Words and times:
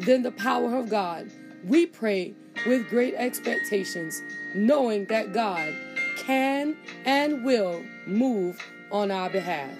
than 0.00 0.22
the 0.22 0.32
power 0.32 0.76
of 0.76 0.88
God, 0.88 1.30
we 1.64 1.86
pray 1.86 2.34
with 2.66 2.88
great 2.88 3.14
expectations, 3.14 4.22
knowing 4.54 5.06
that 5.06 5.32
God 5.32 5.74
can 6.16 6.76
and 7.04 7.44
will 7.44 7.82
move 8.06 8.60
on 8.90 9.10
our 9.10 9.30
behalf. 9.30 9.70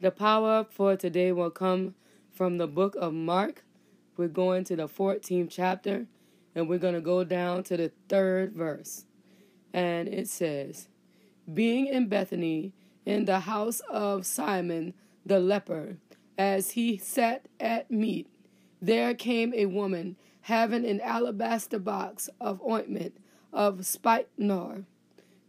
The 0.00 0.10
power 0.10 0.66
for 0.68 0.96
today 0.96 1.32
will 1.32 1.50
come 1.50 1.94
from 2.32 2.58
the 2.58 2.66
book 2.66 2.94
of 2.96 3.14
Mark. 3.14 3.64
We're 4.16 4.28
going 4.28 4.64
to 4.64 4.76
the 4.76 4.88
14th 4.88 5.48
chapter 5.50 6.06
and 6.54 6.68
we're 6.68 6.78
going 6.78 6.94
to 6.94 7.00
go 7.00 7.24
down 7.24 7.62
to 7.64 7.76
the 7.76 7.90
third 8.08 8.52
verse. 8.52 9.06
And 9.72 10.08
it 10.08 10.28
says, 10.28 10.88
Being 11.52 11.86
in 11.86 12.08
Bethany 12.08 12.72
in 13.04 13.24
the 13.24 13.40
house 13.40 13.80
of 13.88 14.26
Simon 14.26 14.94
the 15.24 15.40
leper, 15.40 15.96
as 16.36 16.72
he 16.72 16.96
sat 16.96 17.46
at 17.60 17.90
meat, 17.90 18.28
there 18.80 19.14
came 19.14 19.54
a 19.54 19.66
woman 19.66 20.16
having 20.42 20.84
an 20.84 21.00
alabaster 21.00 21.78
box 21.78 22.28
of 22.40 22.60
ointment 22.68 23.16
of 23.52 23.86
spikenard, 23.86 24.84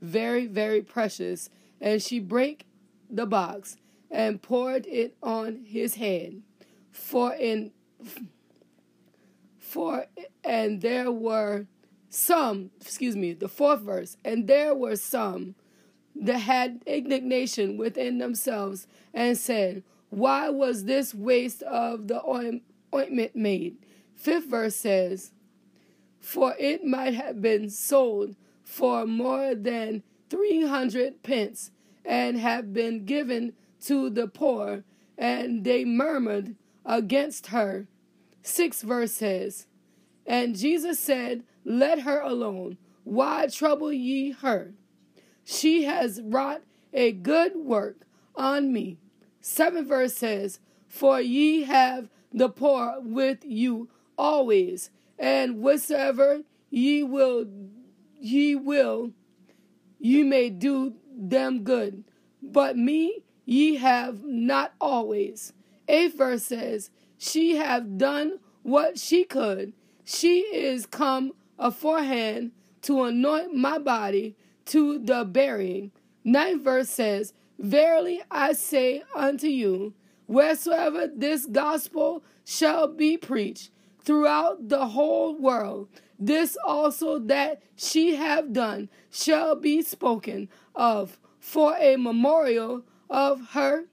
very, 0.02 0.46
very 0.48 0.82
precious, 0.82 1.50
and 1.82 2.02
she 2.02 2.20
brake 2.20 2.66
the 3.10 3.26
box 3.26 3.78
and 4.10 4.42
poured 4.42 4.86
it 4.86 5.18
on 5.22 5.66
his 5.66 5.96
head. 5.96 6.42
For 6.92 7.34
in 7.34 7.72
for 9.58 10.06
and 10.44 10.82
there 10.82 11.12
were 11.12 11.68
some, 12.10 12.72
excuse 12.80 13.16
me, 13.18 13.34
the 13.34 13.50
fourth 13.50 13.82
verse, 13.82 14.16
and 14.24 14.48
there 14.48 14.74
were 14.74 14.96
some 14.96 15.56
that 16.16 16.40
had 16.40 16.82
indignation 16.86 17.78
within 17.78 18.18
themselves 18.18 18.88
and 19.14 19.38
said, 19.38 19.84
Why 20.10 20.50
was 20.50 20.86
this 20.86 21.14
waste 21.14 21.62
of 21.64 22.08
the 22.08 22.22
ointment 22.94 23.36
made? 23.36 23.78
Fifth 24.16 24.46
verse 24.46 24.76
says, 24.76 25.32
For 26.20 26.56
it 26.58 26.86
might 26.86 27.14
have 27.14 27.42
been 27.42 27.70
sold 27.70 28.36
for 28.64 29.06
more 29.06 29.54
than 29.54 30.04
three 30.30 30.66
hundred 30.66 31.22
pence 31.22 31.72
and 32.04 32.38
have 32.38 32.74
been 32.74 33.06
given 33.06 33.54
to 33.82 34.10
the 34.10 34.28
poor, 34.28 34.84
and 35.18 35.64
they 35.64 35.86
murmured 35.86 36.56
against 36.86 37.48
her. 37.48 37.88
Sixth 38.42 38.84
verse 38.84 39.12
says, 39.12 39.68
And 40.26 40.56
Jesus 40.56 41.00
said, 41.00 41.44
Let 41.64 42.02
her 42.02 42.22
alone. 42.22 42.78
Why 43.04 43.48
trouble 43.48 43.94
ye 43.94 44.32
her? 44.32 44.74
She 45.46 45.84
has 45.84 46.22
wrought 46.24 46.64
a 46.92 47.12
good 47.12 47.56
work 47.56 48.02
on 48.36 48.74
me. 48.74 48.98
Seventh 49.40 49.88
verse 49.88 50.16
says, 50.16 50.60
For 50.88 51.22
ye 51.22 51.64
have 51.64 52.10
the 52.34 52.50
poor 52.50 52.96
with 53.00 53.46
you 53.46 53.88
always, 54.18 54.90
and 55.20 55.62
whatsoever 55.62 56.42
ye 56.72 57.04
will, 57.04 57.46
ye 58.20 58.56
will, 58.56 59.12
ye 60.00 60.24
may 60.24 60.50
do 60.50 60.96
them 61.16 61.64
good. 61.64 62.04
But 62.42 62.76
me 62.76 63.24
ye 63.46 63.76
have 63.76 64.24
not 64.24 64.74
always. 64.82 65.54
Eighth 65.88 66.18
verse 66.18 66.44
says, 66.44 66.90
She 67.20 67.58
have 67.58 68.00
done 68.00 68.40
what 68.64 68.98
she 68.98 69.24
could. 69.24 69.74
She 70.04 70.40
is 70.40 70.88
come 70.88 71.34
aforehand 71.60 72.52
to 72.82 73.04
anoint 73.04 73.54
my 73.54 73.78
body 73.78 74.36
to 74.66 75.00
the 75.00 75.26
burying. 75.26 75.92
Ninth 76.24 76.64
verse 76.64 76.90
says, 76.90 77.34
Verily 77.60 78.22
I 78.30 78.54
say 78.54 79.04
unto 79.16 79.48
you, 79.48 79.94
wheresoever 80.28 81.08
this 81.08 81.46
gospel 81.46 82.24
shall 82.44 82.88
be 82.88 83.18
preached 83.18 83.72
throughout 84.04 84.70
the 84.70 84.88
whole 84.88 85.36
world, 85.36 85.90
this 86.20 86.58
also 86.66 87.20
that 87.20 87.62
she 87.76 88.16
have 88.16 88.54
done 88.54 88.90
shall 89.12 89.56
be 89.56 89.82
spoken 89.82 90.50
of 90.76 91.20
for 91.40 91.76
a 91.80 91.96
memorial 91.96 92.84
of 93.10 93.50
her 93.52 93.86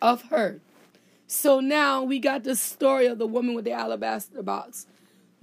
of 0.00 0.22
her. 0.24 0.60
So 1.26 1.60
now 1.60 2.02
we 2.02 2.18
got 2.18 2.44
the 2.44 2.54
story 2.54 3.06
of 3.06 3.18
the 3.18 3.26
woman 3.26 3.54
with 3.54 3.64
the 3.64 3.72
alabaster 3.72 4.42
box. 4.42 4.86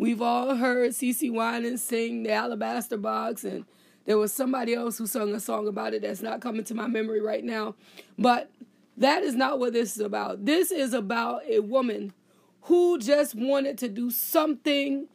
We've 0.02 0.24
all 0.24 0.56
heard 0.56 0.94
CeCe 0.94 1.32
Winans 1.32 1.84
sing 1.84 2.24
the 2.24 2.32
alabaster 2.32 2.98
box, 2.98 3.44
and 3.44 3.66
there 4.06 4.18
was 4.18 4.34
somebody 4.34 4.74
else 4.74 4.98
who 4.98 5.06
sung 5.06 5.36
a 5.36 5.40
song 5.40 5.68
about 5.68 5.94
it 5.94 6.02
that's 6.02 6.24
not 6.24 6.42
coming 6.42 6.64
to 6.64 6.74
my 6.74 6.88
memory 6.88 7.22
right 7.22 7.44
now. 7.44 7.76
But 8.18 8.50
that 8.98 9.22
is 9.22 9.36
not 9.36 9.60
what 9.60 9.74
this 9.74 9.96
is 9.96 10.02
about. 10.02 10.44
This 10.44 10.72
is 10.72 10.96
about 10.96 11.44
a 11.48 11.60
woman 11.60 12.14
who 12.62 12.98
just 12.98 13.36
wanted 13.36 13.78
to 13.78 13.90
do 13.90 14.10
something 14.10 15.08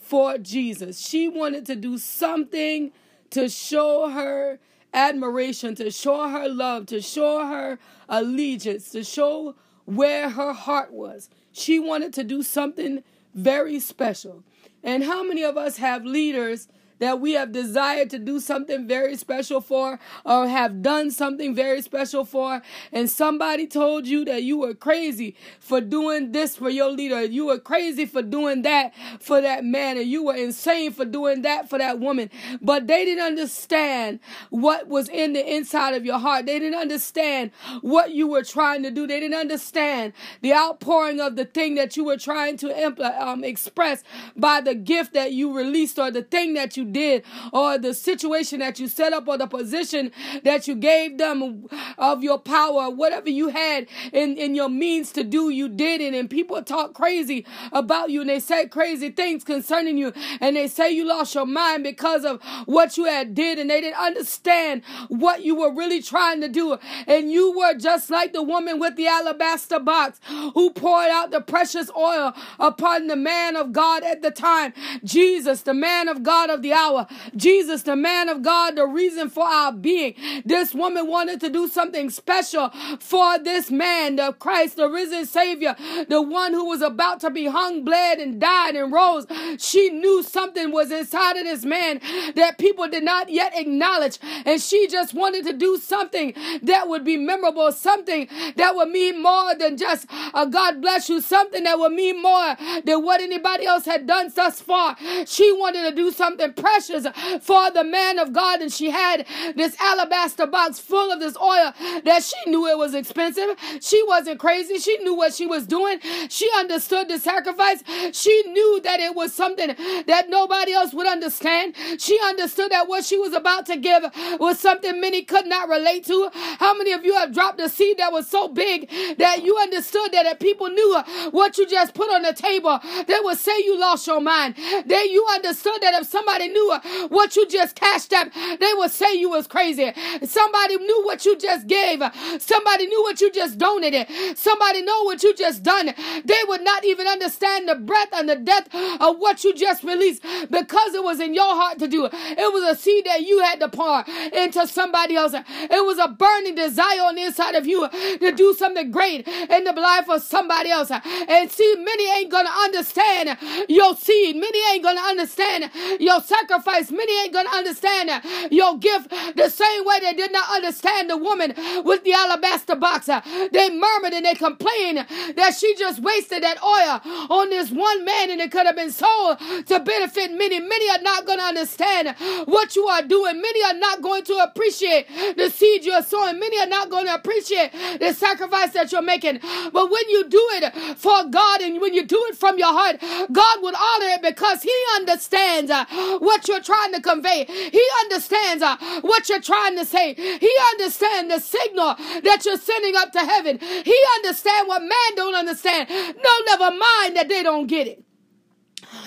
for 0.00 0.38
Jesus. 0.38 0.98
She 0.98 1.28
wanted 1.28 1.66
to 1.66 1.76
do 1.76 1.98
something 1.98 2.90
to 3.32 3.50
show 3.50 4.08
her 4.08 4.58
admiration, 4.94 5.74
to 5.74 5.90
show 5.90 6.30
her 6.30 6.48
love, 6.48 6.86
to 6.86 7.02
show 7.02 7.46
her 7.46 7.78
allegiance, 8.08 8.92
to 8.92 9.04
show 9.04 9.56
where 9.84 10.30
her 10.30 10.54
heart 10.54 10.90
was. 10.90 11.28
She 11.52 11.78
wanted 11.78 12.14
to 12.14 12.24
do 12.24 12.42
something 12.42 13.04
very 13.34 13.80
special. 13.80 14.44
And 14.82 15.04
how 15.04 15.22
many 15.22 15.42
of 15.42 15.56
us 15.56 15.76
have 15.78 16.04
leaders 16.04 16.68
that 17.02 17.20
we 17.20 17.32
have 17.32 17.50
desired 17.50 18.08
to 18.10 18.18
do 18.18 18.38
something 18.38 18.86
very 18.86 19.16
special 19.16 19.60
for 19.60 19.98
or 20.24 20.46
have 20.46 20.82
done 20.82 21.10
something 21.10 21.52
very 21.52 21.82
special 21.82 22.24
for, 22.24 22.62
and 22.92 23.10
somebody 23.10 23.66
told 23.66 24.06
you 24.06 24.24
that 24.24 24.44
you 24.44 24.56
were 24.58 24.72
crazy 24.72 25.34
for 25.58 25.80
doing 25.80 26.30
this 26.30 26.56
for 26.56 26.70
your 26.70 26.90
leader, 26.90 27.22
you 27.24 27.46
were 27.46 27.58
crazy 27.58 28.06
for 28.06 28.22
doing 28.22 28.62
that 28.62 28.92
for 29.20 29.40
that 29.40 29.64
man, 29.64 29.96
and 29.96 30.06
you 30.08 30.22
were 30.24 30.36
insane 30.36 30.92
for 30.92 31.04
doing 31.04 31.42
that 31.42 31.68
for 31.68 31.78
that 31.78 31.98
woman, 31.98 32.30
but 32.60 32.86
they 32.86 33.04
didn't 33.04 33.24
understand 33.24 34.20
what 34.50 34.86
was 34.86 35.08
in 35.08 35.32
the 35.32 35.54
inside 35.54 35.94
of 35.94 36.04
your 36.06 36.20
heart. 36.20 36.46
They 36.46 36.60
didn't 36.60 36.78
understand 36.78 37.50
what 37.80 38.12
you 38.12 38.28
were 38.28 38.44
trying 38.44 38.84
to 38.84 38.90
do. 38.92 39.08
They 39.08 39.18
didn't 39.18 39.38
understand 39.38 40.12
the 40.40 40.54
outpouring 40.54 41.20
of 41.20 41.34
the 41.34 41.46
thing 41.46 41.74
that 41.74 41.96
you 41.96 42.04
were 42.04 42.16
trying 42.16 42.56
to 42.58 42.68
impl- 42.68 43.20
um, 43.20 43.42
express 43.42 44.04
by 44.36 44.60
the 44.60 44.74
gift 44.74 45.14
that 45.14 45.32
you 45.32 45.52
released 45.56 45.98
or 45.98 46.10
the 46.12 46.22
thing 46.22 46.54
that 46.54 46.76
you 46.76 46.84
did 46.92 47.24
or 47.52 47.78
the 47.78 47.94
situation 47.94 48.60
that 48.60 48.78
you 48.78 48.88
set 48.88 49.12
up 49.12 49.26
or 49.28 49.38
the 49.38 49.46
position 49.46 50.10
that 50.44 50.68
you 50.68 50.74
gave 50.74 51.18
them 51.18 51.66
of 51.98 52.22
your 52.22 52.38
power, 52.38 52.90
whatever 52.90 53.30
you 53.30 53.48
had 53.48 53.86
in, 54.12 54.36
in 54.36 54.54
your 54.54 54.68
means 54.68 55.12
to 55.12 55.24
do, 55.24 55.50
you 55.50 55.68
did 55.68 56.00
it. 56.00 56.14
And 56.14 56.28
people 56.28 56.62
talk 56.62 56.94
crazy 56.94 57.46
about 57.72 58.10
you 58.10 58.20
and 58.20 58.30
they 58.30 58.40
say 58.40 58.66
crazy 58.66 59.10
things 59.10 59.44
concerning 59.44 59.96
you. 59.98 60.12
And 60.40 60.56
they 60.56 60.68
say 60.68 60.90
you 60.90 61.04
lost 61.06 61.34
your 61.34 61.46
mind 61.46 61.84
because 61.84 62.24
of 62.24 62.42
what 62.66 62.96
you 62.96 63.04
had 63.04 63.34
did 63.34 63.58
and 63.58 63.70
they 63.70 63.80
didn't 63.80 64.00
understand 64.00 64.82
what 65.08 65.42
you 65.42 65.54
were 65.54 65.74
really 65.74 66.02
trying 66.02 66.40
to 66.40 66.48
do. 66.48 66.78
And 67.06 67.30
you 67.30 67.56
were 67.56 67.74
just 67.74 68.10
like 68.10 68.32
the 68.32 68.42
woman 68.42 68.78
with 68.78 68.96
the 68.96 69.06
alabaster 69.06 69.80
box 69.80 70.20
who 70.54 70.70
poured 70.70 71.10
out 71.10 71.30
the 71.30 71.40
precious 71.40 71.90
oil 71.96 72.32
upon 72.58 73.06
the 73.06 73.16
man 73.16 73.56
of 73.56 73.72
God 73.72 74.02
at 74.02 74.22
the 74.22 74.30
time. 74.30 74.72
Jesus, 75.04 75.62
the 75.62 75.74
man 75.74 76.08
of 76.08 76.22
God 76.22 76.50
of 76.50 76.62
the 76.62 76.72
hour. 76.82 77.06
Jesus, 77.36 77.82
the 77.82 77.96
man 77.96 78.28
of 78.28 78.42
God, 78.42 78.76
the 78.76 78.86
reason 78.86 79.28
for 79.28 79.44
our 79.44 79.72
being. 79.72 80.14
This 80.44 80.74
woman 80.74 81.06
wanted 81.06 81.40
to 81.40 81.48
do 81.50 81.68
something 81.68 82.10
special 82.10 82.70
for 83.00 83.38
this 83.38 83.70
man, 83.70 84.16
the 84.16 84.32
Christ, 84.32 84.76
the 84.76 84.88
risen 84.88 85.26
Savior, 85.26 85.76
the 86.08 86.22
one 86.22 86.52
who 86.52 86.66
was 86.66 86.82
about 86.82 87.20
to 87.20 87.30
be 87.30 87.46
hung, 87.46 87.84
bled, 87.84 88.18
and 88.18 88.40
died 88.40 88.74
and 88.76 88.92
rose. 88.92 89.26
She 89.58 89.90
knew 89.90 90.22
something 90.22 90.72
was 90.72 90.90
inside 90.90 91.36
of 91.36 91.44
this 91.44 91.64
man 91.64 92.00
that 92.34 92.58
people 92.58 92.88
did 92.88 93.04
not 93.04 93.28
yet 93.30 93.52
acknowledge. 93.56 94.18
And 94.44 94.60
she 94.60 94.88
just 94.88 95.14
wanted 95.14 95.44
to 95.46 95.52
do 95.52 95.78
something 95.78 96.34
that 96.62 96.88
would 96.88 97.04
be 97.04 97.16
memorable, 97.16 97.70
something 97.72 98.28
that 98.56 98.74
would 98.74 98.88
mean 98.88 99.22
more 99.22 99.54
than 99.54 99.76
just 99.76 100.06
a 100.34 100.46
God 100.46 100.80
bless 100.80 101.08
you, 101.08 101.20
something 101.20 101.64
that 101.64 101.78
would 101.78 101.92
mean 101.92 102.20
more 102.20 102.56
than 102.84 103.04
what 103.04 103.20
anybody 103.20 103.66
else 103.66 103.84
had 103.84 104.06
done 104.06 104.30
thus 104.34 104.60
far. 104.60 104.96
She 105.26 105.52
wanted 105.52 105.88
to 105.88 105.94
do 105.94 106.10
something 106.10 106.52
precious 106.62 107.06
for 107.42 107.70
the 107.72 107.84
man 107.84 108.18
of 108.18 108.32
God. 108.32 108.62
And 108.62 108.72
she 108.72 108.90
had 108.90 109.26
this 109.56 109.76
alabaster 109.80 110.46
box 110.46 110.78
full 110.78 111.10
of 111.10 111.18
this 111.20 111.36
oil 111.36 111.72
that 112.04 112.22
she 112.22 112.50
knew 112.50 112.66
it 112.68 112.78
was 112.78 112.94
expensive. 112.94 113.56
She 113.80 114.02
wasn't 114.04 114.38
crazy. 114.38 114.78
She 114.78 114.96
knew 114.98 115.14
what 115.14 115.34
she 115.34 115.46
was 115.46 115.66
doing. 115.66 115.98
She 116.28 116.48
understood 116.56 117.08
the 117.08 117.18
sacrifice. 117.18 117.82
She 118.12 118.44
knew 118.46 118.80
that 118.82 119.00
it 119.00 119.14
was 119.14 119.34
something 119.34 119.74
that 120.06 120.30
nobody 120.30 120.72
else 120.72 120.94
would 120.94 121.06
understand. 121.06 121.74
She 121.98 122.18
understood 122.24 122.70
that 122.70 122.88
what 122.88 123.04
she 123.04 123.18
was 123.18 123.32
about 123.34 123.66
to 123.66 123.76
give 123.76 124.04
was 124.38 124.58
something 124.60 125.00
many 125.00 125.22
could 125.22 125.46
not 125.46 125.68
relate 125.68 126.04
to. 126.06 126.30
How 126.32 126.74
many 126.74 126.92
of 126.92 127.04
you 127.04 127.14
have 127.14 127.32
dropped 127.32 127.60
a 127.60 127.68
seed 127.68 127.98
that 127.98 128.12
was 128.12 128.28
so 128.28 128.48
big 128.48 128.88
that 129.18 129.42
you 129.42 129.58
understood 129.58 130.12
that 130.12 130.26
if 130.26 130.38
people 130.38 130.68
knew 130.68 131.02
what 131.32 131.58
you 131.58 131.66
just 131.66 131.94
put 131.94 132.12
on 132.14 132.22
the 132.22 132.32
table, 132.32 132.78
they 133.06 133.18
would 133.22 133.38
say 133.38 133.58
you 133.58 133.78
lost 133.78 134.06
your 134.06 134.20
mind. 134.20 134.54
That 134.86 135.08
you 135.10 135.26
understood 135.34 135.78
that 135.80 135.94
if 135.94 136.06
somebody 136.06 136.48
knew 136.52 137.08
what 137.08 137.36
you 137.36 137.46
just 137.48 137.74
cashed 137.76 138.12
up, 138.12 138.28
they 138.60 138.72
would 138.74 138.90
say 138.90 139.14
you 139.14 139.30
was 139.30 139.46
crazy. 139.46 139.92
Somebody 140.24 140.76
knew 140.76 141.04
what 141.04 141.24
you 141.24 141.36
just 141.38 141.66
gave. 141.66 142.02
Somebody 142.38 142.86
knew 142.86 143.02
what 143.02 143.20
you 143.20 143.30
just 143.32 143.58
donated. 143.58 144.06
Somebody 144.36 144.82
know 144.82 145.02
what 145.04 145.22
you 145.22 145.34
just 145.34 145.62
done. 145.62 145.94
They 146.24 146.40
would 146.48 146.62
not 146.62 146.84
even 146.84 147.06
understand 147.06 147.68
the 147.68 147.74
breadth 147.74 148.12
and 148.14 148.28
the 148.28 148.36
depth 148.36 148.74
of 148.74 149.18
what 149.18 149.44
you 149.44 149.54
just 149.54 149.82
released 149.84 150.22
because 150.50 150.94
it 150.94 151.02
was 151.02 151.20
in 151.20 151.34
your 151.34 151.54
heart 151.54 151.78
to 151.78 151.88
do. 151.88 152.06
It 152.12 152.52
was 152.52 152.64
a 152.64 152.80
seed 152.80 153.06
that 153.06 153.22
you 153.22 153.40
had 153.40 153.60
to 153.60 153.68
pour 153.68 154.04
into 154.32 154.66
somebody 154.66 155.16
else. 155.16 155.34
It 155.34 155.84
was 155.84 155.98
a 155.98 156.08
burning 156.08 156.54
desire 156.54 157.02
on 157.02 157.14
the 157.16 157.22
inside 157.22 157.54
of 157.54 157.66
you 157.66 157.88
to 157.88 158.32
do 158.32 158.54
something 158.54 158.90
great 158.90 159.26
in 159.26 159.64
the 159.64 159.72
life 159.72 160.08
of 160.08 160.22
somebody 160.22 160.70
else. 160.70 160.90
And 160.90 161.50
see, 161.50 161.74
many 161.78 162.10
ain't 162.18 162.30
gonna 162.30 162.50
understand 162.64 163.36
your 163.68 163.96
seed. 163.96 164.36
Many 164.36 164.58
ain't 164.72 164.84
gonna 164.84 165.00
understand 165.00 165.70
your 166.00 166.20
sacrifice. 166.20 166.41
Many 166.90 167.22
ain't 167.24 167.32
gonna 167.32 167.48
understand 167.50 168.10
your 168.50 168.78
gift 168.78 169.10
the 169.36 169.48
same 169.48 169.84
way 169.84 170.00
they 170.00 170.14
did 170.14 170.32
not 170.32 170.48
understand 170.54 171.10
the 171.10 171.16
woman 171.16 171.54
with 171.84 172.04
the 172.04 172.12
alabaster 172.12 172.76
box. 172.76 173.06
They 173.06 173.70
murmured 173.70 174.12
and 174.12 174.24
they 174.26 174.34
complained 174.34 175.06
that 175.36 175.54
she 175.58 175.74
just 175.76 176.00
wasted 176.02 176.42
that 176.42 176.62
oil 176.62 177.00
on 177.30 177.50
this 177.50 177.70
one 177.70 178.04
man 178.04 178.30
and 178.30 178.40
it 178.40 178.50
could 178.50 178.66
have 178.66 178.76
been 178.76 178.90
sold 178.90 179.38
to 179.66 179.80
benefit 179.80 180.32
many. 180.32 180.60
Many 180.60 180.90
are 180.90 181.02
not 181.02 181.26
going 181.26 181.38
to 181.38 181.44
understand 181.44 182.14
what 182.46 182.76
you 182.76 182.86
are 182.86 183.02
doing. 183.02 183.40
Many 183.40 183.64
are 183.64 183.78
not 183.78 184.02
going 184.02 184.24
to 184.24 184.36
appreciate 184.38 185.06
the 185.36 185.50
seed 185.50 185.84
you're 185.84 186.02
sowing. 186.02 186.38
Many 186.38 186.58
are 186.60 186.66
not 186.66 186.90
going 186.90 187.06
to 187.06 187.14
appreciate 187.14 187.72
the 188.00 188.12
sacrifice 188.12 188.72
that 188.72 188.92
you're 188.92 189.02
making. 189.02 189.40
But 189.72 189.90
when 189.90 190.08
you 190.08 190.28
do 190.28 190.44
it 190.52 190.74
for 190.98 191.24
God 191.24 191.60
and 191.60 191.80
when 191.80 191.94
you 191.94 192.04
do 192.04 192.22
it 192.28 192.36
from 192.36 192.58
your 192.58 192.72
heart, 192.72 193.00
God 193.32 193.62
would 193.62 193.74
honor 193.74 194.14
it 194.14 194.22
because 194.22 194.62
He 194.62 194.74
understands 194.96 195.70
uh, 195.70 195.84
what 196.32 196.48
you're 196.48 196.62
trying 196.62 196.92
to 196.94 197.00
convey. 197.00 197.44
He 197.44 197.84
understands 198.04 198.62
uh, 198.62 198.76
what 199.02 199.28
you're 199.28 199.40
trying 199.40 199.76
to 199.76 199.84
say. 199.84 200.14
He 200.14 200.50
understands 200.72 201.34
the 201.34 201.40
signal 201.40 201.94
that 202.22 202.42
you're 202.46 202.56
sending 202.56 202.96
up 202.96 203.12
to 203.12 203.20
heaven. 203.20 203.58
He 203.58 203.98
understands 204.16 204.66
what 204.66 204.80
man 204.80 205.10
don't 205.14 205.34
understand. 205.34 205.90
No, 205.90 206.32
never 206.46 206.70
mind 206.70 207.16
that 207.16 207.26
they 207.28 207.42
don't 207.42 207.66
get 207.66 207.86
it. 207.86 208.02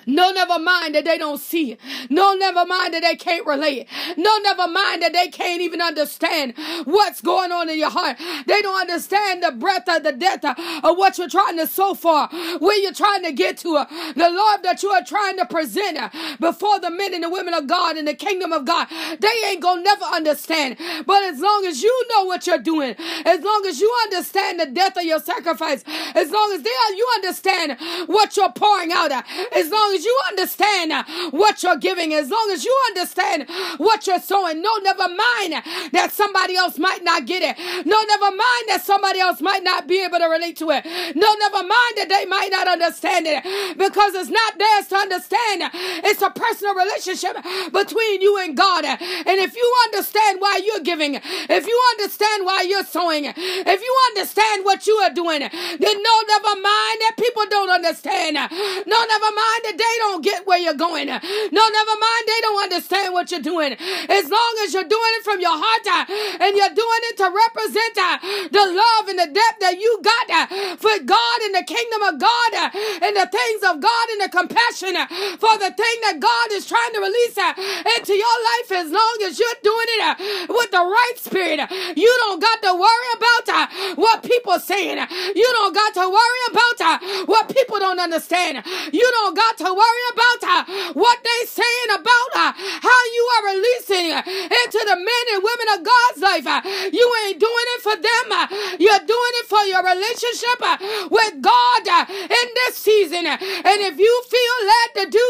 No, 0.05 0.31
never 0.31 0.59
mind 0.59 0.95
that 0.95 1.05
they 1.05 1.17
don't 1.17 1.39
see 1.39 1.73
it. 1.73 1.79
No, 2.09 2.33
never 2.33 2.65
mind 2.65 2.93
that 2.93 3.01
they 3.01 3.15
can't 3.15 3.45
relate. 3.45 3.87
No, 4.17 4.37
never 4.39 4.67
mind 4.67 5.01
that 5.01 5.13
they 5.13 5.27
can't 5.27 5.61
even 5.61 5.81
understand 5.81 6.53
what's 6.85 7.21
going 7.21 7.51
on 7.51 7.69
in 7.69 7.77
your 7.77 7.89
heart. 7.89 8.17
They 8.47 8.61
don't 8.61 8.79
understand 8.79 9.43
the 9.43 9.51
breadth 9.51 9.89
of 9.89 10.03
the 10.03 10.11
depth 10.11 10.45
of 10.45 10.97
what 10.97 11.17
you're 11.17 11.29
trying 11.29 11.57
to 11.57 11.67
sow 11.67 11.93
for, 11.93 12.27
where 12.59 12.77
you're 12.77 12.93
trying 12.93 13.23
to 13.23 13.31
get 13.31 13.57
to, 13.59 13.85
the 14.15 14.29
love 14.29 14.63
that 14.63 14.83
you 14.83 14.89
are 14.89 15.03
trying 15.03 15.37
to 15.37 15.45
present 15.45 15.99
before 16.39 16.79
the 16.79 16.89
men 16.89 17.13
and 17.13 17.23
the 17.23 17.29
women 17.29 17.53
of 17.53 17.67
God 17.67 17.97
in 17.97 18.05
the 18.05 18.13
kingdom 18.13 18.51
of 18.51 18.65
God. 18.65 18.87
They 19.19 19.33
ain't 19.47 19.61
gonna 19.61 19.81
never 19.81 20.05
understand. 20.05 20.77
But 21.05 21.23
as 21.23 21.39
long 21.39 21.65
as 21.65 21.81
you 21.81 22.07
know 22.09 22.25
what 22.25 22.47
you're 22.47 22.57
doing, 22.57 22.95
as 23.25 23.41
long 23.41 23.65
as 23.67 23.79
you 23.79 23.93
understand 24.03 24.59
the 24.59 24.65
depth 24.65 24.97
of 24.97 25.03
your 25.03 25.19
sacrifice, 25.19 25.83
as 26.15 26.31
long 26.31 26.51
as 26.53 26.61
they 26.61 26.69
you 26.95 27.07
understand 27.15 27.77
what 28.07 28.37
you're 28.37 28.51
pouring 28.51 28.91
out, 28.91 29.11
as 29.55 29.69
long 29.75 29.93
as 29.93 30.05
you 30.05 30.15
understand 30.29 30.91
uh, 30.91 31.03
what 31.31 31.61
you're 31.63 31.77
giving, 31.77 32.13
as 32.13 32.29
long 32.29 32.49
as 32.51 32.63
you 32.63 32.75
understand 32.87 33.45
what 33.77 34.07
you're 34.07 34.19
sowing. 34.19 34.61
No, 34.61 34.71
never 34.77 35.07
mind 35.09 35.51
that 35.91 36.09
somebody 36.11 36.55
else 36.55 36.79
might 36.79 37.03
not 37.03 37.25
get 37.25 37.41
it. 37.43 37.55
No, 37.85 37.97
never 38.03 38.31
mind 38.31 38.65
that 38.71 38.81
somebody 38.83 39.19
else 39.19 39.41
might 39.41 39.63
not 39.63 39.87
be 39.87 40.03
able 40.03 40.19
to 40.19 40.25
relate 40.27 40.57
to 40.57 40.71
it. 40.71 40.85
No, 41.15 41.29
never 41.45 41.61
mind 41.61 41.93
that 41.99 42.07
they 42.09 42.25
might 42.25 42.51
not 42.51 42.67
understand 42.67 43.25
it 43.27 43.43
because 43.77 44.13
it's 44.15 44.29
not 44.29 44.57
theirs 44.57 44.87
to 44.89 44.95
understand. 44.95 45.69
It's 46.07 46.21
a 46.21 46.29
personal 46.29 46.73
relationship 46.75 47.35
between 47.71 48.21
you 48.21 48.37
and 48.39 48.55
God. 48.55 48.85
And 48.85 49.37
if 49.47 49.55
you 49.55 49.67
understand 49.85 50.39
why 50.39 50.61
you're 50.63 50.83
giving, 50.83 51.15
if 51.15 51.67
you 51.67 51.77
understand 51.97 52.45
why 52.45 52.61
you're 52.61 52.85
sowing, 52.85 53.25
if 53.25 53.79
you 53.81 53.93
understand 54.15 54.63
what 54.63 54.87
you 54.87 54.95
are 55.03 55.13
doing, 55.13 55.39
then 55.39 55.97
no, 56.03 56.15
never 56.27 56.53
mind 56.61 56.97
that 57.03 57.15
people 57.19 57.43
don't 57.49 57.69
understand. 57.69 58.35
No, 58.35 58.97
never 59.05 59.31
mind 59.35 59.61
that 59.65 59.77
they 59.77 59.95
don't 60.05 60.23
get 60.23 60.45
where 60.45 60.59
you're 60.59 60.77
going. 60.77 61.07
No, 61.07 61.63
never 61.65 61.95
mind, 61.97 62.23
they 62.27 62.39
don't 62.41 62.61
understand 62.63 63.13
what 63.13 63.31
you're 63.31 63.41
doing. 63.43 63.73
As 63.73 64.29
long 64.29 64.53
as 64.63 64.73
you're 64.73 64.87
doing 64.87 65.13
it 65.17 65.23
from 65.23 65.41
your 65.41 65.55
heart 65.55 65.85
uh, 65.89 66.05
and 66.45 66.55
you're 66.55 66.75
doing 66.75 67.03
it 67.09 67.17
to 67.17 67.27
represent 67.27 67.95
uh, 67.97 68.17
the 68.53 68.65
love 68.69 69.05
and 69.09 69.19
the 69.19 69.29
depth 69.31 69.59
that 69.61 69.77
you 69.79 69.91
got 70.05 70.25
uh, 70.29 70.45
for 70.77 70.95
God 71.03 71.37
and 71.49 71.55
the 71.55 71.65
kingdom 71.65 72.01
of 72.05 72.19
God 72.21 72.49
uh, 72.53 72.69
and 73.01 73.13
the 73.17 73.27
things 73.27 73.61
of 73.65 73.81
God 73.81 74.05
and 74.13 74.19
the 74.21 74.31
compassion 74.31 74.93
uh, 74.95 75.07
for 75.41 75.53
the 75.57 75.73
thing 75.73 75.97
that 76.05 76.17
God 76.21 76.47
is 76.53 76.65
trying 76.65 76.93
to 76.93 77.01
release 77.01 77.37
uh, 77.37 77.53
into 77.97 78.13
your 78.13 78.37
life, 78.53 78.69
as 78.85 78.89
long 78.91 79.15
as 79.25 79.39
you're 79.39 79.61
doing 79.63 79.89
it 79.97 80.49
with 80.49 80.71
the 80.71 80.83
right 80.83 81.17
spirit, 81.17 81.59
you 81.97 82.11
don't 82.25 82.41
got 82.41 82.61
to 82.61 82.71
worry 82.75 83.11
about 83.17 83.69
what 83.97 84.23
people 84.23 84.59
saying. 84.59 84.97
You 85.35 85.47
don't 85.59 85.73
got 85.73 85.93
to 85.95 86.05
worry 86.09 86.41
about 86.51 87.01
what 87.27 87.49
people 87.49 87.79
don't 87.79 87.99
understand. 87.99 88.63
You 88.91 89.07
don't 89.21 89.35
got 89.35 89.54
to 89.57 89.69
worry 89.71 90.05
about 90.13 90.39
uh, 90.43 90.63
what 90.93 91.19
they 91.23 91.45
saying 91.45 91.89
about 91.93 92.29
uh, 92.35 92.51
how 92.55 93.01
you 93.15 93.23
are 93.35 93.43
releasing 93.55 94.07
into 94.11 94.81
the 94.89 94.97
men 94.97 95.23
and 95.33 95.43
women 95.43 95.67
of 95.75 95.79
God's 95.83 96.19
life. 96.21 96.47
Uh, 96.47 96.61
you 96.91 97.05
ain't 97.25 97.39
doing 97.39 97.64
for 97.85 97.93
them. 97.93 98.25
Uh, 98.33 98.49
you're 98.81 99.05
doing 99.05 99.33
it 99.41 99.45
for 99.45 99.61
your 99.69 99.85
relationship 99.85 100.57
uh, 100.65 100.77
with 101.13 101.37
God 101.37 101.85
in 102.09 102.47
this 102.65 102.73
season. 102.81 103.29
And 103.29 103.77
if 103.85 104.01
you 104.01 104.13
feel 104.25 104.55
led 104.65 104.89
to 104.97 105.05
do 105.13 105.27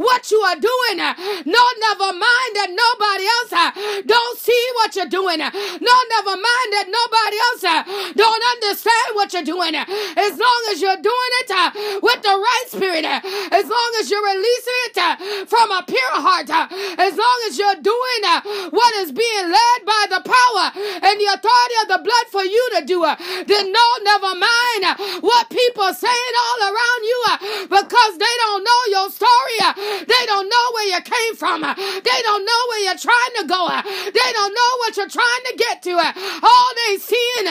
what 0.00 0.30
you 0.32 0.40
are 0.40 0.56
doing, 0.56 0.96
no, 1.44 1.62
never 1.84 2.10
mind 2.16 2.52
that 2.56 2.72
nobody 2.72 3.26
else 3.28 3.52
don't 4.08 4.38
see 4.38 4.64
what 4.80 4.96
you're 4.96 5.12
doing. 5.12 5.38
No, 5.44 5.94
never 6.16 6.34
mind 6.40 6.68
that 6.72 6.88
nobody 6.88 7.36
else 7.52 7.64
don't 8.16 8.44
understand 8.56 9.08
what 9.12 9.32
you're 9.36 9.44
doing. 9.44 9.76
As 9.76 10.32
long 10.40 10.60
as 10.72 10.80
you're 10.80 11.02
doing 11.04 11.32
it 11.44 11.50
with 12.02 12.22
the 12.22 12.34
right 12.34 12.68
spirit, 12.68 13.04
as 13.04 13.66
long 13.68 13.90
as 14.00 14.10
you're 14.10 14.24
releasing 14.24 14.78
it 14.88 14.96
uh, 14.96 15.16
from 15.46 15.70
a 15.70 15.84
pure 15.86 16.16
heart, 16.16 16.48
uh, 16.48 16.66
as 16.96 17.16
long 17.16 17.38
as 17.48 17.58
you're 17.58 17.80
doing 17.82 18.22
uh, 18.24 18.40
what 18.70 18.94
is 19.02 19.12
being 19.12 19.46
led 19.50 19.78
by 19.84 20.06
the 20.08 20.22
power 20.24 20.66
and 21.04 21.14
the 21.20 21.28
authority 21.34 21.76
of 21.82 21.88
the 21.90 21.98
blood 21.98 22.26
for 22.30 22.44
you 22.46 22.62
to 22.78 22.86
do, 22.86 23.02
uh, 23.02 23.16
then 23.46 23.72
no, 23.72 23.86
never 24.06 24.32
mind 24.38 24.82
uh, 24.86 24.94
what 25.20 25.50
people 25.50 25.90
saying 25.90 26.34
all 26.38 26.60
around 26.70 27.00
you 27.02 27.18
uh, 27.34 27.38
because 27.66 28.14
they 28.14 28.34
don't 28.46 28.62
know 28.62 28.80
your 28.94 29.08
story. 29.10 29.58
They 30.06 30.22
don't 30.30 30.46
know 30.46 30.66
where 30.74 30.88
you 30.94 31.00
came 31.02 31.34
from. 31.34 31.66
They 31.66 32.20
don't 32.22 32.44
know 32.46 32.62
where 32.70 32.82
you're 32.86 33.02
trying 33.02 33.34
to 33.42 33.44
go. 33.50 33.66
They 34.14 34.30
don't 34.38 34.54
know 34.54 34.72
what 34.78 34.96
you're 34.96 35.10
trying 35.10 35.44
to 35.50 35.54
get 35.58 35.82
to. 35.90 35.98
All 35.98 36.70
they 36.86 36.98
seeing 36.98 37.46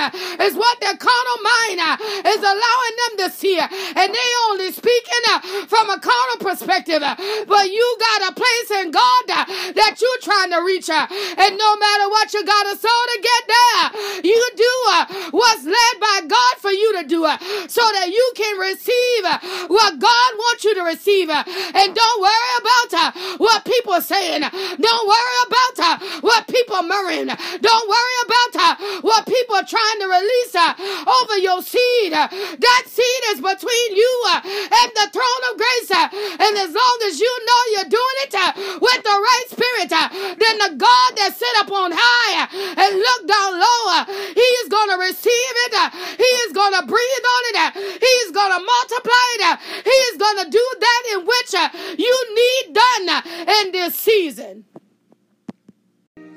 is 0.48 0.56
what 0.56 0.80
their 0.80 0.96
carnal 0.96 1.40
mind 1.44 1.80
is 2.24 2.40
allowing 2.40 2.96
them 3.04 3.14
to 3.26 3.28
see. 3.36 3.60
And 3.60 4.08
they 4.14 4.30
only 4.48 4.72
speaking 4.72 5.26
from 5.68 5.90
from 5.90 5.98
a 5.98 6.00
carnal 6.00 6.40
perspective, 6.40 7.02
but 7.48 7.72
you 7.72 7.98
got 8.00 8.32
a 8.32 8.34
place 8.36 8.72
in 8.84 8.92
God 8.92 9.24
that 9.28 9.98
you're 10.00 10.22
trying 10.22 10.52
to 10.52 10.60
reach. 10.66 10.90
And 10.90 11.58
no 11.58 11.72
matter 11.78 12.10
what 12.10 12.34
you 12.34 12.46
got 12.46 12.64
to 12.64 12.76
sow 12.78 13.00
to 13.14 13.20
get 13.22 13.44
there, 13.48 13.82
you 14.30 14.50
do 14.56 14.74
uh, 14.90 15.06
what's 15.32 15.66
led 15.66 15.96
by 16.00 16.22
God 16.28 16.54
for 16.60 16.72
you 16.72 17.02
to 17.02 17.04
do 17.08 17.26
uh, 17.26 17.38
so 17.68 17.82
that 17.82 18.10
you 18.10 18.32
can 18.36 18.58
receive 18.58 19.24
uh, 19.26 19.40
what 19.68 20.00
God 20.00 20.30
wants 20.38 20.64
you 20.64 20.76
to 20.76 20.84
receive. 20.84 21.30
And 21.30 21.96
don't 21.96 22.22
worry 22.22 22.54
about 22.62 23.16
what 23.40 23.66
people 23.66 23.94
are 23.94 24.02
saying. 24.02 24.42
Don't 24.42 25.08
worry 25.08 25.38
about 25.48 26.02
what 26.22 26.48
people 26.48 26.76
are 26.76 26.84
murmuring. 26.84 27.28
Don't 27.62 27.88
worry 27.90 28.18
about 28.26 28.80
what 29.02 29.26
people 29.26 29.56
are 29.56 29.66
trying 29.66 30.00
to 30.00 30.08
release 30.08 30.56
over 30.56 31.38
your 31.38 31.62
seed. 31.62 32.14
That 32.14 32.84
seed 32.88 33.22
is 33.34 33.42
between 33.42 33.90
you 33.96 34.14
and 34.30 34.90
the 34.96 35.08
throne 35.12 35.44
of 35.52 35.58
grace. 35.58 35.92
Uh, 35.92 36.08
and 36.12 36.54
as 36.58 36.72
long 36.74 36.98
as 37.08 37.20
you 37.20 37.32
know 37.46 37.62
you're 37.74 37.92
doing 37.92 38.18
it 38.26 38.34
uh, 38.36 38.52
with 38.82 39.02
the 39.04 39.18
right 39.18 39.48
spirit, 39.50 39.92
uh, 39.92 40.10
then 40.38 40.56
the 40.60 40.74
God 40.78 41.10
that 41.18 41.34
sit 41.36 41.56
up 41.60 41.72
on 41.72 41.92
high 41.94 42.48
and 42.52 42.92
look 42.96 43.22
down 43.28 43.60
low, 43.60 44.04
he 44.34 44.48
is 44.64 44.70
going 44.70 44.90
to 44.90 44.98
receive 45.00 45.54
it. 45.68 45.74
He 46.18 46.32
is 46.48 46.54
going 46.54 46.74
to 46.74 46.84
breathe 46.86 47.26
on 47.26 47.44
it. 47.50 47.58
He 48.00 48.14
is 48.28 48.32
going 48.32 48.54
to 48.54 48.62
multiply 48.62 49.28
it. 49.40 49.60
He 49.84 49.98
is 50.12 50.18
going 50.18 50.46
to 50.46 50.50
do 50.50 50.66
that 50.80 51.02
in 51.14 51.20
which 51.26 51.52
you 51.98 52.14
need 52.36 52.74
done 52.74 53.24
in 53.64 53.72
this 53.72 53.96
season 53.96 54.66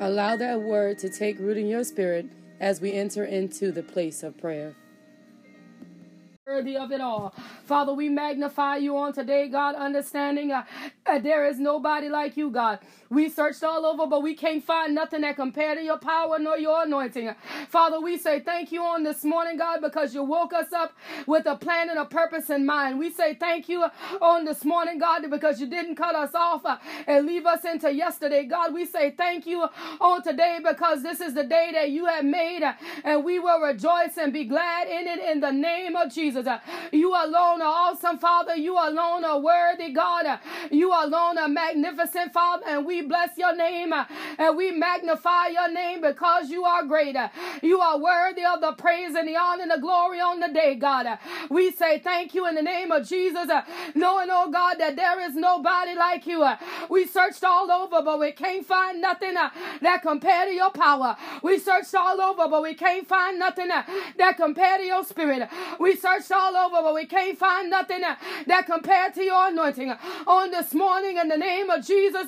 Allow 0.03 0.35
that 0.35 0.61
word 0.61 0.99
to 0.99 1.09
take 1.09 1.39
root 1.39 1.57
in 1.57 1.69
your 1.69 1.85
spirit 1.85 2.27
as 2.59 2.81
we 2.81 2.93
enter 2.93 3.25
into 3.25 3.71
the 3.71 3.85
place 3.85 4.25
of 4.25 4.37
prayer 4.37 4.75
worthy 6.45 6.77
of 6.77 6.91
it 6.91 7.01
all. 7.01 7.33
Father, 7.65 7.95
we 7.95 8.09
magnify 8.09 8.77
you 8.77 8.97
on 8.99 9.13
today, 9.13 9.49
God, 9.49 9.75
understanding 9.75 10.51
uh, 10.51 10.65
uh, 11.07 11.19
there 11.21 11.47
is 11.47 11.59
nobody 11.59 12.09
like 12.09 12.37
you, 12.37 12.51
God. 12.51 12.81
We 13.13 13.29
searched 13.29 13.63
all 13.63 13.85
over, 13.85 14.07
but 14.07 14.23
we 14.23 14.35
can't 14.35 14.65
find 14.65 14.95
nothing 14.95 15.21
that 15.21 15.37
compare 15.37 15.75
to 15.75 15.83
your 15.83 15.99
power 15.99 16.39
nor 16.39 16.57
your 16.57 16.85
anointing. 16.85 17.35
Father, 17.69 18.01
we 18.01 18.17
say 18.17 18.41
thank 18.41 18.73
you 18.73 18.83
on 18.83 19.03
this 19.03 19.23
morning, 19.23 19.59
God, 19.59 19.83
because 19.83 20.15
you 20.15 20.23
woke 20.23 20.55
us 20.55 20.73
up 20.73 20.95
with 21.27 21.45
a 21.45 21.55
plan 21.55 21.91
and 21.91 21.99
a 21.99 22.07
purpose 22.07 22.49
in 22.49 22.65
mind. 22.65 22.99
We 22.99 23.11
say 23.11 23.35
thank 23.35 23.69
you 23.69 23.85
on 24.23 24.47
this 24.47 24.65
morning, 24.65 24.99
God, 24.99 25.31
because 25.31 25.61
you 25.61 25.67
didn't 25.67 25.97
cut 25.97 26.15
us 26.15 26.35
off 26.35 26.65
uh, 26.65 26.79
and 27.07 27.27
leave 27.27 27.45
us 27.45 27.67
into 27.67 27.93
yesterday. 27.93 28.45
God, 28.45 28.73
we 28.73 28.87
say 28.87 29.11
thank 29.11 29.47
you 29.47 29.69
on 30.01 30.23
today 30.23 30.61
because 30.65 31.03
this 31.03 31.21
is 31.21 31.35
the 31.35 31.45
day 31.45 31.71
that 31.75 31.91
you 31.91 32.07
have 32.07 32.25
made, 32.25 32.63
uh, 32.63 32.73
and 33.05 33.25
we 33.25 33.39
will 33.39 33.61
rejoice 33.61 34.17
and 34.17 34.33
be 34.33 34.45
glad 34.45 34.89
in 34.89 35.07
it 35.07 35.19
in 35.19 35.41
the 35.41 35.53
name 35.53 35.97
of 35.97 36.11
Jesus. 36.11 36.47
You 36.91 37.11
alone 37.11 37.61
are 37.61 37.91
awesome, 37.91 38.17
Father. 38.19 38.57
You 38.57 38.73
alone 38.73 39.27
are 39.27 39.39
worthy, 39.39 39.93
God. 39.93 40.41
You 40.71 40.93
alone 40.93 41.37
are 41.37 41.49
magnificent, 41.49 42.33
Father, 42.33 42.65
and 42.67 42.87
we 42.87 43.02
bless 43.03 43.37
your 43.39 43.55
name 43.57 43.93
uh, 43.93 44.05
and 44.39 44.57
we 44.57 44.71
magnify 44.73 45.49
your 45.49 45.71
name 45.73 46.01
because 46.01 46.51
you 46.51 46.65
are 46.65 46.85
greater. 46.85 47.31
You 47.63 47.81
are 47.81 47.99
worthy 47.99 48.45
of 48.45 48.61
the 48.61 48.73
praise 48.73 49.15
and 49.15 49.29
the 49.29 49.37
honor 49.37 49.63
and 49.63 49.71
the 49.71 49.79
glory 49.81 50.21
on 50.21 50.41
the 50.41 50.49
day, 50.49 50.75
God. 50.77 51.07
We 51.51 51.71
say 51.73 51.99
thank 51.99 52.35
you 52.35 52.47
in 52.49 52.55
the 52.55 52.63
name 52.63 52.91
of 52.93 53.09
Jesus, 53.09 53.49
uh, 53.51 53.63
knowing, 53.95 54.29
oh 54.31 54.51
God, 54.51 54.77
that 54.79 54.97
there 54.97 55.21
is 55.21 55.35
nobody 55.35 55.95
like 55.95 56.27
you. 56.27 56.47
We 56.91 57.07
searched 57.07 57.45
all 57.45 57.71
over, 57.71 58.03
but 58.03 58.19
we 58.21 58.33
can't 58.33 58.67
find 58.67 59.01
nothing 59.01 59.37
uh, 59.37 59.51
that 59.81 60.03
compare 60.03 60.47
to 60.47 60.53
your 60.53 60.71
power. 60.71 61.17
We 61.43 61.59
searched 61.59 61.95
all 61.95 62.21
over, 62.21 62.49
but 62.49 62.63
we 62.63 62.75
can't 62.75 63.07
find 63.07 63.39
nothing 63.39 63.69
that 63.69 64.37
compare 64.37 64.79
to 64.79 64.85
your 64.85 65.05
spirit. 65.05 65.49
We 65.81 65.97
searched 65.97 66.33
all 66.33 66.57
over, 66.57 66.83
but 66.83 66.95
we 66.95 67.07
can't 67.07 67.39
find 67.39 67.71
nothing 67.71 68.03
that 68.47 68.67
compare 68.67 69.11
to 69.13 69.23
your 69.23 69.49
anointing. 69.49 69.93
On 70.27 70.51
this 70.51 70.75
morning, 70.75 71.19
in 71.19 71.29
the 71.29 71.37
name 71.37 71.71
of 71.71 71.85
Jesus, 71.87 72.27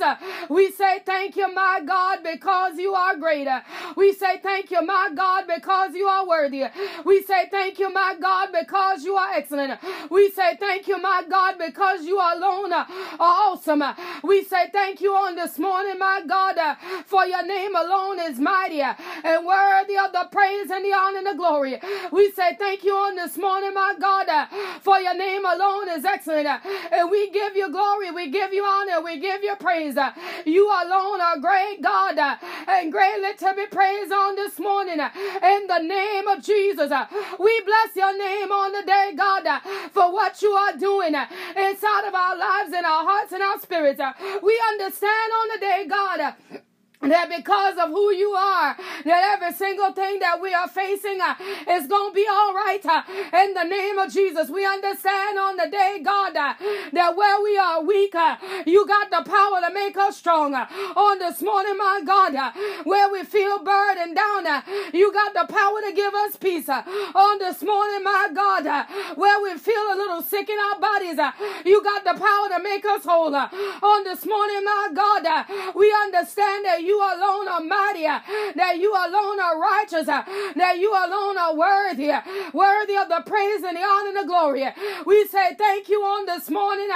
we 0.49 0.64
say 0.73 1.01
thank 1.05 1.37
you, 1.37 1.53
my 1.55 1.81
God, 1.87 2.21
because 2.23 2.79
you 2.79 2.95
are 2.95 3.17
greater. 3.17 3.63
We 3.97 4.13
say 4.13 4.39
thank 4.43 4.71
you, 4.71 4.85
my 4.85 5.11
God, 5.15 5.45
because 5.47 5.95
you 5.95 6.07
are 6.07 6.27
worthy. 6.27 6.65
We 7.05 7.23
say 7.23 7.49
thank 7.51 7.79
you, 7.79 7.93
my 7.93 8.17
God, 8.21 8.51
because 8.53 9.05
you 9.05 9.17
are 9.17 9.33
excellent. 9.35 9.81
We 10.11 10.31
say 10.31 10.57
thank 10.57 10.89
you, 10.89 11.01
my 11.01 11.25
God, 11.29 11.57
because 11.59 12.05
you 12.05 12.19
are 12.19 12.37
alone 12.37 12.73
are 12.73 12.87
awesome. 13.21 13.83
We 14.23 14.45
say 14.45 14.69
thank 14.73 15.01
you 15.01 15.15
on 15.15 15.37
this 15.37 15.59
morning, 15.59 15.99
my 15.99 16.23
God, 16.27 16.59
uh, 16.59 16.75
for 17.07 17.25
your 17.27 17.45
name 17.47 17.75
alone 17.75 18.21
is 18.21 18.39
mighty 18.39 18.81
and 18.81 19.47
worthy 19.47 19.97
of 19.99 20.13
the 20.13 20.29
praise 20.31 20.71
and 20.71 20.85
the 20.85 20.93
honor 20.93 21.19
and 21.19 21.27
the 21.27 21.35
glory. 21.35 21.81
We 22.13 22.31
say 22.33 22.57
thank 22.59 22.85
you 22.85 22.95
on 22.95 23.17
this 23.17 23.37
morning, 23.39 23.75
my 23.75 23.95
God, 24.01 24.29
uh, 24.29 24.47
for 24.81 24.99
your 24.99 25.15
name 25.17 25.45
alone 25.45 25.89
is 25.91 26.05
excellent. 26.05 26.47
And 26.47 27.11
we 27.11 27.31
give 27.31 27.57
you 27.57 27.71
glory, 27.71 28.11
we 28.11 28.31
give 28.31 28.53
you 28.53 28.65
honor, 28.65 29.03
we 29.03 29.19
give 29.19 29.43
you 29.43 29.55
praise. 29.57 29.97
You 30.45 30.67
alone 30.67 31.21
are 31.21 31.39
great, 31.39 31.81
God, 31.83 32.19
and 32.69 32.93
greatly 32.93 33.35
to 33.39 33.55
be 33.57 33.67
praised 33.67 34.13
on 34.13 34.37
this 34.37 34.59
morning. 34.59 35.01
In 35.01 35.67
the 35.67 35.79
name 35.79 36.29
of 36.29 36.43
Jesus, 36.43 36.93
we 37.39 37.61
bless 37.63 37.97
your 37.97 38.17
name 38.17 38.53
on 38.53 38.73
the 38.73 38.83
day, 38.83 39.13
God, 39.17 39.47
for 39.93 40.13
what 40.13 40.41
you 40.43 40.51
are 40.51 40.77
doing 40.77 41.15
inside 41.15 42.07
of 42.07 42.15
our 42.15 42.37
lives 42.37 42.73
and 42.75 42.85
our 42.85 43.05
hearts 43.05 43.33
and 43.33 43.43
our 43.43 43.59
spirits. 43.61 44.01
We 44.43 44.61
understand 44.73 45.33
on 45.33 45.49
the 45.55 45.59
day, 45.61 45.87
God 45.89 46.35
that 47.09 47.29
because 47.35 47.77
of 47.79 47.91
who 47.91 48.13
you 48.13 48.31
are, 48.33 48.77
that 49.05 49.37
every 49.37 49.53
single 49.55 49.93
thing 49.93 50.19
that 50.21 50.41
we 50.41 50.53
are 50.55 50.69
facing 50.69 51.21
uh, 51.21 51.35
is 51.71 51.87
going 51.87 52.11
to 52.11 52.15
be 52.15 52.27
all 52.31 52.55
right. 52.55 52.81
Uh, 52.85 53.03
in 53.43 53.55
the 53.55 53.65
name 53.65 53.99
of 53.99 54.13
Jesus, 54.13 54.49
we 54.51 54.65
understand 54.67 55.39
on 55.39 55.57
the 55.57 55.69
day, 55.71 56.01
God, 56.03 56.37
uh, 56.37 56.55
that 56.93 57.17
where 57.17 57.41
we 57.43 57.57
are 57.59 57.83
weak, 57.83 58.15
uh, 58.15 58.37
you 58.67 58.87
got 58.87 59.11
the 59.11 59.29
power 59.29 59.61
to 59.67 59.73
make 59.73 59.97
us 59.97 60.17
stronger. 60.17 60.55
Uh, 60.57 60.67
on 60.97 61.19
this 61.19 61.43
morning, 61.43 61.77
my 61.77 62.01
God, 62.05 62.35
uh, 62.35 62.53
where 62.85 63.11
we 63.11 63.23
feel 63.25 63.59
burdened 63.63 64.17
down, 64.17 64.45
you 64.93 65.13
got 65.13 65.35
the 65.35 65.53
power 65.53 65.81
to 65.87 65.93
give 65.95 66.15
us 66.15 66.37
peace. 66.37 66.69
on 66.69 67.39
this 67.39 67.63
morning, 67.63 68.03
my 68.05 68.29
God, 68.35 68.87
where 69.17 69.41
we 69.43 69.59
feel 69.59 69.83
a 69.93 69.97
little 69.97 70.23
sick 70.23 70.49
in 70.49 70.59
our 70.59 70.81
bodies, 70.81 71.19
you 71.65 71.83
got 71.83 72.05
the 72.05 72.15
power 72.15 72.49
to 72.57 72.63
make 72.63 72.85
us 72.85 73.05
whole. 73.05 73.35
on 73.35 74.05
this 74.05 74.25
morning, 74.27 74.65
my 74.65 74.89
God, 74.95 75.47
we 75.75 75.93
understand 76.05 76.65
that 76.65 76.83
you 76.83 76.94
you 76.95 77.01
alone 77.03 77.49
are 77.49 77.61
mighty, 77.61 78.07
uh, 78.07 78.21
that 78.55 78.79
you 78.79 78.93
alone 78.95 79.41
are 79.41 79.59
righteous, 79.59 80.09
uh, 80.09 80.23
that 80.55 80.79
you 80.79 80.91
alone 80.93 81.37
are 81.37 81.55
worthy, 81.57 82.11
uh, 82.11 82.21
worthy 82.53 82.97
of 82.97 83.09
the 83.09 83.23
praise 83.27 83.63
and 83.65 83.77
the 83.77 83.83
honor 83.83 84.11
and 84.11 84.19
the 84.19 84.27
glory. 84.27 84.65
We 85.05 85.27
say 85.27 85.55
thank 85.59 85.89
you 85.89 86.01
on 86.03 86.27
this 86.27 86.49
morning 86.51 86.91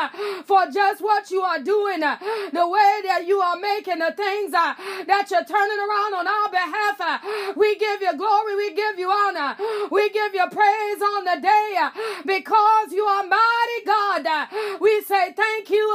for 0.44 0.66
just 0.70 1.00
what 1.02 1.30
you 1.30 1.42
are 1.42 1.58
doing, 1.58 2.00
the 2.00 2.66
way 2.68 2.92
that 3.10 3.24
you 3.26 3.40
are 3.40 3.58
making 3.58 3.98
the 3.98 4.12
things 4.12 4.52
that 4.52 5.26
you're 5.30 5.44
turning 5.44 5.80
around 5.82 6.14
on 6.14 6.26
our 6.28 6.48
behalf. 6.50 7.56
We 7.56 7.76
give 7.76 8.00
you 8.00 8.16
glory, 8.16 8.54
we 8.56 8.74
give 8.74 8.98
you 8.98 9.10
honor, 9.10 9.56
we 9.90 10.10
give 10.10 10.34
you 10.34 10.46
praise 10.50 11.00
on 11.02 11.24
the 11.24 11.38
day 11.42 11.70
because 12.24 12.92
you 12.92 13.04
are 13.04 13.24
mighty 13.26 13.80
God. 13.84 14.26
We 14.80 15.02
say 15.02 15.32
thank 15.32 15.70
you 15.70 15.86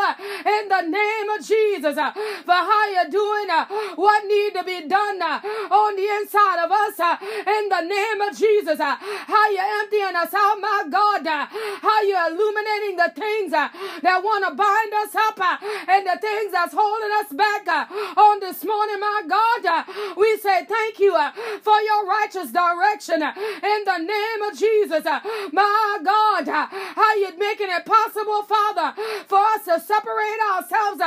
in 0.45 0.67
the 0.67 0.81
name 0.81 1.29
of 1.29 1.45
Jesus 1.45 1.95
for 1.95 2.59
how 2.69 2.83
you're 2.91 3.09
doing 3.09 3.47
what 3.95 4.25
need 4.25 4.53
to 4.53 4.63
be 4.63 4.87
done 4.87 5.21
uh, 5.21 5.39
on 5.71 5.95
the 5.95 6.07
inside 6.21 6.63
of 6.63 6.71
us 6.71 6.99
uh, 6.99 7.17
in 7.21 7.69
the 7.69 7.81
name 7.81 8.21
of 8.21 8.37
Jesus. 8.37 8.79
Uh, 8.79 8.95
how 8.99 9.49
you 9.49 9.59
emptying 9.81 10.15
us 10.15 10.33
out, 10.33 10.57
my 10.59 10.83
God. 10.89 11.25
Uh, 11.27 11.45
how 11.81 12.01
you 12.01 12.15
illuminating 12.15 12.97
the 12.97 13.11
things 13.15 13.53
uh, 13.53 13.69
that 14.01 14.23
want 14.23 14.45
to 14.45 14.55
bind 14.55 14.93
us 14.93 15.15
up 15.15 15.39
uh, 15.39 15.57
and 15.89 16.07
the 16.07 16.17
things 16.19 16.51
that's 16.51 16.73
holding 16.73 17.11
us 17.19 17.29
back 17.33 17.67
on 18.17 18.39
this 18.39 18.63
morning, 18.63 18.99
my 18.99 19.21
God. 19.27 19.85
We 20.17 20.37
say 20.37 20.65
thank 20.65 20.99
you 20.99 21.13
for 21.61 21.79
your 21.81 22.05
righteous 22.07 22.51
direction 22.51 23.21
in 23.21 23.79
the 23.85 23.97
name 23.97 24.41
of 24.49 24.57
Jesus. 24.57 25.03
My 25.51 25.99
God, 26.03 26.47
how 26.47 27.15
you 27.15 27.37
making 27.37 27.69
it 27.69 27.85
possible, 27.85 28.43
Father, 28.43 28.93
for 29.27 29.39
us 29.39 29.65
to 29.65 29.79
separate 29.79 30.41
ourselves 30.51 31.01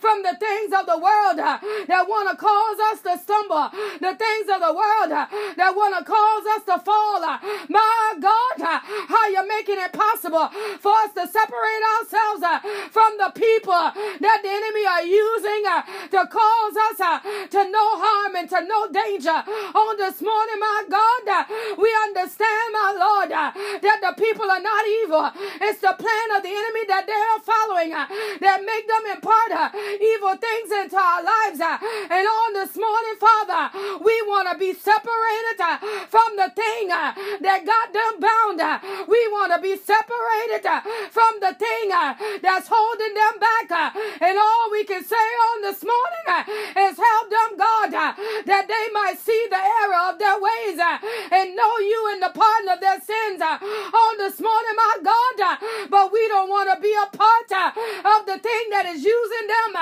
from 0.00 0.22
the 0.22 0.36
things 0.38 0.72
of 0.72 0.86
the 0.86 0.98
world 0.98 1.38
that 1.38 2.06
want 2.08 2.30
to 2.30 2.31
cause 2.36 2.78
us 2.92 3.00
to 3.02 3.18
stumble, 3.18 3.68
the 4.00 4.14
things 4.16 4.46
of 4.48 4.60
the 4.60 4.72
world 4.72 5.10
uh, 5.12 5.26
that 5.56 5.72
want 5.76 5.96
to 5.98 6.04
cause 6.04 6.44
us 6.56 6.62
to 6.66 6.78
fall. 6.84 7.22
Uh, 7.22 7.38
my 7.68 8.14
God, 8.20 8.56
uh, 8.60 8.80
how 9.08 9.28
you're 9.28 9.46
making 9.46 9.78
it 9.78 9.92
possible 9.92 10.48
for 10.80 10.92
us 11.04 11.12
to 11.14 11.26
separate 11.28 11.84
ourselves 12.00 12.42
from 12.90 13.18
the 13.18 13.30
people 13.36 13.72
that 13.72 14.38
the 14.42 14.50
enemy 14.50 14.84
are 14.86 15.04
using 15.04 15.62
to 16.10 16.26
cause 16.26 16.76
us 16.90 16.98
to 17.50 17.60
no 17.70 17.84
harm 18.00 18.36
and 18.36 18.48
to 18.48 18.60
no 18.64 18.88
danger. 18.88 19.38
On 19.74 19.96
this 19.96 20.20
morning, 20.20 20.58
my 20.58 20.84
God, 20.88 21.46
we 21.78 21.91
understand, 22.22 22.70
my 22.70 22.94
Lord, 22.94 23.30
uh, 23.34 23.50
that 23.82 23.98
the 23.98 24.14
people 24.14 24.46
are 24.46 24.62
not 24.62 24.86
evil. 25.02 25.26
It's 25.58 25.82
the 25.82 25.94
plan 25.98 26.26
of 26.38 26.46
the 26.46 26.54
enemy 26.54 26.86
that 26.86 27.02
they 27.10 27.18
are 27.18 27.42
following 27.42 27.90
uh, 27.90 28.06
that 28.38 28.62
make 28.62 28.86
them 28.86 29.02
impart 29.10 29.50
uh, 29.50 29.74
evil 29.98 30.38
things 30.38 30.70
into 30.70 30.94
our 30.94 31.22
lives. 31.26 31.58
And 31.58 32.22
on 32.22 32.48
this 32.54 32.78
morning, 32.78 33.16
Father, 33.18 33.74
we 34.06 34.14
want 34.30 34.54
to 34.54 34.56
be 34.56 34.70
separated 34.70 35.58
uh, 35.58 35.82
from 36.06 36.38
the 36.38 36.54
thing 36.54 36.94
uh, 36.94 37.10
that 37.42 37.66
got 37.66 37.90
them 37.90 38.22
bound. 38.22 38.62
Uh, 38.62 38.78
we 39.10 39.18
want 39.34 39.50
to 39.50 39.58
be 39.58 39.74
separated 39.74 40.62
from 41.10 41.42
the 41.42 41.58
thing 41.58 41.90
that's 42.38 42.70
holding 42.70 43.14
them 43.18 43.34
back. 43.42 43.66
And 44.22 44.38
all 44.38 44.70
we 44.70 44.86
can 44.86 45.02
say 45.02 45.26
on 45.50 45.66
this 45.66 45.82
morning 45.82 46.26
is 46.86 46.94
help 46.94 47.26
them, 47.26 47.58
God, 47.58 47.90
that 48.46 48.64
they 48.70 48.86
might 48.94 49.18
see 49.18 49.42
the 49.50 49.58
error 49.58 50.14
of 50.14 50.22
their 50.22 50.38
ways 50.38 50.78
and 50.78 51.56
know 51.56 51.74
you 51.78 52.11
the 52.20 52.30
pardon 52.34 52.68
of 52.68 52.80
their 52.80 53.00
sins 53.00 53.40
uh, 53.40 53.58
on 53.60 54.12
this 54.18 54.40
morning, 54.40 54.76
my 54.76 54.96
God. 55.02 55.36
Uh, 55.40 55.56
but 55.90 56.12
we 56.12 56.26
don't 56.28 56.48
want 56.48 56.68
to 56.72 56.80
be 56.80 56.92
a 56.92 57.08
part 57.16 57.50
uh, 57.52 57.70
of 58.18 58.26
the 58.26 58.38
thing 58.38 58.64
that 58.70 58.86
is 58.86 59.04
using 59.04 59.46
them. 59.46 59.72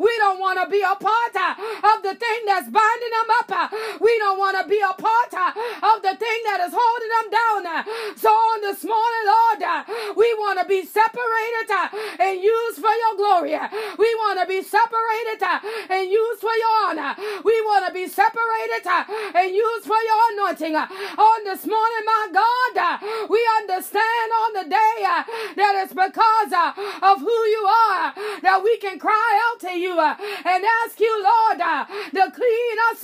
We 0.00 0.12
don't 0.18 0.40
want 0.40 0.58
to 0.62 0.66
be 0.70 0.82
a 0.82 0.96
part 0.96 1.34
of 1.36 2.02
the 2.02 2.14
thing 2.14 2.40
that's 2.46 2.68
binding 2.68 3.12
them 3.14 3.30
up. 3.40 3.72
We 4.00 4.12
don't 4.18 4.38
want 4.38 4.56
to 4.62 4.64
be 4.68 4.80
a 4.80 4.94
part 4.94 5.32
of 5.34 5.96
the 6.02 6.14
thing 6.16 6.40
that 6.48 6.60
is 6.66 6.72
holding 6.74 7.12
them 7.12 7.28
down. 7.30 7.62
So 8.16 8.30
on 8.30 8.60
this 8.62 8.84
morning, 8.84 9.24
Lord, 9.26 9.60
we 10.16 10.28
want 10.34 10.58
to 10.60 10.66
be 10.66 10.84
separated 10.84 11.70
and 12.20 12.40
used 12.40 12.78
for 12.78 12.92
your 12.92 13.14
glory. 13.16 13.56
We 13.98 14.08
want 14.22 14.40
to 14.40 14.46
be 14.46 14.62
separated 14.62 15.42
and 15.90 16.10
used 16.10 16.40
for 16.40 16.54
your 16.54 16.74
honor. 16.88 17.14
We 17.44 17.56
want 17.62 17.86
to 17.86 17.92
be 17.92 18.06
separated 18.08 18.86
and 19.34 19.50
used 19.54 19.86
for 19.86 20.00
your 20.00 20.20
anointing. 20.32 20.74
On 20.76 21.44
this 21.44 21.66
morning, 21.66 21.75
my 22.04 22.28
God, 22.32 23.00
we 23.28 23.40
understand 23.58 24.28
on 24.44 24.52
the 24.54 24.68
day 24.70 24.96
uh, 25.04 25.22
that 25.56 25.74
it's 25.82 25.92
because 25.92 26.52
uh, 26.52 26.72
of 27.02 27.20
who 27.20 27.38
you 27.50 27.64
are 27.66 28.14
that 28.42 28.60
we 28.62 28.76
can 28.78 28.98
cry 28.98 29.30
out 29.50 29.60
to 29.60 29.78
you 29.78 29.98
uh, 29.98 30.14
and 30.18 30.64
ask 30.84 30.98
you, 31.00 31.12
Lord, 31.22 31.58
to 31.58 32.24
clean 32.32 32.76
us 32.90 33.02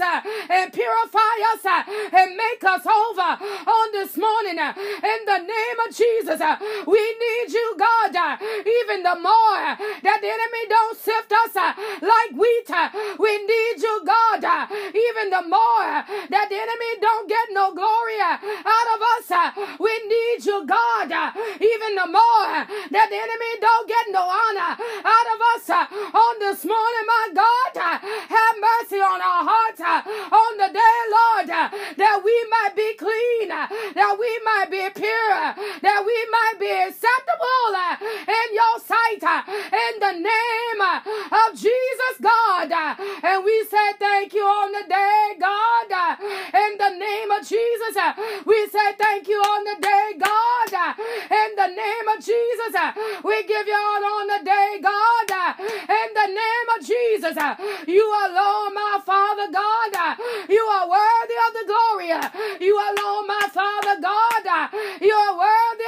and 0.51 0.73
purify 0.73 1.35
us 1.55 1.65
and 2.13 2.37
make 2.37 2.63
us 2.65 2.87
over 2.87 3.31
on 3.67 3.87
this 3.93 4.17
morning. 4.17 4.59
In 4.59 5.21
the 5.27 5.41
name 5.43 5.79
of 5.87 5.91
Jesus, 5.95 6.41
we 6.87 7.03
need 7.03 7.53
you, 7.53 7.75
God, 7.79 8.15
even 8.43 9.03
the 9.03 9.19
more 9.19 9.63
that 10.03 10.19
the 10.23 10.31
enemy 10.31 10.65
don't 10.69 10.99
sift 10.99 11.33
us 11.33 11.55
like 11.55 12.33
wheat. 12.37 12.71
We 13.19 13.33
need 13.45 13.77
you, 13.83 14.03
God, 14.07 14.43
even 14.95 15.31
the 15.31 15.45
more 15.49 15.91
that 16.31 16.47
the 16.49 16.59
enemy 16.59 16.91
don't 17.01 17.29
get 17.29 17.49
no 17.53 17.75
glory 17.75 18.21
out 18.65 18.89
of 18.95 19.01
us. 19.19 19.27
Uh, 19.31 19.51
we 19.79 19.93
need 20.09 20.45
you, 20.45 20.65
God, 20.67 21.11
uh, 21.11 21.31
even 21.61 21.95
the 21.97 22.07
more 22.07 22.53
that 22.91 23.09
the 23.11 23.19
enemy 23.19 23.53
don't 23.61 23.89
get 23.89 24.07
no 24.11 24.23
honor 24.23 24.79
out 24.79 25.29
of 25.35 25.39
us 25.55 25.65
uh, 25.71 25.87
on 26.15 26.35
this 26.39 26.65
morning, 26.65 27.07
my 27.07 27.27
God. 27.35 27.75
Have 27.83 28.57
mercy 28.61 29.01
on 29.01 29.21
our 29.21 29.43
hearts 29.45 29.81
on 29.81 30.53
the 30.57 30.71
day, 30.73 30.99
Lord, 31.11 31.49
that 31.49 32.21
we 32.25 32.37
might 32.51 32.75
be 32.77 32.95
clean, 32.95 33.49
that 33.49 34.17
we 34.19 34.31
might 34.45 34.71
be 34.71 34.85
pure, 34.95 35.39
that 35.83 36.01
we 36.05 36.19
might 36.31 36.57
be 36.59 36.71
acceptable 36.71 37.73
in 38.29 38.47
your 38.55 38.77
sight, 38.81 39.23
in 39.23 39.93
the 40.01 40.15
name 40.21 40.81
of 41.33 41.59
Jesus, 41.59 42.15
God. 42.21 42.71
And 43.23 43.45
we 43.45 43.65
say 43.71 43.93
thank 43.99 44.35
you 44.35 44.45
on 44.45 44.73
the 44.73 44.85
day, 44.89 45.37
God, 45.41 46.19
in 46.55 46.79
the 46.79 46.91
name 46.99 47.31
of 47.31 47.41
Jesus. 47.47 47.97
We 48.47 48.67
say 48.69 48.93
thank 48.99 49.29
you 49.29 49.39
on 49.39 49.65
the 49.65 49.77
day, 49.81 50.13
God, 50.19 50.97
in 51.31 51.51
the 51.57 51.69
name 51.69 52.09
of 52.09 52.19
Jesus. 52.25 52.75
We 53.25 53.45
give 53.45 53.67
you 53.67 53.75
all 53.77 54.05
on 54.21 54.27
the 54.29 54.45
day, 54.45 54.81
God, 54.83 55.59
in 55.61 56.09
the 56.15 56.29
name 56.29 56.69
of 56.77 56.81
Jesus. 56.87 57.37
You 57.87 58.07
alone, 58.07 58.75
my 58.75 59.01
Father 59.05 59.49
God, 59.53 60.19
you 60.49 60.63
are 60.63 60.89
worthy 60.89 61.39
of 61.47 61.53
the 61.55 61.65
glory. 61.67 62.11
You 62.61 62.75
alone, 62.77 63.27
my 63.27 63.49
Father 63.53 64.01
God, 64.01 64.71
you 65.01 65.15
are 65.15 65.39
worthy. 65.39 65.82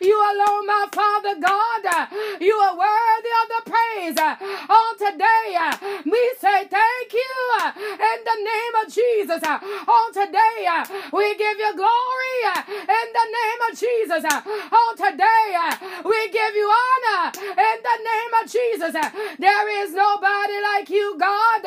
You 0.00 0.16
alone, 0.16 0.66
my 0.66 0.86
Father 0.92 1.36
God, 1.40 2.08
you 2.40 2.54
are 2.54 2.76
worthy 2.76 3.32
of 3.40 3.46
the 3.54 3.70
praise. 3.70 4.18
On 4.18 4.92
today, 4.98 5.58
we 6.04 6.34
say 6.38 6.66
thank 6.68 7.12
you 7.12 7.34
in 7.76 8.18
the 8.24 8.38
name 8.42 8.74
of 8.84 8.92
Jesus. 8.92 9.42
On 9.44 10.12
today, 10.12 10.66
we 11.12 11.36
give 11.36 11.58
you 11.58 11.76
glory 11.76 12.36
in 12.80 13.06
the 13.12 13.26
name 13.38 13.60
of 13.70 13.78
Jesus. 13.78 14.24
On 14.24 14.96
today, 14.96 15.58
we 16.04 16.28
give 16.30 16.54
you 16.54 16.70
honor 16.70 17.32
in 17.36 17.76
the 17.82 17.98
name 18.04 18.32
of 18.42 18.50
Jesus. 18.50 18.92
There 19.38 19.84
is 19.84 19.92
nobody 19.94 20.58
like 20.74 20.90
you, 20.90 21.16
God, 21.18 21.64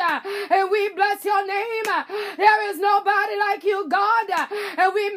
and 0.50 0.70
we 0.70 0.88
bless 0.90 1.24
your 1.24 1.46
name. 1.46 1.84
There 2.36 2.70
is 2.70 2.78
nobody 2.78 3.36
like 3.38 3.64
you, 3.64 3.88
God, 3.88 4.30
and 4.78 4.94
we 4.94 5.10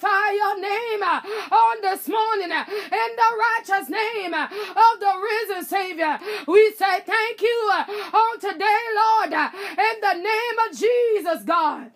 your 0.00 0.60
name 0.60 1.02
uh, 1.02 1.20
on 1.50 1.76
this 1.82 2.08
morning 2.08 2.52
uh, 2.52 2.64
in 2.68 3.10
the 3.16 3.30
righteous 3.38 3.88
name 3.88 4.32
uh, 4.32 4.44
of 4.44 5.00
the 5.00 5.12
risen 5.22 5.64
Savior. 5.64 6.18
We 6.46 6.72
say 6.72 7.00
thank 7.00 7.42
you 7.42 7.70
on 8.12 8.40
today, 8.40 8.82
Lord, 8.94 9.32
in 9.32 10.00
the 10.00 10.14
name 10.14 10.56
of 10.68 10.78
Jesus, 10.78 11.44
God 11.44 11.90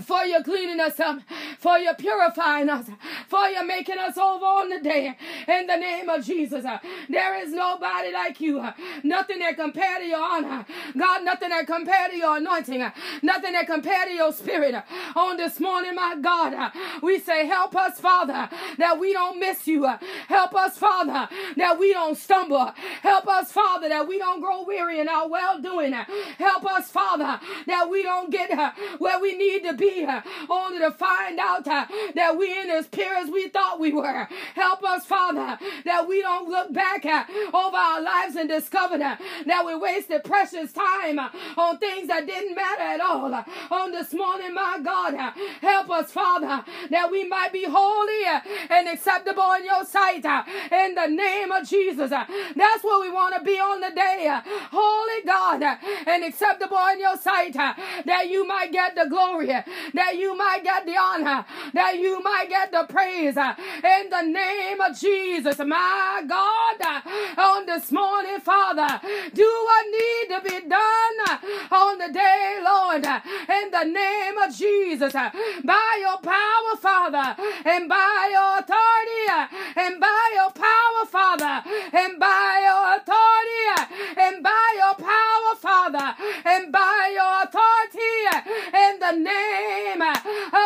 for 0.00 0.24
your 0.24 0.42
cleaning 0.42 0.80
us 0.80 0.98
up, 1.00 1.20
for 1.58 1.78
your 1.78 1.94
purifying 1.94 2.68
us, 2.70 2.86
for 3.28 3.46
your 3.48 3.64
making 3.64 3.98
us 3.98 4.16
over 4.16 4.44
on 4.44 4.70
the 4.70 4.80
day. 4.80 5.16
In 5.46 5.66
the 5.66 5.76
name 5.76 6.08
of 6.08 6.24
Jesus, 6.24 6.64
uh, 6.64 6.78
there 7.08 7.38
is 7.42 7.52
nobody 7.52 8.12
like 8.12 8.40
you. 8.40 8.60
Uh, 8.60 8.72
nothing 9.02 9.40
that 9.40 9.56
compare 9.56 9.98
to 9.98 10.04
your 10.04 10.22
honor. 10.22 10.64
God, 10.96 11.24
nothing 11.24 11.50
that 11.50 11.66
compare 11.66 12.08
to 12.08 12.16
your 12.16 12.38
anointing. 12.38 12.80
Uh, 12.80 12.90
nothing 13.22 13.52
that 13.52 13.66
compare 13.66 14.06
to 14.06 14.12
your 14.12 14.32
spirit. 14.32 14.74
On 15.14 15.36
this 15.36 15.60
morning, 15.60 15.94
my 15.94 16.16
God, 16.20 16.72
we 17.02 17.18
say, 17.18 17.46
help 17.46 17.76
us, 17.76 18.00
Father, 18.00 18.48
that 18.78 18.98
we 18.98 19.12
don't 19.12 19.38
miss 19.38 19.66
you. 19.66 19.84
Help 20.28 20.54
us, 20.54 20.78
Father, 20.78 21.28
that 21.56 21.78
we 21.78 21.92
don't 21.92 22.16
stumble. 22.16 22.72
Help 23.02 23.26
us, 23.28 23.52
Father, 23.52 23.88
that 23.88 24.08
we 24.08 24.18
don't 24.18 24.40
grow 24.40 24.64
weary 24.64 25.00
in 25.00 25.08
our 25.08 25.28
well 25.28 25.60
doing. 25.60 25.92
Help 25.92 26.64
us, 26.64 26.90
Father, 26.90 27.38
that 27.66 27.90
we 27.90 28.02
don't 28.02 28.30
get 28.30 28.52
where 28.98 29.20
we 29.20 29.36
need 29.36 29.64
to 29.64 29.74
be 29.74 29.81
be, 29.82 30.04
uh, 30.04 30.20
only 30.48 30.78
to 30.78 30.92
find 30.92 31.38
out 31.38 31.66
uh, 31.66 31.86
that 32.14 32.36
we 32.38 32.52
ain't 32.52 32.70
as 32.70 32.86
pure 32.86 33.16
as 33.16 33.28
we 33.28 33.48
thought 33.48 33.80
we 33.80 33.92
were. 33.92 34.28
Help 34.54 34.82
us, 34.84 35.04
Father, 35.04 35.58
that 35.84 36.06
we 36.08 36.22
don't 36.22 36.48
look 36.48 36.72
back 36.72 37.04
uh, 37.04 37.24
over 37.52 37.76
our 37.76 38.00
lives 38.00 38.36
and 38.36 38.48
discover 38.48 38.94
uh, 38.94 39.16
that 39.46 39.66
we 39.66 39.74
wasted 39.74 40.22
precious 40.22 40.72
time 40.72 41.18
uh, 41.18 41.28
on 41.56 41.78
things 41.78 42.08
that 42.08 42.26
didn't 42.26 42.54
matter 42.54 42.82
at 42.82 43.00
all. 43.00 43.34
Uh, 43.34 43.42
on 43.70 43.90
this 43.90 44.14
morning, 44.14 44.54
my 44.54 44.78
God, 44.82 45.14
help 45.60 45.90
us, 45.90 46.12
Father, 46.12 46.64
that 46.90 47.10
we 47.10 47.26
might 47.26 47.52
be 47.52 47.64
holy 47.68 48.24
and 48.70 48.88
acceptable 48.88 49.52
in 49.58 49.64
your 49.64 49.84
sight. 49.84 50.24
In 50.70 50.94
the 50.94 51.06
name 51.08 51.50
of 51.50 51.68
Jesus, 51.68 52.10
that's 52.10 52.84
what 52.84 53.00
we 53.00 53.10
want 53.10 53.34
to 53.34 53.42
be 53.42 53.58
on 53.58 53.80
the 53.80 53.90
day. 53.90 54.28
Holy 54.70 55.22
God 55.26 55.62
and 56.06 56.24
acceptable 56.24 56.78
in 56.92 57.00
your 57.00 57.16
sight, 57.16 57.54
that 57.54 58.28
you 58.28 58.46
might 58.46 58.70
get 58.70 58.94
the 58.94 59.06
glory 59.08 59.50
that 59.94 60.16
you 60.16 60.36
might 60.36 60.64
get 60.64 60.86
the 60.86 60.96
honor, 60.96 61.44
that 61.72 61.98
you 61.98 62.22
might 62.22 62.48
get 62.48 62.72
the 62.72 62.84
praise 62.88 63.36
uh, 63.36 63.54
in 63.58 64.10
the 64.10 64.22
name 64.22 64.80
of 64.80 64.98
Jesus, 64.98 65.58
my 65.58 66.22
God. 66.26 66.76
Uh, 66.80 67.00
on 67.40 67.66
this 67.66 67.90
morning, 67.92 68.40
Father, 68.40 69.00
do 69.34 69.42
what 69.42 69.86
need 69.86 70.34
to 70.34 70.40
be 70.42 70.68
done 70.68 71.16
uh, 71.28 71.38
on 71.74 71.98
the 71.98 72.12
day, 72.12 72.60
Lord, 72.64 73.04
in 73.04 73.70
the 73.70 73.84
name 73.84 74.38
of 74.38 74.54
Jesus, 74.54 75.12
by 75.12 75.98
your 76.00 76.18
power, 76.18 76.76
Father, 76.80 77.36
and 77.64 77.88
by 77.88 78.28
your 78.32 78.58
authority, 78.58 79.56
and 79.76 80.00
by 80.00 80.30
your 80.34 80.50
power, 80.50 81.06
Father, 81.06 81.62
and 81.92 82.18
by 82.18 82.60
your 82.64 82.96
authority, 82.96 84.16
and 84.16 84.42
by 84.42 84.74
your 84.76 84.94
power, 84.94 85.56
Father, 85.58 86.14
and 86.44 86.72
by 86.72 87.10
your 87.14 87.42
authority, 87.44 88.48
in 88.74 88.98
the 88.98 89.12
name 89.12 89.32
name 89.32 90.02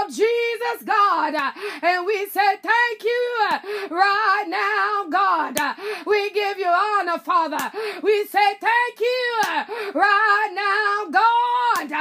of 0.07 0.15
Jesus, 0.15 0.85
God. 0.85 1.35
And 1.83 2.07
we 2.07 2.27
say 2.27 2.57
thank 2.63 3.03
you 3.03 3.49
right 3.91 4.45
now, 4.49 5.07
God. 5.11 5.77
We 6.07 6.31
give 6.31 6.59
you 6.59 6.67
honor, 6.69 7.19
Father. 7.19 7.71
We 8.03 8.25
say 8.27 8.55
thank 8.61 9.01
you 9.01 9.41
right 9.95 10.53
now, 10.55 11.11
God. 11.11 11.93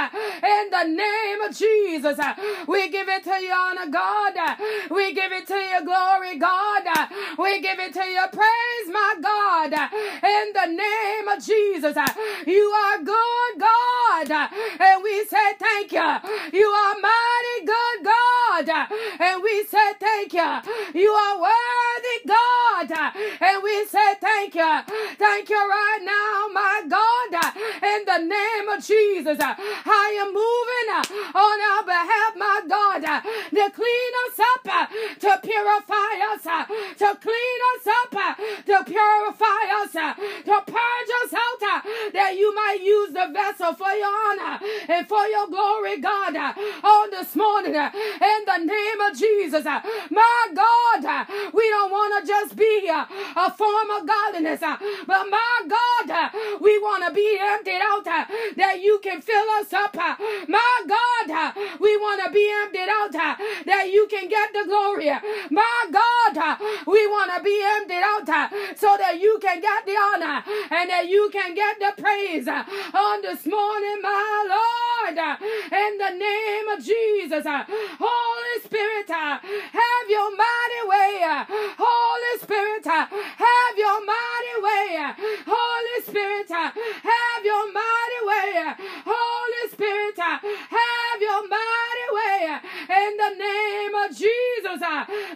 In 0.43 0.69
the 0.69 0.83
name 0.95 1.41
of 1.41 1.55
Jesus, 1.55 2.19
we 2.67 2.89
give 2.89 3.09
it 3.09 3.23
to 3.23 3.39
you, 3.41 3.51
honor, 3.51 3.91
God. 3.91 4.33
We 4.89 5.13
give 5.13 5.31
it 5.31 5.47
to 5.47 5.55
you 5.55 5.85
glory, 5.85 6.37
God. 6.37 6.83
We 7.37 7.61
give 7.61 7.79
it 7.79 7.93
to 7.93 8.03
you 8.03 8.25
praise, 8.31 8.93
my 8.93 9.15
God. 9.21 9.73
In 10.23 10.53
the 10.53 10.67
name 10.67 11.27
of 11.27 11.43
Jesus, 11.43 11.97
you 12.45 12.63
are 12.63 12.97
good, 13.03 13.59
God. 13.59 14.49
And 14.79 15.03
we 15.03 15.25
say 15.25 15.53
thank 15.59 15.91
you. 15.91 16.59
You 16.59 16.67
are 16.67 16.95
mighty 17.01 17.65
good 17.65 17.94
God. 18.63 18.87
And 19.19 19.43
we 19.43 19.63
say 19.65 19.93
thank 19.99 20.33
you. 20.33 20.61
You 20.93 21.11
are 21.11 21.41
worthy 21.41 22.27
God. 22.27 23.13
And 23.41 23.63
we 23.63 23.85
say 23.85 24.15
thank 24.21 24.55
you. 24.55 24.81
Thank 25.17 25.49
you 25.49 25.57
right 25.57 25.99
now, 26.03 26.47
my 26.53 26.83
God. 26.87 27.53
In 27.83 28.05
the 28.05 28.19
name 28.19 28.69
of 28.69 28.85
Jesus. 28.85 29.37
I 29.39 30.07
am 30.21 30.31
moving 30.31 30.87
on 31.35 31.57
our 31.71 31.83
behalf, 31.83 32.35
my 32.37 32.61
God. 32.67 33.01
To 33.51 33.71
clean 33.71 34.11
us 34.27 34.39
up. 34.39 34.89
To 35.19 35.39
purify 35.43 36.13
us. 36.31 36.43
To 36.99 37.17
clean 37.19 37.59
us 37.75 37.87
up. 37.99 38.37
To 38.65 38.83
purify 38.85 39.63
us. 39.83 39.91
To 39.91 40.61
purge 40.65 41.11
us 41.23 41.33
out. 41.33 41.83
That 42.13 42.35
you 42.37 42.53
might 42.55 42.79
use 42.81 43.11
the 43.11 43.29
vessel 43.33 43.73
for 43.73 43.91
your 43.91 44.13
honor 44.29 44.59
and 44.87 45.07
for 45.07 45.25
your 45.27 45.47
glory, 45.47 45.99
God 45.99 46.55
on 46.83 47.11
this 47.11 47.35
morning 47.35 47.75
in 47.75 48.44
of 48.47 48.61
Jesus. 49.17 49.65
My 49.65 50.47
God, 50.53 51.27
we 51.53 51.69
don't 51.69 51.91
want 51.91 52.21
to 52.21 52.27
just 52.27 52.55
be 52.55 52.89
a 52.89 53.51
form 53.51 53.89
of 53.91 54.07
godliness, 54.07 54.59
but 54.59 55.25
my 55.29 55.61
God, 55.67 56.31
we 56.61 56.77
want 56.79 57.05
to 57.07 57.13
be 57.13 57.37
emptied 57.39 57.81
out 57.81 58.05
that 58.05 58.79
you 58.81 58.99
can 59.01 59.21
fill 59.21 59.49
us 59.59 59.73
up. 59.73 59.95
My 60.47 60.83
God, 60.87 61.53
we 61.79 61.97
want 61.97 62.23
to 62.25 62.31
be 62.31 62.51
emptied 62.63 62.89
out 62.89 63.11
that 63.65 63.89
you 63.91 64.07
can 64.07 64.27
get 64.27 64.53
the 64.53 64.65
glory. 64.65 65.11
My 65.49 65.85
God, 65.91 66.59
we 66.87 67.07
want 67.07 67.31
to 67.35 67.43
be 67.43 67.61
emptied 67.63 68.03
out 68.03 68.51
so 68.77 68.95
that 68.97 69.19
you 69.19 69.39
can 69.41 69.61
get 69.61 69.85
the 69.85 69.95
honor 69.95 70.43
and 70.71 70.89
that 70.89 71.07
you 71.07 71.29
can 71.31 71.53
get 71.55 71.79
the 71.79 72.01
praise 72.01 72.47
on 72.47 73.21
this 73.21 73.45
morning, 73.45 74.01
my 74.01 74.45
Lord, 74.49 75.17
in 75.71 75.97
the 75.97 76.11
name 76.17 76.67
of 76.69 76.83
Jesus. 76.83 77.45
Holy 77.45 78.63
Spirit, 78.63 79.04
Spirit, 79.05 79.21
uh, 79.21 79.39
have 79.39 80.07
your 80.09 80.31
mighty 80.31 80.81
way. 80.89 81.21
Uh, 81.23 81.45
Holy 81.77 82.39
Spirit, 82.41 82.87
uh, 82.87 83.05
have 83.05 83.77
your 83.77 84.05
mighty 84.05 84.55
way. 84.61 85.13
Holy 85.45 86.01
Spirit, 86.05 86.49
have 86.49 87.45
your 87.45 87.71
mighty 87.71 88.21
way. 88.25 88.73
Holy 89.05 89.71
Spirit, 89.71 90.17
have 90.17 91.21
your 91.21 91.47
mighty 91.47 92.07
way. 92.17 92.57
In 92.89 93.17
the 93.17 93.31
name 93.37 93.95
of 93.95 94.09
Jesus, 94.09 94.81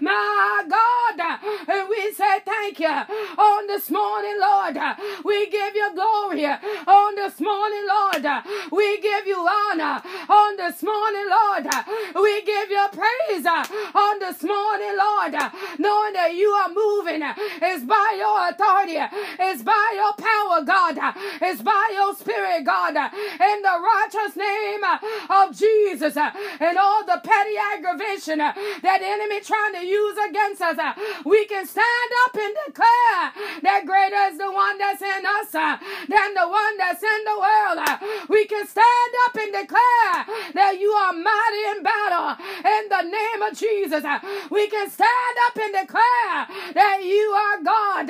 my 0.01 0.63
God, 0.67 1.39
and 1.71 1.87
we 1.87 2.11
say 2.13 2.39
thank 2.45 2.79
you 2.79 2.87
on 2.87 3.67
this 3.67 3.91
morning, 3.91 4.37
Lord. 4.39 4.77
We 5.23 5.49
give 5.49 5.75
you 5.75 5.93
glory 5.93 6.45
on 6.45 7.15
this 7.15 7.39
morning, 7.39 7.85
Lord. 7.87 8.25
We 8.71 8.99
give 9.01 9.27
you 9.27 9.37
honor 9.37 10.01
on 10.29 10.57
this 10.57 10.81
morning, 10.81 11.27
Lord. 11.29 11.67
We 12.15 12.41
give 12.43 12.71
you 12.71 12.87
praise 12.91 13.45
on 13.45 14.19
this 14.19 14.41
morning, 14.43 14.97
Lord. 14.97 15.33
Knowing 15.77 16.13
that 16.13 16.33
you 16.33 16.49
are 16.49 16.69
moving 16.69 17.21
is 17.21 17.83
by 17.83 18.15
your 18.17 18.49
authority, 18.49 18.97
it's 19.39 19.61
by 19.61 19.91
your 19.93 20.13
power, 20.13 20.63
God. 20.65 20.97
It's 21.41 21.61
by 21.61 21.91
your 21.93 22.15
spirit, 22.15 22.63
God. 22.63 22.95
In 22.95 23.61
the 23.61 23.77
righteous 23.79 24.35
name 24.35 24.81
of 25.29 25.55
Jesus 25.55 26.17
and 26.17 26.77
all 26.77 27.05
the 27.05 27.21
petty 27.23 27.55
aggravation 27.75 28.39
that 28.39 29.01
enemy 29.01 29.41
trying 29.41 29.73
to 29.73 29.85
use 29.85 30.17
against 30.29 30.61
us, 30.61 30.77
we 31.25 31.45
can 31.45 31.58
stand 31.67 32.11
up 32.25 32.35
and 32.35 32.53
declare 32.67 33.23
that 33.63 33.83
greater 33.85 34.23
is 34.31 34.37
the 34.37 34.51
one 34.51 34.77
that's 34.77 35.01
in 35.01 35.23
us 35.25 35.53
uh, 35.55 35.77
than 36.07 36.33
the 36.33 36.47
one 36.47 36.77
that's 36.77 37.03
in 37.03 37.21
the 37.25 37.37
world. 37.37 37.77
Uh, 37.79 37.97
we 38.29 38.45
can 38.45 38.67
stand 38.67 39.13
up 39.27 39.35
and 39.35 39.51
declare 39.51 40.17
that 40.53 40.77
you 40.79 40.91
are 40.91 41.13
mighty 41.13 41.63
in 41.75 41.83
battle 41.83 42.35
in 42.65 42.83
the 42.89 43.03
name 43.09 43.41
of 43.43 43.57
Jesus. 43.57 44.03
Uh, 44.03 44.19
we 44.51 44.67
can 44.69 44.89
stand 44.89 45.35
up 45.47 45.55
and 45.57 45.73
declare 45.87 46.37
that 46.73 46.99
you 47.03 47.25
are 47.33 47.63
God, 47.63 48.07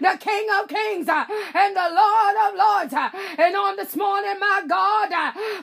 the 0.00 0.16
King 0.18 0.46
of 0.60 0.68
kings 0.68 1.08
and 1.08 1.76
the 1.76 1.88
Lord 1.92 2.34
of 2.46 2.50
lords. 2.56 2.94
And 3.38 3.56
on 3.56 3.76
this 3.76 3.96
morning, 3.96 4.38
my 4.40 4.62
God, 4.66 5.10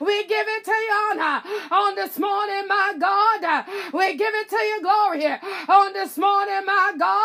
we 0.02 0.26
give 0.26 0.48
it 0.48 0.64
to 0.66 0.72
you 0.72 0.94
honor. 1.12 1.42
On 1.72 1.96
this 1.96 2.18
morning, 2.20 2.68
my 2.68 2.96
God, 3.00 3.66
we 3.94 4.16
give 4.16 4.34
it 4.34 4.50
to 4.50 4.56
you 4.58 4.82
glory. 4.82 5.26
On 5.70 5.94
this 5.94 6.18
morning, 6.18 6.66
my 6.66 6.94
God, 6.98 7.17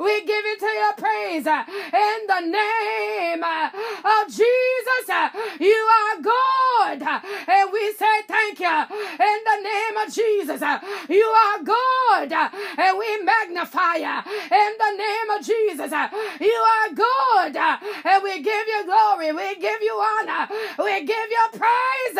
we 0.00 0.24
give 0.24 0.44
it 0.44 0.58
to 0.60 0.66
your 0.66 0.92
praise. 0.94 1.46
Uh, 1.46 1.64
in 1.92 2.26
the 2.26 2.40
name 2.40 3.42
uh, 3.42 3.70
of 4.04 4.28
Jesus, 4.28 5.04
uh, 5.08 5.28
you 5.60 5.88
are 6.00 6.16
good. 6.20 7.02
And 7.02 7.72
we 7.72 7.92
say 7.92 8.22
thank 8.28 8.60
you. 8.60 8.78
In 9.20 9.38
the 9.50 9.58
name 9.62 9.96
of 9.96 10.12
Jesus, 10.12 10.60
you 11.08 11.24
are 11.24 11.58
good. 11.62 12.32
And 12.32 12.98
we 12.98 13.22
magnify 13.22 13.96
you. 13.96 14.16
In 14.50 14.72
the 14.78 14.92
name 14.96 15.28
of 15.30 15.40
Jesus, 15.44 15.92
you 16.40 16.58
are 16.76 16.90
good. 16.94 17.56
And 17.56 18.22
we 18.22 18.42
give 18.42 18.66
you 18.66 18.84
glory. 18.84 19.32
We 19.32 19.56
give 19.56 19.80
you 19.82 19.94
honor. 19.94 20.48
We 20.78 21.04
give 21.04 21.30
you 21.30 21.44
praise 21.52 22.18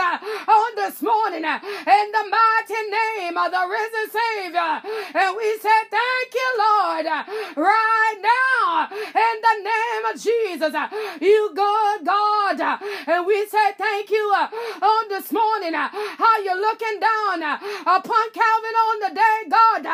on 0.49 0.71
this 0.77 1.03
morning 1.03 1.45
in 1.45 2.07
the 2.13 2.25
mighty 2.31 2.83
name 2.91 3.37
of 3.37 3.51
the 3.51 3.65
risen 3.69 4.07
Savior. 4.11 4.73
And 5.15 5.37
we 5.37 5.59
say 5.59 5.79
thank 5.91 6.35
you, 6.35 6.51
Lord, 6.59 6.86
right 6.87 8.19
now 8.23 8.89
in 8.91 9.37
the 9.43 9.57
name 9.63 10.05
of 10.13 10.21
Jesus. 10.21 10.75
You 11.21 11.51
good 11.55 12.05
God. 12.05 12.61
And 13.07 13.27
we 13.27 13.47
say 13.47 13.73
thank 13.77 14.11
you 14.11 14.33
uh, 14.35 14.49
on 14.83 15.09
this 15.09 15.33
morning. 15.33 15.75
Uh, 15.75 15.89
how 15.91 16.39
you 16.39 16.55
looking 16.55 17.01
down 17.01 17.43
uh, 17.43 17.59
upon 17.83 18.25
Calvan 18.31 18.77
on 18.87 18.97
the 19.01 19.15
day, 19.15 19.39
God. 19.51 19.87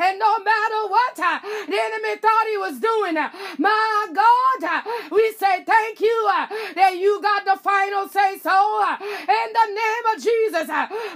And 0.00 0.18
no 0.18 0.38
matter 0.38 0.80
what 0.88 1.14
the 1.16 1.78
enemy 1.78 2.16
thought 2.18 2.46
he 2.50 2.58
was 2.58 2.80
doing, 2.80 3.14
my 3.58 4.06
God, 4.12 4.82
we 5.12 5.32
say 5.38 5.64
thank 5.64 6.00
you 6.00 6.30
that 6.74 6.96
you 6.98 7.20
got 7.22 7.44
the 7.44 7.56
final 7.62 8.08
say 8.08 8.38
so 8.38 8.96
in 8.98 9.48
the 9.52 9.66
name 9.70 10.04
of 10.14 10.22
Jesus. 10.22 10.68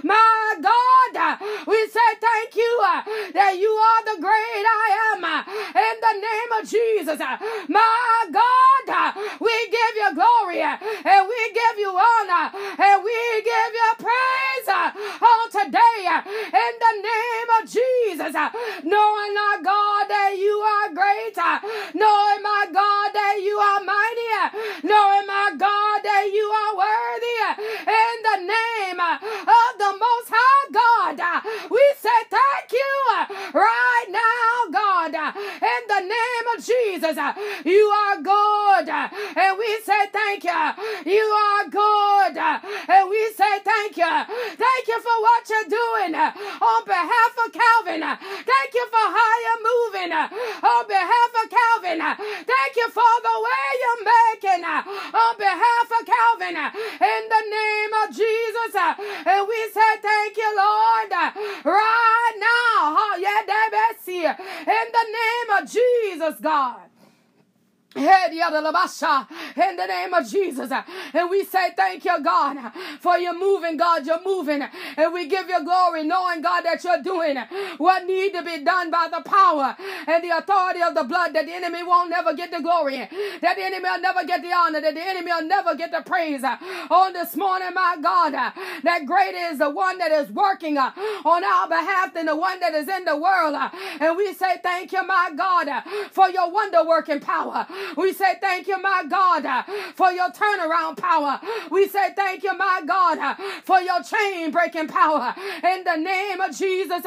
My 0.03 0.55
God, 0.61 1.39
we 1.67 1.87
say 1.87 2.09
thank 2.21 2.55
you 2.55 2.83
that 3.33 3.57
you 3.59 3.69
are 3.69 4.15
the 4.15 4.21
great 4.21 4.65
I 4.65 5.15
am 5.15 5.24
in 5.73 5.95
the 6.01 6.13
name 6.19 6.51
of 6.59 6.69
Jesus. 6.69 7.19
Uh, 7.19 7.37
my 7.67 8.25
God, 8.31 8.85
uh, 8.89 9.11
we 9.39 9.55
give 9.69 9.93
you 9.95 10.13
glory 10.13 10.61
uh, 10.61 10.77
and 10.81 11.27
we 11.27 11.41
give 11.53 11.77
you 11.79 11.89
honor 11.89 12.51
and 12.53 13.03
we 13.03 13.17
give 13.41 13.71
you 13.73 13.89
praise 13.97 14.67
on 14.69 15.45
today 15.49 15.99
in 16.53 16.73
the 16.79 16.93
name 17.01 17.49
of 17.57 17.63
Jesus. 17.69 18.33
Knowing, 18.83 19.35
our 19.37 19.61
God, 19.63 20.07
that 20.09 20.35
you 20.37 20.55
are 20.59 20.89
great, 20.93 21.37
knowing, 21.95 22.41
my 22.43 22.67
God, 22.71 23.09
that 23.13 23.39
you 23.41 23.57
are 23.57 23.81
mighty, 23.83 24.57
knowing, 24.83 25.27
my 25.27 25.51
God, 25.57 25.99
that 26.03 26.25
you 26.31 26.45
are 26.45 26.73
worthy 26.75 27.37
in 27.87 28.15
the 28.23 28.37
name 28.53 28.99
of 28.99 29.71
the 29.77 29.91
Most 29.97 30.27
High 30.31 30.67
God. 30.71 31.43
We 31.69 31.83
say 31.97 32.19
thank 32.29 32.71
you 32.71 32.93
right 33.53 33.94
of 36.55 36.63
Jesus. 36.63 37.17
Uh, 37.17 37.33
you 37.65 37.83
are 37.83 38.17
good, 38.21 38.87
uh, 38.89 39.07
and 39.35 39.57
we 39.59 39.79
say 39.83 40.07
thank 40.11 40.43
you. 40.43 40.61
You 41.05 41.23
are 41.23 41.65
good, 41.67 42.37
uh, 42.37 42.59
and 42.87 43.09
we 43.09 43.21
say 43.35 43.59
thank 43.63 43.97
you. 43.97 44.13
Thank 44.55 44.83
you 44.87 44.99
for 45.01 45.15
what 45.21 45.43
you're 45.49 45.69
doing 45.69 46.15
on 46.15 46.81
behalf 46.85 47.33
of 47.45 47.51
Calvan. 47.51 48.01
Thank 48.01 48.71
you 48.73 48.85
for 48.87 49.05
how 49.17 49.33
you're 49.43 49.63
moving 49.71 50.11
on 50.15 50.83
behalf 50.87 51.31
of 51.43 51.45
Calvan. 51.51 51.99
Thank 51.99 52.73
you 52.75 52.89
for 52.89 53.13
the 53.23 53.35
way 53.43 53.65
you're 53.81 54.03
making 54.15 54.63
on 54.63 55.33
behalf 55.37 55.87
of 55.91 56.03
Calvan. 56.05 56.55
In 56.55 57.21
the 57.29 57.43
name 57.51 57.93
of 58.03 58.15
Jesus, 58.15 58.71
and 59.25 59.47
we 59.47 59.59
say 59.73 59.91
thank 60.01 60.37
you, 60.37 60.51
Lord, 60.55 61.11
right 61.65 62.35
now. 62.39 62.54
In 64.31 64.87
the 64.91 65.05
name 65.19 65.63
of 65.63 65.71
Jesus, 65.71 66.39
God. 66.41 66.89
In 67.95 69.75
the 69.77 69.85
name 69.87 70.13
of 70.13 70.27
Jesus. 70.27 70.71
And 71.13 71.29
we 71.29 71.45
say 71.45 71.71
thank 71.77 72.03
you, 72.03 72.21
God, 72.23 72.73
for 72.99 73.17
your 73.17 73.37
moving, 73.37 73.77
God. 73.77 74.05
You're 74.05 74.23
moving. 74.23 74.63
And 74.97 75.13
we 75.13 75.27
give 75.27 75.47
you 75.47 75.63
glory, 75.63 76.03
knowing, 76.03 76.41
God, 76.41 76.61
that 76.61 76.83
you're 76.83 77.01
doing 77.01 77.37
what 77.77 78.05
need 78.05 78.33
to 78.33 78.43
be 78.43 78.63
done 78.63 78.91
by 78.91 79.07
the 79.11 79.21
power 79.27 79.75
and 80.07 80.23
the 80.23 80.37
authority 80.37 80.81
of 80.81 80.93
the 80.93 81.03
blood, 81.03 81.33
that 81.33 81.45
the 81.45 81.53
enemy 81.53 81.83
won't 81.83 82.09
never 82.09 82.33
get 82.33 82.51
the 82.51 82.61
glory, 82.61 82.97
that 82.97 83.55
the 83.55 83.63
enemy 83.63 83.83
will 83.89 84.01
never 84.01 84.25
get 84.25 84.41
the 84.41 84.51
honor, 84.51 84.81
that 84.81 84.93
the 84.93 85.01
enemy 85.01 85.31
will 85.31 85.47
never 85.47 85.75
get 85.75 85.91
the 85.91 86.01
praise. 86.05 86.43
On 86.43 87.13
this 87.13 87.35
morning, 87.35 87.73
my 87.73 87.97
God, 88.01 88.33
that 88.83 89.05
great 89.05 89.35
is 89.35 89.59
the 89.59 89.69
one 89.69 89.97
that 89.99 90.11
is 90.11 90.29
working 90.31 90.77
on 90.77 91.43
our 91.43 91.67
behalf 91.69 92.13
than 92.13 92.25
the 92.25 92.35
one 92.35 92.59
that 92.59 92.73
is 92.73 92.89
in 92.89 93.05
the 93.05 93.15
world. 93.15 93.55
And 94.01 94.17
we 94.17 94.33
say 94.33 94.57
thank 94.61 94.91
you, 94.91 95.05
my 95.05 95.31
God, 95.35 95.69
for 96.11 96.29
your 96.29 96.51
wonder 96.51 96.83
working 96.85 97.19
power. 97.21 97.65
We 97.97 98.13
say 98.13 98.35
thank 98.39 98.67
you, 98.67 98.81
my 98.81 99.03
God, 99.09 99.65
for 99.95 100.11
your 100.11 100.29
turnaround 100.31 100.97
power. 100.97 101.39
We 101.71 101.87
say 101.87 102.13
thank 102.15 102.43
you, 102.43 102.57
my 102.57 102.81
God, 102.85 103.37
for 103.63 103.79
your 103.79 104.01
chain 104.03 104.51
breaking 104.51 104.87
power. 104.87 105.33
In 105.63 105.83
the 105.83 105.95
name 105.97 106.41
of 106.41 106.55
Jesus, 106.55 107.03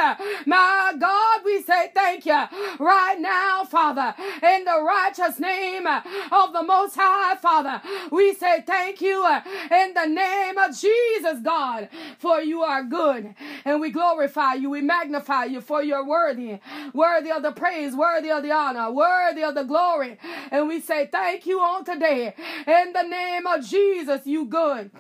my 0.47 0.95
God, 0.99 1.41
we 1.45 1.63
say 1.63 1.91
thank 1.95 2.27
you 2.27 2.45
right 2.79 3.17
now, 3.19 3.65
Father. 3.65 4.15
In 4.43 4.65
the 4.65 4.83
righteous 4.83 5.39
name 5.39 5.87
of 5.87 6.53
the 6.53 6.63
Most 6.63 6.97
High, 6.97 7.37
Father, 7.37 7.83
we 8.11 8.35
say 8.35 8.63
thank 8.67 9.01
you 9.01 9.25
in 9.71 9.95
the 9.95 10.07
name 10.07 10.59
of 10.59 10.79
Jesus, 10.79 11.41
God, 11.43 11.89
for 12.19 12.41
you 12.41 12.63
are 12.63 12.83
good. 12.83 13.35
And 13.65 13.81
we 13.81 13.91
glorify 13.91 14.55
you, 14.55 14.71
we 14.71 14.83
magnify 14.83 15.45
you, 15.45 15.61
for 15.61 15.83
you're 15.83 16.07
worthy, 16.07 16.59
worthy 16.93 17.31
of 17.31 17.43
the 17.43 17.53
praise, 17.53 17.95
worthy 17.95 18.31
of 18.31 18.43
the 18.43 18.53
honor, 18.53 18.91
worthy 18.91 19.43
of 19.43 19.55
the 19.55 19.65
glory. 19.65 20.19
And 20.51 20.68
we 20.69 20.81
say 20.81 21.09
thank 21.11 21.47
you 21.47 21.61
on 21.61 21.85
today. 21.85 22.35
In 22.67 22.93
the 22.93 23.03
name 23.03 23.47
of 23.47 23.65
Jesus, 23.65 24.27
you 24.27 24.45
good. 24.45 24.91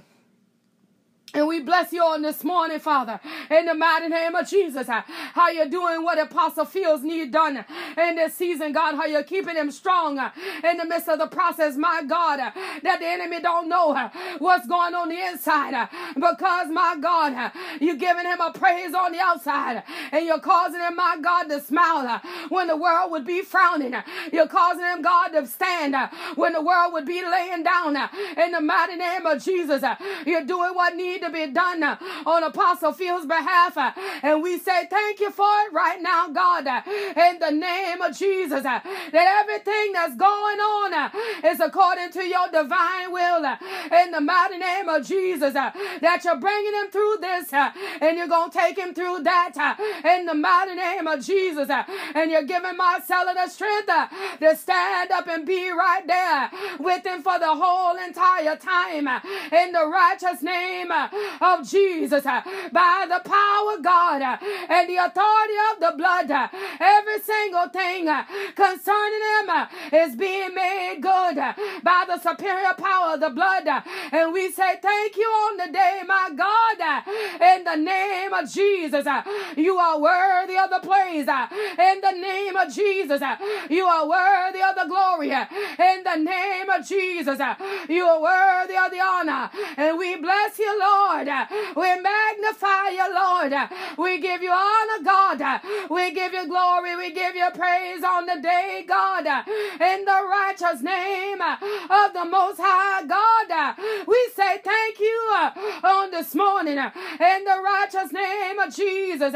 And 1.35 1.47
we 1.47 1.61
bless 1.61 1.93
you 1.93 2.03
on 2.03 2.23
this 2.23 2.43
morning, 2.43 2.79
Father, 2.79 3.21
in 3.51 3.67
the 3.67 3.75
mighty 3.75 4.09
name 4.09 4.35
of 4.35 4.49
Jesus. 4.49 4.88
Uh, 4.88 5.03
how 5.07 5.51
you're 5.51 5.69
doing 5.69 6.03
what 6.03 6.19
Apostle 6.19 6.64
Fields 6.64 7.05
need 7.05 7.31
done 7.33 7.64
in 7.99 8.17
this 8.17 8.35
season, 8.35 8.73
God. 8.73 8.95
How 8.95 9.05
you're 9.05 9.23
keeping 9.23 9.55
him 9.55 9.71
strong 9.71 10.19
uh, 10.19 10.31
in 10.64 10.79
the 10.79 10.87
midst 10.87 11.07
of 11.09 11.19
the 11.19 11.27
process, 11.27 11.77
my 11.77 12.03
God. 12.09 12.41
Uh, 12.41 12.51
that 12.83 13.01
the 13.01 13.07
enemy 13.07 13.41
don't 13.41 13.69
know 13.69 14.11
what's 14.38 14.67
going 14.67 14.95
on 14.95 15.11
the 15.11 15.21
inside. 15.21 15.88
Because, 16.14 16.69
my 16.71 16.97
God, 16.99 17.53
you're 17.79 17.97
giving 17.97 18.25
him 18.25 18.41
a 18.41 18.51
praise 18.51 18.95
on 18.95 19.12
the 19.12 19.21
outside. 19.21 19.83
And 20.12 20.25
you're 20.25 20.41
causing 20.41 20.81
him, 20.81 20.97
my 20.97 21.19
God, 21.21 21.45
to 21.51 21.61
smile 21.61 22.23
when 22.49 22.69
the 22.69 22.77
world 22.77 23.11
would 23.12 23.27
be 23.27 23.43
frowning. 23.43 23.95
You're 24.33 24.49
causing 24.49 24.85
him, 24.85 25.03
God, 25.03 25.29
to 25.29 25.47
stand 25.47 25.95
when 26.37 26.55
the 26.55 26.62
world 26.62 26.95
would 26.95 27.05
be 27.07 27.23
laying 27.23 27.64
down. 27.64 27.97
In 28.37 28.53
the 28.53 28.62
mighty 28.62 28.97
name 28.97 29.27
of 29.27 29.45
Jesus, 29.45 29.85
you're 30.25 30.45
doing 30.45 30.75
what 30.75 30.97
needs 30.97 31.18
need 31.19 31.27
to 31.27 31.33
be 31.33 31.53
done 31.53 31.83
on 31.83 32.43
Apostle 32.43 32.93
Fields' 32.93 33.27
behalf. 33.27 33.77
And 34.23 34.43
we 34.43 34.59
say 34.59 34.87
thank 34.89 35.21
you 35.21 35.31
for 35.31 35.49
it 35.67 35.73
right 35.73 36.01
now, 36.01 36.29
God, 36.29 36.67
in 36.67 37.39
the 37.39 37.51
name 37.51 38.01
of 38.01 38.17
Jesus, 38.17 38.63
that 38.63 38.85
everything 39.15 39.93
that's 39.93 40.15
going 40.17 40.59
on 40.59 41.11
is 41.45 41.61
according 41.61 42.11
to 42.13 42.25
your 42.25 42.49
divine 42.51 43.13
will. 43.13 43.45
In 43.93 44.11
the 44.13 44.21
mighty 44.21 44.59
name 44.59 44.89
of 44.89 45.07
Jesus, 45.07 45.53
that 45.55 46.23
you're 46.25 46.41
bringing 46.41 46.75
him 46.75 46.91
through 46.91 47.17
this 47.21 47.53
and 47.53 48.17
you're 48.17 48.29
going 48.29 48.51
to 48.51 48.59
take 48.59 48.79
him 48.79 48.95
through 48.95 49.23
that. 49.23 49.79
In 50.05 50.27
the 50.27 50.35
mighty 50.35 50.75
name 50.75 51.07
of 51.07 51.25
Jesus, 51.25 51.69
and 51.69 52.31
you're 52.31 52.45
giving 52.45 52.77
Marcela 52.77 53.35
the 53.35 53.49
strength 53.49 53.89
to 54.41 54.57
stand 54.57 55.11
up 55.11 55.27
and 55.29 55.47
be 55.47 55.71
right 55.71 56.07
there 56.07 56.51
with 56.79 57.05
him 57.05 57.23
for 57.23 57.39
the 57.39 57.55
whole 57.55 57.97
entire 57.97 58.57
time. 58.57 59.09
In 59.53 59.73
the 59.73 59.87
righteous 59.87 60.43
name 60.43 60.89
of 61.40 61.68
Jesus, 61.68 62.25
uh, 62.27 62.42
by 62.73 63.07
the 63.09 63.21
power 63.29 63.75
of 63.77 63.83
God 63.83 64.23
uh, 64.23 64.37
and 64.68 64.88
the 64.88 64.97
authority 64.97 65.59
of 65.73 65.81
the 65.81 65.97
blood, 65.97 66.31
uh, 66.31 66.49
every 66.81 67.21
single 67.21 67.68
thing 67.68 68.07
concerning 68.55 69.23
him 69.35 69.68
is 69.92 70.16
being 70.16 70.55
made 70.55 70.99
good 71.01 71.37
by 71.83 72.05
the 72.07 72.18
superior 72.18 72.75
power 72.75 73.14
of 73.14 73.21
the 73.21 73.31
blood. 73.31 73.66
And 74.12 74.33
we 74.33 74.51
say 74.51 74.79
thank 74.81 75.16
you 75.16 75.27
on 75.27 75.57
the 75.59 75.73
day, 75.73 76.03
my 76.07 76.31
God, 76.37 77.05
in 77.40 77.64
the 77.64 77.77
name 77.77 78.33
of 78.33 78.51
Jesus. 78.51 79.07
You 79.57 79.77
are 79.79 80.01
worthy 80.01 80.57
of 80.57 80.71
the 80.71 80.81
praise. 80.87 81.29
In 81.29 82.01
the 82.01 82.12
name 82.12 82.57
of 82.57 82.73
Jesus, 82.73 83.23
you 83.71 83.85
are 83.85 84.09
worthy 84.09 84.62
of 84.62 84.75
the 84.77 84.87
glory. 84.88 85.31
In 85.31 86.03
the 86.05 86.16
name 86.16 86.68
of 86.71 86.87
Jesus, 86.87 87.38
you 87.88 88.05
are 88.05 88.21
worthy 88.21 88.77
of 88.77 88.90
the 88.90 89.01
honor. 89.01 89.51
And 89.77 89.99
we 89.99 90.16
bless 90.16 90.59
you, 90.59 90.79
Lord. 90.79 90.98
We 91.77 92.01
magnify 92.01 92.89
you, 92.91 93.15
Lord. 93.15 93.53
We 93.99 94.21
give 94.21 94.43
you 94.43 94.51
honor, 94.51 95.05
God. 95.05 95.61
We 95.91 96.13
give 96.13 96.33
you 96.33 96.47
glory. 96.49 96.97
We 96.97 97.13
give 97.13 97.35
you 97.35 97.49
praise 97.55 98.03
on 98.05 98.27
the 98.27 98.41
day, 98.41 98.85
God. 98.87 99.27
In 99.27 100.05
the 100.05 100.27
righteous 100.31 100.83
name 100.83 101.41
of 101.41 102.13
the 102.13 102.25
Most 102.25 102.59
High 102.61 103.05
God, 103.07 103.77
we 104.07 104.31
say 104.35 104.59
thank 104.63 105.01
you 105.01 105.51
on 105.85 106.11
this 106.11 106.35
morning. 106.35 106.79
In 106.79 107.45
the 107.45 107.63
righteous 107.65 108.13
name 108.13 108.59
of 108.59 108.75
Jesus, 108.75 109.35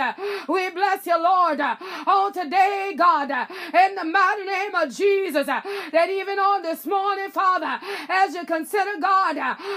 we 0.48 0.70
bless 0.70 1.06
you, 1.06 1.18
Lord. 1.22 1.60
On 1.60 2.32
today, 2.32 2.94
God, 2.96 3.30
in 3.30 3.94
the 3.94 4.04
mighty 4.04 4.44
name 4.44 4.74
of 4.74 4.94
Jesus, 4.94 5.46
that 5.46 6.08
even 6.10 6.38
on 6.38 6.62
this 6.62 6.86
morning, 6.86 7.30
Father, 7.30 7.78
as 8.08 8.34
you 8.34 8.44
consider 8.44 8.98
God, 9.00 9.36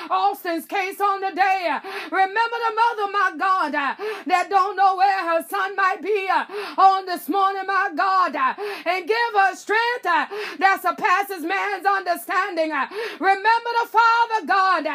Austen's 0.10 0.66
case 0.66 1.00
on 1.00 1.22
the 1.22 1.32
day, 1.32 1.75
remember 2.12 2.58
the 2.68 2.74
mother, 2.76 3.12
my 3.12 3.32
God, 3.38 3.76
uh, 3.76 3.96
that 4.28 4.50
don't 4.50 4.76
know 4.76 4.96
where 4.96 5.22
her 5.30 5.46
son 5.48 5.76
might 5.76 6.02
be 6.02 6.28
uh, 6.32 6.46
on 6.82 7.06
this 7.06 7.28
morning, 7.30 7.64
my 7.68 7.90
God, 7.96 8.36
uh, 8.36 8.54
and 8.86 9.08
give 9.08 9.32
her 9.36 9.56
strength 9.56 10.04
that 10.04 10.80
surpasses 10.82 11.44
man's 11.44 11.86
understanding. 11.86 12.72
Remember 13.20 13.72
the 13.82 13.90
father, 13.90 14.46
God, 14.46 14.86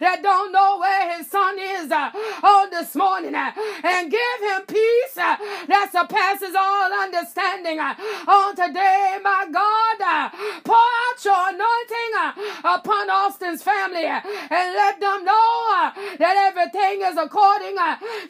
that 0.00 0.20
don't 0.22 0.52
know 0.52 0.78
where 0.78 1.16
his 1.16 1.26
son 1.30 1.58
is 1.58 1.90
on 1.90 2.70
this 2.70 2.94
morning, 2.94 3.34
and 3.34 4.10
give 4.10 4.38
him 4.40 4.62
peace 4.66 5.14
that 5.14 5.88
surpasses 5.92 6.54
all 6.54 6.92
understanding 6.92 7.78
on 7.80 8.56
today, 8.56 9.18
my 9.22 9.46
God. 9.50 10.32
Pour 10.64 10.76
out 10.76 11.17
your 11.28 11.48
anointing 11.52 12.12
uh, 12.16 12.32
upon 12.76 13.10
Austen's 13.10 13.62
family 13.62 14.06
uh, 14.06 14.20
and 14.24 14.74
let 14.74 14.98
them 14.98 15.24
know 15.24 15.50
uh, 15.76 15.92
that 16.18 16.36
everything 16.48 17.02
is 17.04 17.16
according 17.18 17.76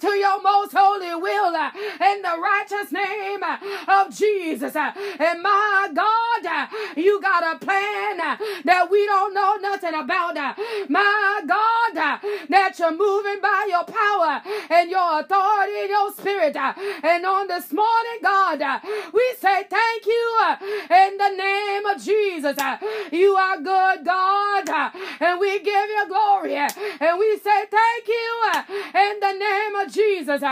to 0.00 0.11
your 0.18 0.42
most 0.42 0.72
holy 0.74 1.14
will 1.14 1.54
in 1.54 2.22
the 2.22 2.34
righteous 2.42 2.90
name 2.90 3.42
of 3.87 4.11
Jesus. 4.14 4.74
And 4.74 5.42
my 5.42 5.88
God, 5.94 6.68
you 6.96 7.20
got 7.22 7.54
a 7.54 7.58
plan 7.64 8.18
that 8.64 8.88
we 8.90 9.06
don't 9.06 9.34
know 9.34 9.56
nothing 9.62 9.94
about. 9.94 10.34
My 10.88 11.40
God, 11.46 11.94
that 12.48 12.74
you're 12.78 12.96
moving 12.96 13.40
by 13.40 13.66
your 13.68 13.84
power 13.84 14.42
and 14.70 14.90
your 14.90 15.20
authority 15.20 15.78
and 15.82 15.90
your 15.90 16.12
spirit. 16.14 16.56
And 16.56 17.24
on 17.24 17.46
this 17.46 17.72
morning, 17.72 18.18
God, 18.22 18.61
we 19.12 19.34
say 19.38 19.64
thank 19.70 20.06
you 20.06 20.38
in 20.90 21.16
the 21.16 21.30
name 21.37 21.87
of 21.87 22.02
Jesus. 22.02 22.56
You 23.12 23.35
are 23.35 23.57
good, 23.59 24.05
God, 24.05 24.68
and 25.20 25.40
we 25.40 25.59
give 25.61 25.88
you 25.88 26.09
glory. 26.09 26.57
And 26.57 27.18
we 27.18 27.38
say 27.38 27.64
thank 27.70 28.07
you 28.07 28.53
in 28.94 29.20
the 29.20 29.33
name 29.33 29.74
of 29.77 29.92
Jesus. 29.92 30.42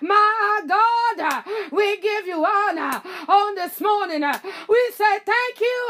My 0.00 0.60
God, 0.66 1.44
we 1.70 2.00
give 2.00 2.26
you 2.26 2.44
honor 2.44 3.02
on 3.28 3.54
this 3.54 3.80
morning. 3.80 4.22
We 4.68 4.92
say 4.94 5.18
thank 5.24 5.60
you 5.60 5.88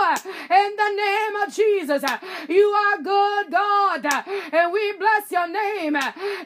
in 0.50 0.76
the 0.76 0.90
name 0.96 1.36
of 1.46 1.54
Jesus. 1.54 2.02
You 2.48 2.66
are 2.68 2.98
good, 3.02 3.50
God, 3.50 4.06
and 4.52 4.72
we 4.72 4.92
bless 4.92 5.30
your 5.30 5.48
name. 5.48 5.96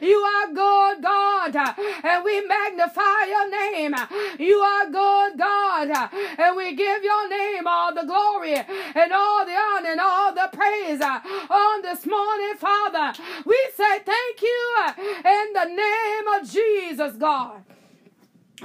You 0.01 0.17
are 0.17 0.47
good, 0.47 1.03
God, 1.03 1.55
and 2.03 2.23
we 2.23 2.45
magnify 2.45 3.25
your 3.27 3.49
name. 3.49 3.95
You 4.39 4.57
are 4.57 4.85
good, 4.85 5.37
God, 5.37 6.09
and 6.37 6.55
we 6.55 6.75
give 6.75 7.03
your 7.03 7.29
name 7.29 7.67
all 7.67 7.93
the 7.93 8.03
glory 8.03 8.55
and 8.55 9.11
all 9.13 9.38
the 9.45 9.55
honor 9.55 9.91
and 9.91 9.99
all 9.99 10.33
the 10.33 10.49
praise 10.51 11.01
uh, 11.01 11.19
on 11.49 11.81
this 11.81 12.05
morning, 12.05 12.55
Father. 12.57 13.13
We 13.45 13.57
say 13.75 13.99
thank 13.99 14.41
you 14.41 14.75
uh, 14.85 14.93
in 14.97 15.53
the 15.53 15.65
name 15.65 16.27
of 16.41 16.49
Jesus, 16.49 17.17
God. 17.17 17.63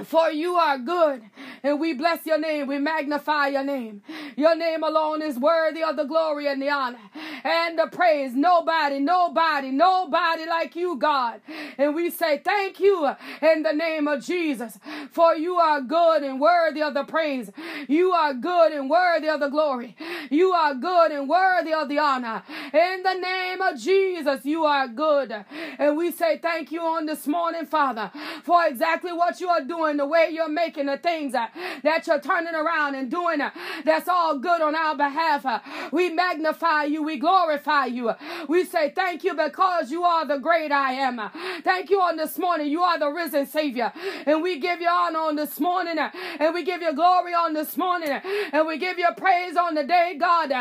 For 0.03 0.29
you 0.29 0.55
are 0.55 0.77
good, 0.77 1.23
and 1.63 1.79
we 1.79 1.93
bless 1.93 2.25
your 2.25 2.37
name. 2.37 2.67
We 2.67 2.79
magnify 2.79 3.47
your 3.47 3.63
name. 3.63 4.01
Your 4.35 4.55
name 4.55 4.83
alone 4.83 5.21
is 5.21 5.39
worthy 5.39 5.83
of 5.83 5.95
the 5.95 6.03
glory 6.03 6.47
and 6.47 6.61
the 6.61 6.69
honor 6.69 6.99
and 7.45 7.79
the 7.79 7.87
praise. 7.87 8.33
Nobody, 8.33 8.99
nobody, 8.99 9.71
nobody 9.71 10.45
like 10.47 10.75
you, 10.75 10.97
God. 10.97 11.39
And 11.77 11.95
we 11.95 12.09
say 12.09 12.39
thank 12.43 12.79
you 12.79 13.09
in 13.41 13.63
the 13.63 13.71
name 13.71 14.07
of 14.07 14.23
Jesus. 14.23 14.77
For 15.11 15.35
you 15.35 15.55
are 15.55 15.79
good 15.79 16.23
and 16.23 16.41
worthy 16.41 16.81
of 16.81 16.93
the 16.93 17.05
praise. 17.05 17.49
You 17.87 18.11
are 18.11 18.33
good 18.33 18.73
and 18.73 18.89
worthy 18.89 19.29
of 19.29 19.39
the 19.39 19.49
glory. 19.49 19.95
You 20.29 20.51
are 20.51 20.73
good 20.73 21.11
and 21.11 21.29
worthy 21.29 21.73
of 21.73 21.87
the 21.87 21.99
honor. 21.99 22.43
In 22.73 23.03
the 23.03 23.13
name 23.13 23.61
of 23.61 23.79
Jesus, 23.79 24.43
you 24.43 24.65
are 24.65 24.87
good. 24.87 25.45
And 25.79 25.95
we 25.95 26.11
say 26.11 26.37
thank 26.37 26.71
you 26.71 26.81
on 26.81 27.05
this 27.05 27.27
morning, 27.27 27.65
Father, 27.65 28.11
for 28.43 28.65
exactly 28.65 29.13
what 29.13 29.39
you 29.39 29.47
are 29.47 29.61
doing 29.61 29.84
doing, 29.85 29.97
the 29.97 30.05
way 30.05 30.29
you're 30.31 30.49
making 30.49 30.87
the 30.87 30.97
things 30.97 31.33
uh, 31.35 31.47
that 31.83 32.07
you're 32.07 32.19
turning 32.19 32.55
around 32.55 32.95
and 32.95 33.09
doing, 33.11 33.41
uh, 33.41 33.51
that's 33.83 34.07
all 34.07 34.37
good 34.37 34.61
on 34.61 34.75
our 34.75 34.95
behalf. 34.95 35.45
Uh, 35.45 35.59
we 35.91 36.09
magnify 36.09 36.83
you, 36.85 37.03
we 37.03 37.17
glorify 37.17 37.85
you. 37.85 38.09
Uh. 38.09 38.15
We 38.47 38.65
say 38.65 38.91
thank 38.95 39.23
you 39.23 39.33
because 39.33 39.91
you 39.91 40.03
are 40.03 40.25
the 40.25 40.37
great 40.37 40.71
I 40.71 40.93
am. 40.93 41.19
Uh. 41.19 41.29
Thank 41.63 41.89
you 41.89 42.01
on 42.01 42.17
this 42.17 42.37
morning. 42.37 42.67
You 42.69 42.81
are 42.81 42.99
the 42.99 43.09
risen 43.09 43.45
Savior. 43.45 43.91
And 44.25 44.41
we 44.41 44.59
give 44.59 44.81
you 44.81 44.89
honor 44.89 45.19
on 45.19 45.35
this 45.35 45.59
morning, 45.59 45.97
uh, 45.99 46.11
and 46.39 46.53
we 46.53 46.63
give 46.63 46.81
you 46.81 46.93
glory 46.95 47.33
on 47.33 47.53
this 47.53 47.77
morning, 47.77 48.09
and 48.09 48.67
we 48.67 48.77
give 48.77 48.97
you 48.97 49.07
praise 49.17 49.55
on 49.55 49.75
the 49.75 49.83
day, 49.83 50.15
God, 50.19 50.51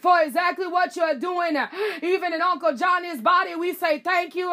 for 0.00 0.20
exactly 0.22 0.66
what 0.66 0.96
you're 0.96 1.14
doing. 1.14 1.56
Even 2.02 2.32
in 2.32 2.42
Uncle 2.42 2.74
Johnnie's 2.76 3.20
body, 3.20 3.54
we 3.54 3.72
say 3.74 4.00
thank 4.00 4.34
you 4.34 4.52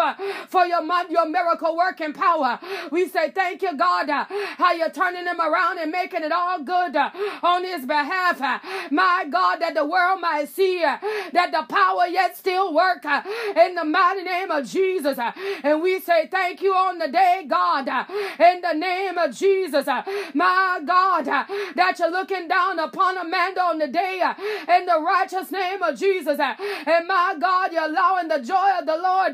for 0.50 0.66
your, 0.66 0.82
your 1.10 1.28
miracle 1.28 1.76
working 1.76 2.14
power. 2.14 2.60
We 2.92 3.08
say 3.08 3.32
thank 3.32 3.62
you, 3.62 3.76
God, 3.78 4.21
how 4.58 4.72
you're 4.74 4.92
turning 4.92 5.26
them 5.26 5.40
around 5.40 5.80
and 5.80 5.92
making 5.92 6.24
it 6.24 6.32
all 6.32 6.62
good 6.64 6.96
uh, 6.96 7.10
on 7.44 7.64
his 7.64 7.86
behalf. 7.86 8.42
Uh, 8.42 8.60
my 8.92 9.26
God, 9.30 9.58
that 9.58 9.74
the 9.74 9.86
world 9.86 10.22
might 10.22 10.50
see 10.50 10.84
uh, 10.84 10.98
that 11.34 11.52
the 11.52 11.64
power 11.74 12.08
yet 12.08 12.38
still 12.38 12.74
work 12.74 13.06
uh, 13.06 13.22
in 13.56 13.76
the 13.76 13.86
mighty 13.86 14.24
name 14.24 14.52
of 14.52 14.68
Jesus. 14.68 15.18
Uh, 15.18 15.32
and 15.64 15.82
we 15.82 16.00
say 16.00 16.28
thank 16.28 16.62
you 16.62 16.74
on 16.74 16.98
the 16.98 17.08
day, 17.08 17.46
God, 17.48 17.88
uh, 17.88 18.06
in 18.40 18.62
the 18.62 18.74
name 18.74 19.18
of 19.18 19.36
Jesus. 19.36 19.86
My 20.34 20.80
God, 20.86 21.26
that 21.26 21.96
you're 22.00 22.12
looking 22.12 22.48
down 22.48 22.80
upon 22.80 23.18
Amanda 23.18 23.62
on 23.62 23.80
the 23.80 23.88
day 23.88 24.22
in 24.70 24.86
the 24.86 25.02
righteous 25.02 25.52
name 25.52 25.82
of 25.84 25.98
Jesus. 25.98 26.40
And 26.40 27.08
my 27.08 27.36
God, 27.40 27.72
you're 27.74 27.86
allowing 27.86 28.28
the 28.28 28.40
joy 28.40 28.72
of 28.80 28.86
the 28.86 28.98
Lord 28.98 29.34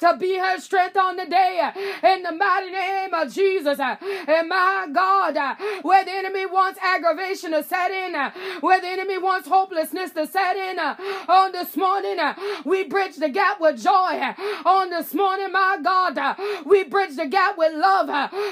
to 0.00 0.16
be 0.18 0.38
her 0.38 0.58
strength 0.60 0.96
on 0.96 1.16
the 1.16 1.26
day 1.26 1.70
in 2.02 2.22
the 2.22 2.32
mighty 2.32 2.70
name 2.70 3.14
of 3.14 3.32
Jesus. 3.32 3.78
And 4.26 4.48
my 4.48 4.88
God, 4.92 5.36
uh, 5.36 5.54
where 5.82 6.04
the 6.04 6.12
enemy 6.12 6.46
wants 6.46 6.78
aggravation 6.82 7.52
to 7.52 7.62
set 7.62 7.90
in, 7.90 8.14
uh, 8.14 8.30
where 8.60 8.80
the 8.80 8.88
enemy 8.88 9.18
wants 9.18 9.48
hopelessness 9.48 10.12
to 10.12 10.26
set 10.26 10.56
in, 10.56 10.78
uh, 10.78 10.96
on 11.28 11.52
this 11.52 11.76
morning, 11.76 12.18
we 12.64 12.84
bridge 12.84 13.16
the 13.16 13.28
gap 13.28 13.60
with 13.60 13.82
joy. 13.82 14.34
On 14.64 14.90
this 14.90 15.14
morning, 15.14 15.52
my 15.52 15.78
God, 15.82 16.36
we 16.64 16.84
bridge 16.84 17.16
the 17.16 17.26
gap 17.26 17.58
with 17.58 17.72
love. 17.74 18.08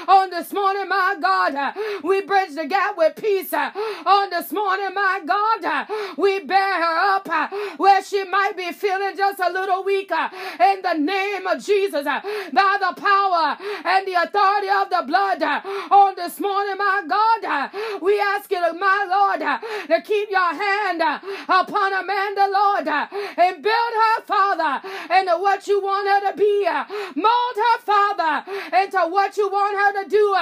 On 0.07 0.29
this 0.29 0.53
morning, 0.53 0.87
my 0.87 1.15
God, 1.19 1.75
we 2.03 2.21
bridge 2.21 2.55
the 2.55 2.65
gap 2.65 2.97
with 2.97 3.15
peace. 3.15 3.53
On 3.53 4.29
this 4.29 4.51
morning, 4.51 4.93
my 4.93 5.21
God, 5.25 5.87
we 6.17 6.39
bear 6.39 6.73
her 6.75 7.15
up 7.15 7.53
where 7.77 8.03
she 8.03 8.23
might 8.23 8.55
be 8.57 8.71
feeling 8.71 9.15
just 9.15 9.39
a 9.39 9.51
little 9.51 9.83
weaker. 9.83 10.29
In 10.59 10.81
the 10.81 10.93
name 10.93 11.47
of 11.47 11.63
Jesus, 11.63 12.03
by 12.05 12.77
the 12.79 12.93
power 12.99 13.57
and 13.85 14.07
the 14.07 14.13
authority 14.13 14.69
of 14.69 14.89
the 14.89 15.03
blood, 15.07 15.41
on 15.63 16.15
this 16.15 16.39
morning, 16.39 16.77
my 16.77 17.03
God, 17.07 17.71
we 18.01 18.19
ask 18.19 18.51
you, 18.51 18.59
my 18.73 19.05
Lord, 19.09 19.39
to 19.87 20.01
keep 20.01 20.29
your 20.29 20.53
hand 20.53 21.01
upon 21.01 21.93
Amanda, 21.93 22.47
Lord, 22.51 22.87
and 22.87 23.63
build 23.63 23.93
her, 24.01 24.21
Father, 24.23 24.87
into 25.13 25.37
what 25.37 25.67
you 25.67 25.81
want 25.81 26.07
her 26.07 26.31
to 26.31 26.37
be. 26.37 26.67
Mold 27.15 27.55
her, 27.55 27.79
Father, 27.81 28.51
into 28.81 28.99
what 29.09 29.37
you 29.37 29.49
want 29.49 29.77
her 29.77 30.03
to 30.03 30.09
do. 30.09 30.35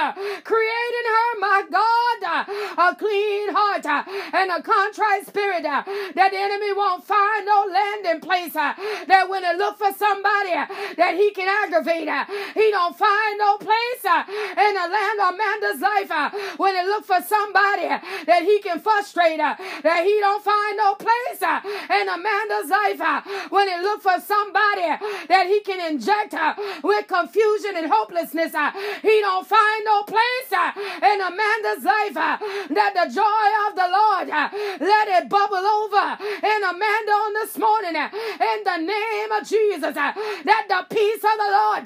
Create 0.44 0.94
in 1.00 1.06
her, 1.12 1.40
my 1.40 1.62
God, 1.70 2.46
a 2.78 2.94
clean 2.96 3.52
heart 3.52 3.86
and 3.86 4.50
a 4.50 4.62
contrite 4.62 5.26
spirit 5.26 5.62
that 5.62 5.84
the 6.14 6.38
enemy 6.38 6.72
won't 6.72 7.04
find 7.04 7.46
no 7.46 7.66
landing 7.70 8.20
place. 8.20 8.52
That 8.54 9.26
when 9.28 9.44
it 9.44 9.56
look 9.56 9.78
for 9.78 9.92
somebody 9.92 10.52
that 10.96 11.14
he 11.16 11.30
can 11.32 11.48
aggravate, 11.48 12.08
he 12.54 12.70
don't 12.70 12.96
find 12.96 13.38
no 13.38 13.56
place 13.58 14.04
in 14.04 14.74
the 14.74 14.88
land 14.88 15.11
Amanda's 15.18 15.80
life. 15.80 16.10
When 16.58 16.76
it 16.76 16.86
look 16.86 17.04
for 17.04 17.20
somebody 17.22 17.88
that 18.26 18.42
he 18.42 18.60
can 18.60 18.80
frustrate, 18.80 19.38
that 19.38 20.02
he 20.04 20.20
don't 20.20 20.44
find 20.44 20.76
no 20.76 20.94
place 20.94 21.42
in 21.42 22.08
Amanda's 22.08 22.70
life. 22.70 23.00
When 23.50 23.68
it 23.68 23.80
look 23.82 24.02
for 24.02 24.18
somebody 24.20 24.88
that 25.28 25.46
he 25.46 25.60
can 25.60 25.80
inject 25.92 26.32
her 26.34 26.54
with 26.82 27.06
confusion 27.06 27.76
and 27.76 27.90
hopelessness, 27.90 28.52
he 29.02 29.20
don't 29.20 29.46
find 29.46 29.84
no 29.84 30.02
place 30.04 30.52
in 30.52 31.18
Amanda's 31.20 31.84
life. 31.84 32.14
That 32.72 32.92
the 32.94 33.06
joy 33.12 33.48
of 33.68 33.76
the 33.76 33.88
Lord 33.88 34.28
let 34.80 35.08
it 35.08 35.28
bubble 35.28 35.64
over 35.64 36.18
in 36.22 36.60
Amanda 36.64 37.12
on 37.12 37.32
this 37.34 37.58
morning 37.58 37.96
in 37.96 38.58
the 38.64 38.78
name 38.78 39.32
of 39.32 39.46
Jesus. 39.46 39.94
That 39.94 40.64
the 40.68 40.86
peace 40.94 41.22
of 41.22 41.36
the 41.38 41.50
Lord 41.52 41.84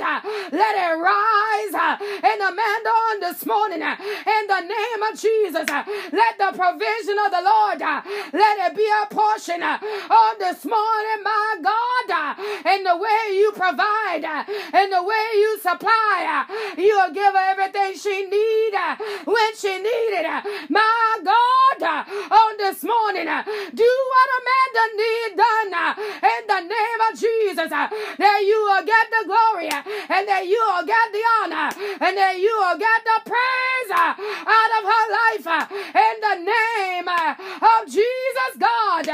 let 0.53 0.75
it 0.77 0.95
rise 0.99 1.75
in 2.23 2.39
Amanda 2.41 2.91
on 2.91 3.15
this 3.20 3.46
morning 3.46 3.83
uh, 3.83 3.96
in 3.98 4.46
the 4.46 4.61
name 4.61 5.02
of 5.11 5.18
Jesus. 5.18 5.66
Uh, 5.68 5.85
let 6.12 6.38
the 6.38 6.50
provision 6.57 7.16
of 7.24 7.31
the 7.33 7.42
Lord 7.42 7.81
uh, 7.83 8.02
let 8.33 8.70
it 8.70 8.76
be 8.76 8.87
a 8.87 9.07
portion 9.07 9.62
on 9.62 10.35
this 10.38 10.64
morning, 10.64 11.20
my 11.22 11.57
God, 11.62 12.38
in 12.74 12.85
the 12.85 12.96
way 12.96 13.37
you 13.37 13.52
provide, 13.52 14.24
in 14.74 14.90
the 14.90 15.02
way 15.02 15.26
you 15.35 15.59
supply. 15.61 16.44
You'll 16.76 17.12
give 17.12 17.33
her 17.33 17.50
everything 17.50 17.96
she 17.96 18.26
need 18.26 18.74
when 19.24 19.57
she 19.57 19.76
need 19.79 20.12
it. 20.16 20.70
My 20.70 21.18
God, 21.24 22.07
on 22.31 22.57
this 22.59 22.83
morning, 22.83 23.26
do 23.26 23.90
what 24.12 24.29
Amanda 24.38 24.85
need 24.96 25.37
done 25.37 25.72
in 26.22 26.42
the 26.46 26.61
name 26.61 27.00
of 27.11 27.18
Jesus. 27.18 27.70
That 27.70 28.40
you 28.44 28.59
will 28.62 28.85
get 28.85 29.07
the 29.11 29.26
glory 29.26 29.68
and 29.68 30.29
that 30.29 30.46
you 30.46 30.61
will 30.61 30.87
get 30.87 31.12
the 31.12 31.24
honor 31.40 31.70
and 32.00 32.16
that 32.16 32.38
you 32.38 32.55
will 32.57 32.79
get 32.79 32.95
the 33.04 33.30
praise 33.30 33.90
uh, 33.90 34.14
out 34.46 34.70
of 34.78 34.85
her 34.92 35.06
life 35.20 35.46
uh, 35.46 35.66
in 35.70 36.16
the 36.20 36.37
name 36.52 37.09
uh, 37.09 37.35
of 37.62 37.87
Jesus, 37.87 38.52
God. 38.59 39.09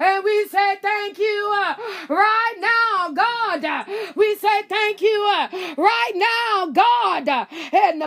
And 0.00 0.24
we 0.24 0.46
say 0.48 0.76
thank 0.82 1.18
you 1.18 1.50
right 2.08 2.56
now, 2.58 3.10
God. 3.12 3.86
We 4.16 4.36
say 4.36 4.62
thank 4.68 5.00
you 5.00 5.22
right 5.76 6.12
now, 6.14 6.66
God. 6.72 7.48
In 7.72 7.98
the 7.98 8.06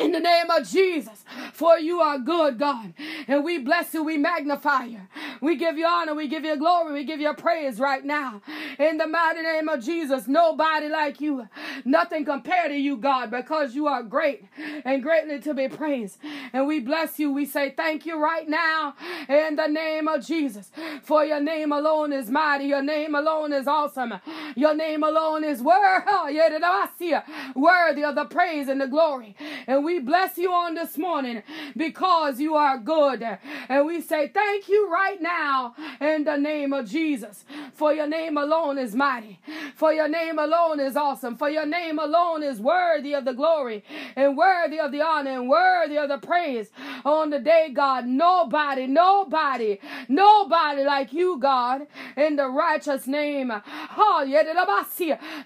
in 0.00 0.10
the 0.10 0.18
name 0.18 0.50
of 0.50 0.68
Jesus, 0.68 1.24
for 1.52 1.78
you 1.78 2.00
are 2.00 2.18
good, 2.18 2.58
God. 2.58 2.94
And 3.28 3.44
we 3.44 3.58
bless 3.58 3.94
you, 3.94 4.02
we 4.02 4.18
magnify 4.18 4.84
you. 4.84 5.00
We 5.40 5.54
give 5.56 5.78
you 5.78 5.86
honor, 5.86 6.14
we 6.14 6.26
give 6.26 6.44
you 6.44 6.56
glory, 6.56 6.92
we 6.92 7.04
give 7.04 7.20
you 7.20 7.32
praise 7.34 7.78
right 7.78 8.04
now. 8.04 8.42
In 8.78 8.96
the 8.96 9.06
mighty 9.06 9.42
name 9.42 9.68
of 9.68 9.84
Jesus, 9.84 10.26
nobody 10.26 10.88
like 10.88 11.20
you, 11.20 11.48
nothing 11.84 12.24
compared 12.24 12.70
to 12.70 12.76
you, 12.76 12.96
God, 12.96 13.30
because 13.30 13.76
you 13.76 13.86
are 13.86 14.02
great 14.02 14.44
and 14.84 15.00
greatly 15.02 15.38
to 15.40 15.54
be 15.54 15.68
praised. 15.68 16.18
And 16.52 16.66
we 16.66 16.80
bless 16.80 17.20
you, 17.20 17.32
we 17.32 17.46
say 17.46 17.70
thank 17.76 18.04
you 18.04 18.20
right 18.20 18.48
now 18.48 18.94
in 19.28 19.54
the 19.54 19.68
name 19.68 20.08
of 20.08 20.26
Jesus. 20.26 20.72
For 21.04 21.24
your 21.24 21.40
name 21.40 21.70
alone 21.70 22.12
is 22.12 22.30
mighty, 22.30 22.64
your 22.64 22.82
name 22.82 23.14
alone 23.14 23.52
is 23.52 23.68
awesome, 23.68 24.14
your 24.56 24.74
name 24.74 25.04
alone 25.04 25.44
is 25.44 25.62
worthy, 25.62 27.14
worthy 27.54 28.04
of 28.04 28.16
the 28.16 28.24
praise 28.24 28.68
and 28.68 28.80
the 28.80 28.88
glory. 28.88 29.36
And 29.68 29.83
we 29.84 30.00
bless 30.00 30.38
you 30.38 30.52
on 30.52 30.74
this 30.74 30.98
morning 30.98 31.42
because 31.76 32.40
you 32.40 32.54
are 32.54 32.78
good. 32.78 33.22
And 33.68 33.86
we 33.86 34.00
say 34.00 34.28
thank 34.28 34.68
you 34.68 34.90
right 34.90 35.20
now 35.20 35.74
in 36.00 36.24
the 36.24 36.36
name 36.36 36.72
of 36.72 36.88
Jesus. 36.88 37.44
For 37.74 37.92
your 37.92 38.06
name 38.06 38.36
alone 38.36 38.78
is 38.78 38.94
mighty. 38.94 39.40
For 39.74 39.92
your 39.92 40.08
name 40.08 40.38
alone 40.38 40.80
is 40.80 40.96
awesome. 40.96 41.36
For 41.36 41.50
your 41.50 41.66
name 41.66 41.98
alone 41.98 42.42
is 42.42 42.60
worthy 42.60 43.14
of 43.14 43.24
the 43.24 43.34
glory 43.34 43.84
and 44.16 44.36
worthy 44.36 44.78
of 44.80 44.92
the 44.92 45.02
honor 45.02 45.32
and 45.32 45.48
worthy 45.48 45.96
of 45.98 46.08
the 46.08 46.18
praise 46.18 46.70
on 47.04 47.30
the 47.30 47.38
day, 47.38 47.70
God. 47.72 48.06
Nobody, 48.06 48.86
nobody, 48.86 49.78
nobody 50.08 50.82
like 50.84 51.12
you, 51.12 51.38
God, 51.38 51.86
in 52.16 52.36
the 52.36 52.48
righteous 52.48 53.06
name. 53.06 53.52
Oh, 53.96 54.22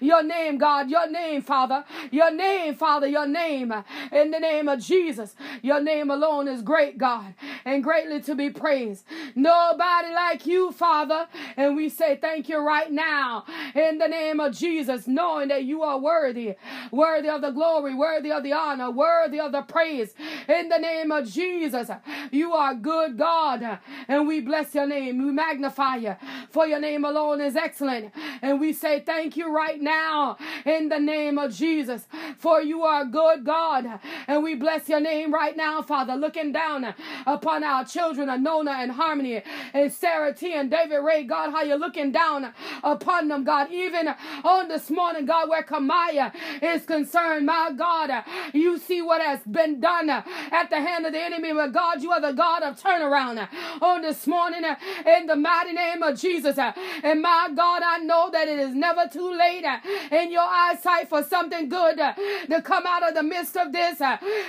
your 0.01 0.23
name, 0.23 0.57
God, 0.57 0.89
your 0.89 1.09
name, 1.09 1.41
Father, 1.41 1.83
your 2.11 2.31
name, 2.31 2.75
Father, 2.75 3.07
your 3.07 3.27
name. 3.27 3.73
In 4.11 4.28
in 4.29 4.31
the 4.31 4.47
name 4.47 4.67
of 4.67 4.79
Jesus. 4.79 5.35
Your 5.63 5.81
name 5.81 6.11
alone 6.11 6.47
is 6.47 6.61
great, 6.61 6.99
God, 6.99 7.33
and 7.65 7.83
greatly 7.83 8.21
to 8.21 8.35
be 8.35 8.51
praised. 8.51 9.03
Nobody 9.33 10.13
like 10.13 10.45
you, 10.45 10.71
Father. 10.71 11.27
And 11.57 11.75
we 11.75 11.89
say 11.89 12.15
thank 12.21 12.47
you 12.47 12.59
right 12.59 12.91
now 12.91 13.43
in 13.73 13.97
the 13.97 14.07
name 14.07 14.39
of 14.39 14.55
Jesus, 14.55 15.07
knowing 15.07 15.47
that 15.47 15.63
you 15.63 15.81
are 15.81 15.97
worthy, 15.97 16.53
worthy 16.91 17.27
of 17.27 17.41
the 17.41 17.49
glory, 17.49 17.95
worthy 17.95 18.31
of 18.31 18.43
the 18.43 18.53
honor, 18.53 18.91
worthy 18.91 19.39
of 19.39 19.51
the 19.51 19.63
praise. 19.63 20.13
In 20.47 20.69
the 20.69 20.77
name 20.77 21.11
of 21.11 21.27
Jesus, 21.27 21.89
you 22.31 22.53
are 22.53 22.75
good, 22.75 23.17
God, 23.17 23.79
and 24.07 24.27
we 24.27 24.41
bless 24.41 24.75
your 24.75 24.85
name. 24.85 25.25
We 25.25 25.31
magnify 25.31 25.95
you, 25.95 26.15
for 26.51 26.67
your 26.67 26.79
name 26.79 27.03
alone 27.03 27.41
is 27.41 27.55
excellent. 27.55 28.13
And 28.43 28.59
we 28.59 28.73
say 28.73 28.99
thank 28.99 29.35
you 29.35 29.51
right 29.51 29.81
now 29.81 30.37
in 30.65 30.89
the 30.89 30.99
name 30.99 31.39
of 31.39 31.51
Jesus, 31.51 32.05
for 32.37 32.61
you 32.61 32.83
are 32.83 33.05
good, 33.05 33.43
God, 33.43 33.99
and 34.27 34.43
we 34.43 34.55
bless 34.55 34.89
your 34.89 34.99
name 34.99 35.33
right 35.33 35.55
now, 35.55 35.81
Father, 35.81 36.15
looking 36.15 36.51
down 36.51 36.93
upon 37.25 37.63
our 37.63 37.85
children, 37.85 38.29
Anona 38.29 38.83
and 38.83 38.91
Harmani 38.91 39.43
and 39.73 39.91
Sara 39.91 40.33
T 40.33 40.53
and 40.53 40.69
David 40.69 40.99
Ray, 40.99 41.23
God, 41.23 41.51
how 41.51 41.63
you're 41.63 41.77
looking 41.77 42.11
down 42.11 42.53
upon 42.83 43.27
them, 43.27 43.43
God, 43.43 43.71
even 43.71 44.09
on 44.43 44.67
this 44.67 44.89
morning, 44.89 45.25
God, 45.25 45.49
where 45.49 45.63
Kamya 45.63 46.33
is 46.61 46.85
concerned, 46.85 47.45
my 47.45 47.71
God, 47.75 48.11
you 48.53 48.77
see 48.77 49.01
what 49.01 49.21
has 49.21 49.39
been 49.43 49.79
done 49.79 50.09
at 50.09 50.69
the 50.69 50.77
hand 50.77 51.05
of 51.05 51.13
the 51.13 51.21
enemy, 51.21 51.53
but 51.53 51.71
God, 51.71 52.01
you 52.01 52.11
are 52.11 52.21
the 52.21 52.31
God 52.33 52.63
of 52.63 52.81
turnaround 52.81 53.47
on 53.81 54.01
this 54.01 54.27
morning 54.27 54.63
in 55.05 55.25
the 55.27 55.35
mighty 55.35 55.73
name 55.73 56.03
of 56.03 56.19
Jesus. 56.19 56.57
And 56.57 57.21
my 57.21 57.49
God, 57.55 57.81
I 57.85 57.99
know 57.99 58.29
that 58.31 58.47
it 58.47 58.59
is 58.59 58.73
never 58.75 59.07
too 59.11 59.33
late 59.35 59.65
in 60.11 60.31
your 60.31 60.43
eyesight 60.47 61.09
for 61.09 61.23
something 61.23 61.69
good 61.69 61.97
to 61.97 62.61
come 62.61 62.85
out 62.85 63.07
of 63.07 63.15
the 63.15 63.23
midst 63.23 63.57
of 63.57 63.71
this. 63.71 63.99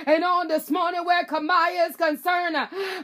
And 0.05 0.23
on 0.23 0.47
this 0.47 0.69
morning, 0.69 1.05
where 1.05 1.25
Kamya 1.25 1.89
is 1.89 1.95
concerned, 1.95 2.55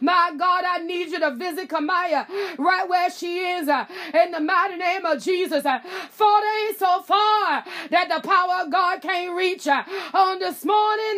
my 0.01 0.33
God, 0.37 0.63
I 0.65 0.79
need 0.79 1.09
you 1.09 1.19
to 1.19 1.31
visit 1.35 1.69
Kamya 1.69 2.27
right 2.57 2.87
where 2.87 3.09
she 3.09 3.39
is 3.39 3.67
uh, 3.67 3.85
in 4.13 4.31
the 4.31 4.39
mighty 4.39 4.75
name 4.77 5.05
of 5.05 5.21
Jesus. 5.21 5.65
Uh, 5.65 5.79
for 6.09 6.41
they 6.41 6.73
so 6.77 7.01
far 7.01 7.63
that 7.89 8.09
the 8.09 8.27
power 8.27 8.65
of 8.65 8.71
God 8.71 9.01
can't 9.01 9.35
reach 9.35 9.67
uh, 9.67 9.83
on 10.13 10.39
this 10.39 10.63
morning 10.65 11.17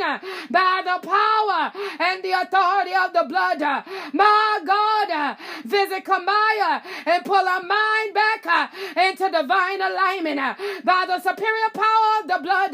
by 0.49 0.82
the 0.84 1.08
power 1.08 1.71
and 1.99 2.23
the 2.23 2.32
authority 2.32 2.93
of 2.93 3.13
the 3.13 3.25
blood. 3.28 3.60
My 4.13 4.60
God, 4.65 5.38
visit 5.65 6.04
Kamaya 6.06 6.82
and 7.06 7.25
pull 7.25 7.45
her 7.45 7.63
mind 7.63 8.13
back 8.13 8.73
into 8.97 9.30
divine 9.30 9.82
alignment 9.82 10.39
by 10.84 11.06
the 11.08 11.19
superior 11.19 11.69
power 11.73 12.21
of 12.21 12.28
the 12.28 12.39
blood. 12.41 12.71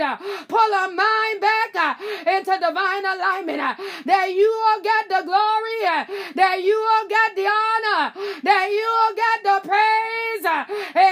Pull 0.47 0.73
her 0.73 0.91
mind 0.91 1.41
back 1.41 1.99
into 2.27 2.54
divine 2.59 3.05
alignment, 3.05 3.59
uh, 3.61 3.75
that 4.05 4.33
you 4.33 4.49
will 4.49 4.81
get 4.81 5.09
the 5.09 5.21
glory, 5.25 5.79
uh, 5.85 6.05
that 6.35 6.61
you 6.63 6.75
will 6.75 7.07
get 7.07 7.35
the 7.35 7.47
honor, 7.47 8.13
that 8.43 8.67
you 8.71 8.87
will 8.97 9.15
get 9.15 9.37
the 9.43 9.57
praise 9.67 10.45
uh, 10.45 10.63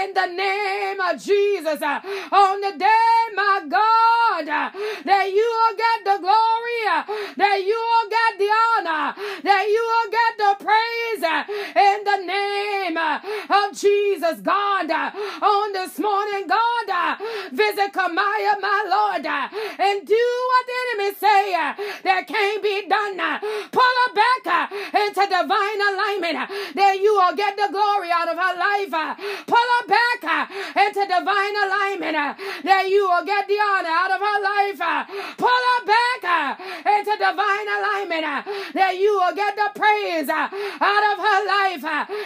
in 0.03 0.13
the 0.13 0.27
name 0.27 0.99
of 0.99 1.21
Jesus. 1.21 1.81
Uh, 1.81 1.99
on 2.31 2.61
the 2.61 2.73
day, 2.77 3.19
my 3.35 3.61
God, 3.67 4.47
uh, 4.47 4.69
that 5.05 5.27
you 5.31 5.47
will 5.57 5.75
get 5.75 5.97
the 6.05 6.17
glory, 6.21 6.81
uh, 6.89 7.03
that 7.37 7.59
you 7.63 7.77
will 7.77 8.09
get 8.09 8.31
the 8.39 8.49
honor, 8.49 9.15
that 9.43 9.65
you 9.67 9.81
will 9.81 10.09
get 10.11 10.31
the 10.37 10.53
praise 10.63 11.23
in 11.75 11.99
the 12.03 12.19
name 12.25 12.97
of 12.97 13.77
Jesus, 13.77 14.39
God. 14.41 14.89
On 15.41 15.73
this 15.73 15.97
morning, 15.99 16.47
God, 16.47 17.17
visit 17.51 17.93
Kamya, 17.93 18.53
my 18.61 18.81
Lord, 18.87 19.25
and 19.25 20.07
do 20.07 20.25
what 20.49 20.63
the 20.67 20.77
enemy 20.93 21.15
say 21.19 21.32
Uh, 21.33 21.73
that 22.03 22.27
can't 22.27 22.61
be 22.61 22.87
done. 22.87 23.19
Uh, 23.19 23.39
Into 25.03 25.27
divine 25.27 25.81
alignment, 25.83 26.37
that 26.75 26.95
you 27.01 27.11
will 27.13 27.35
get 27.35 27.57
the 27.57 27.67
glory 27.71 28.09
out 28.09 28.29
of 28.29 28.37
her 28.39 28.55
life. 28.55 28.93
Pull 29.45 29.67
her 29.75 29.85
back 29.87 30.19
uh, 30.23 30.47
into 30.79 31.03
divine 31.03 31.55
alignment, 31.59 32.15
uh, 32.15 32.33
that 32.63 32.87
you 32.87 33.03
will 33.03 33.25
get 33.25 33.45
the 33.47 33.59
honor 33.59 33.91
out 33.91 34.11
of 34.15 34.21
her 34.23 34.39
life. 34.39 34.79
Pull 35.37 35.61
her 35.69 35.81
back 35.83 36.21
uh, 36.23 36.55
into 36.97 37.13
divine 37.19 37.67
alignment, 37.67 38.23
that 38.73 38.95
you 38.95 39.11
will 39.11 39.35
get 39.35 39.55
the 39.59 39.69
praise 39.75 40.29
out 40.29 41.03
of 41.11 41.17
her 41.19 41.41
life. 41.51 41.83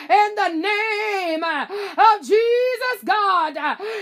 In 0.07 0.29
the 0.37 0.51
name 0.61 1.43
of 1.43 2.15
Jesus, 2.21 2.97
God, 3.03 3.57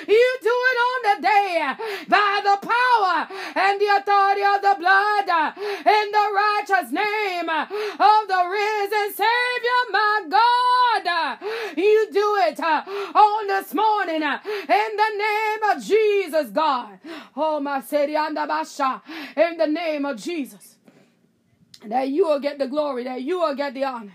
you 0.08 0.28
do 0.44 0.56
it 0.70 0.78
on 0.90 1.00
the 1.10 1.18
day 1.24 1.74
by 2.10 2.42
the 2.44 2.58
power 2.60 3.28
and 3.56 3.80
the 3.80 3.90
authority 3.98 4.44
of 4.44 4.60
the 4.62 4.76
blood 4.78 5.28
in 5.56 6.06
the 6.12 6.28
righteous 6.36 6.92
name 6.92 7.50
of 7.50 8.22
the 8.28 8.44
risen 9.06 9.16
Savior, 9.16 9.92
my 9.92 10.26
God. 10.30 11.38
You 11.78 12.08
do 12.12 12.36
it 12.48 12.60
uh, 12.60 12.84
on 13.14 13.48
this 13.48 13.74
morning 13.74 14.24
uh, 14.24 14.40
in 14.46 14.98
the 14.98 15.12
name 15.18 15.78
of 15.78 15.84
Jesus, 15.84 16.50
God. 16.52 17.00
Oh, 17.36 17.60
my 17.60 17.82
city, 17.82 18.16
in 18.16 19.58
the 19.58 19.68
name 19.68 20.06
of 20.06 20.18
Jesus. 20.18 20.76
That 21.86 22.10
you 22.10 22.28
will 22.28 22.40
get 22.40 22.58
the 22.58 22.68
glory, 22.68 23.04
that 23.04 23.22
you 23.22 23.40
will 23.40 23.56
get 23.56 23.74
the 23.74 23.84
honor 23.84 24.14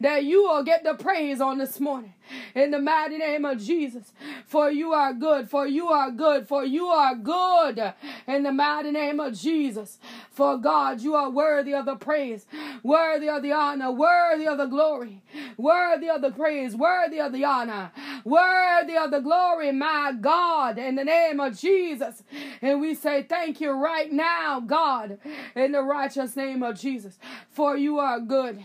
that 0.00 0.24
you 0.24 0.44
will 0.44 0.62
get 0.62 0.84
the 0.84 0.94
praise 0.94 1.40
on 1.40 1.58
this 1.58 1.80
morning 1.80 2.14
in 2.54 2.70
the 2.70 2.78
mighty 2.78 3.18
name 3.18 3.44
of 3.44 3.62
Jesus. 3.62 4.12
For 4.46 4.70
you 4.70 4.92
are 4.92 5.12
good, 5.12 5.48
for 5.48 5.66
you 5.66 5.88
are 5.88 6.10
good, 6.10 6.48
for 6.48 6.64
you 6.64 6.86
are 6.86 7.14
good 7.14 7.94
in 8.26 8.42
the 8.42 8.52
mighty 8.52 8.90
name 8.90 9.20
of 9.20 9.38
Jesus. 9.38 9.98
For 10.30 10.56
God, 10.56 11.00
you 11.00 11.14
are 11.14 11.30
worthy 11.30 11.74
of 11.74 11.86
the 11.86 11.96
praise, 11.96 12.46
worthy 12.82 13.28
of 13.28 13.42
the 13.42 13.52
honor, 13.52 13.90
worthy 13.90 14.46
of 14.46 14.58
the 14.58 14.66
glory, 14.66 15.22
worthy 15.56 16.08
of 16.08 16.22
the 16.22 16.30
praise, 16.30 16.74
worthy 16.76 17.20
of 17.20 17.32
the 17.32 17.44
honor, 17.44 17.90
worthy 18.24 18.96
of 18.96 19.10
the 19.10 19.20
glory, 19.20 19.72
my 19.72 20.12
God, 20.20 20.78
in 20.78 20.94
the 20.94 21.04
name 21.04 21.40
of 21.40 21.58
Jesus. 21.58 22.22
And 22.62 22.80
we 22.80 22.94
say 22.94 23.22
thank 23.22 23.60
you 23.60 23.72
right 23.72 24.12
now, 24.12 24.60
God, 24.60 25.18
in 25.54 25.72
the 25.72 25.82
righteous 25.82 26.36
name 26.36 26.62
of 26.62 26.78
Jesus. 26.78 27.18
For 27.50 27.76
you 27.76 27.98
are 27.98 28.20
good. 28.20 28.62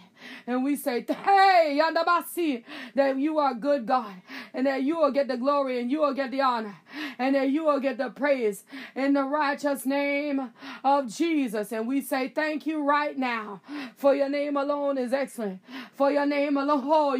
And 0.47 0.63
we 0.63 0.76
say, 0.76 1.05
Hey, 1.07 1.80
Yandabasi, 1.82 2.63
that 2.95 3.17
you 3.17 3.39
are 3.39 3.53
good, 3.53 3.86
God, 3.86 4.13
and 4.53 4.67
that 4.67 4.84
you 4.84 4.97
will 4.97 5.11
get 5.11 5.28
the 5.28 5.38
glory 5.38 5.80
and 5.82 5.91
you 5.91 6.01
will 6.01 6.13
get 6.13 6.32
the 6.32 6.41
honor, 6.41 6.76
and 7.18 7.36
that 7.36 7.49
you 7.49 7.66
will 7.66 7.80
get 7.80 7.97
the 7.97 8.09
praise 8.09 8.64
in 8.95 9.14
the 9.14 9.24
righteous 9.24 9.86
name 9.86 10.51
of 10.84 11.14
Jesus. 11.14 11.72
And 11.72 11.88
we 11.88 12.01
say, 12.01 12.30
Thank 12.30 12.66
you 12.66 12.84
right 12.84 13.18
now, 13.18 13.61
for 13.95 14.16
your 14.16 14.30
name 14.30 14.57
alone 14.57 14.97
is 14.97 15.14
excellent, 15.14 15.61
for 15.93 16.11
your 16.11 16.26
name 16.26 16.57
alone, 16.57 16.84
oh, 16.86 17.16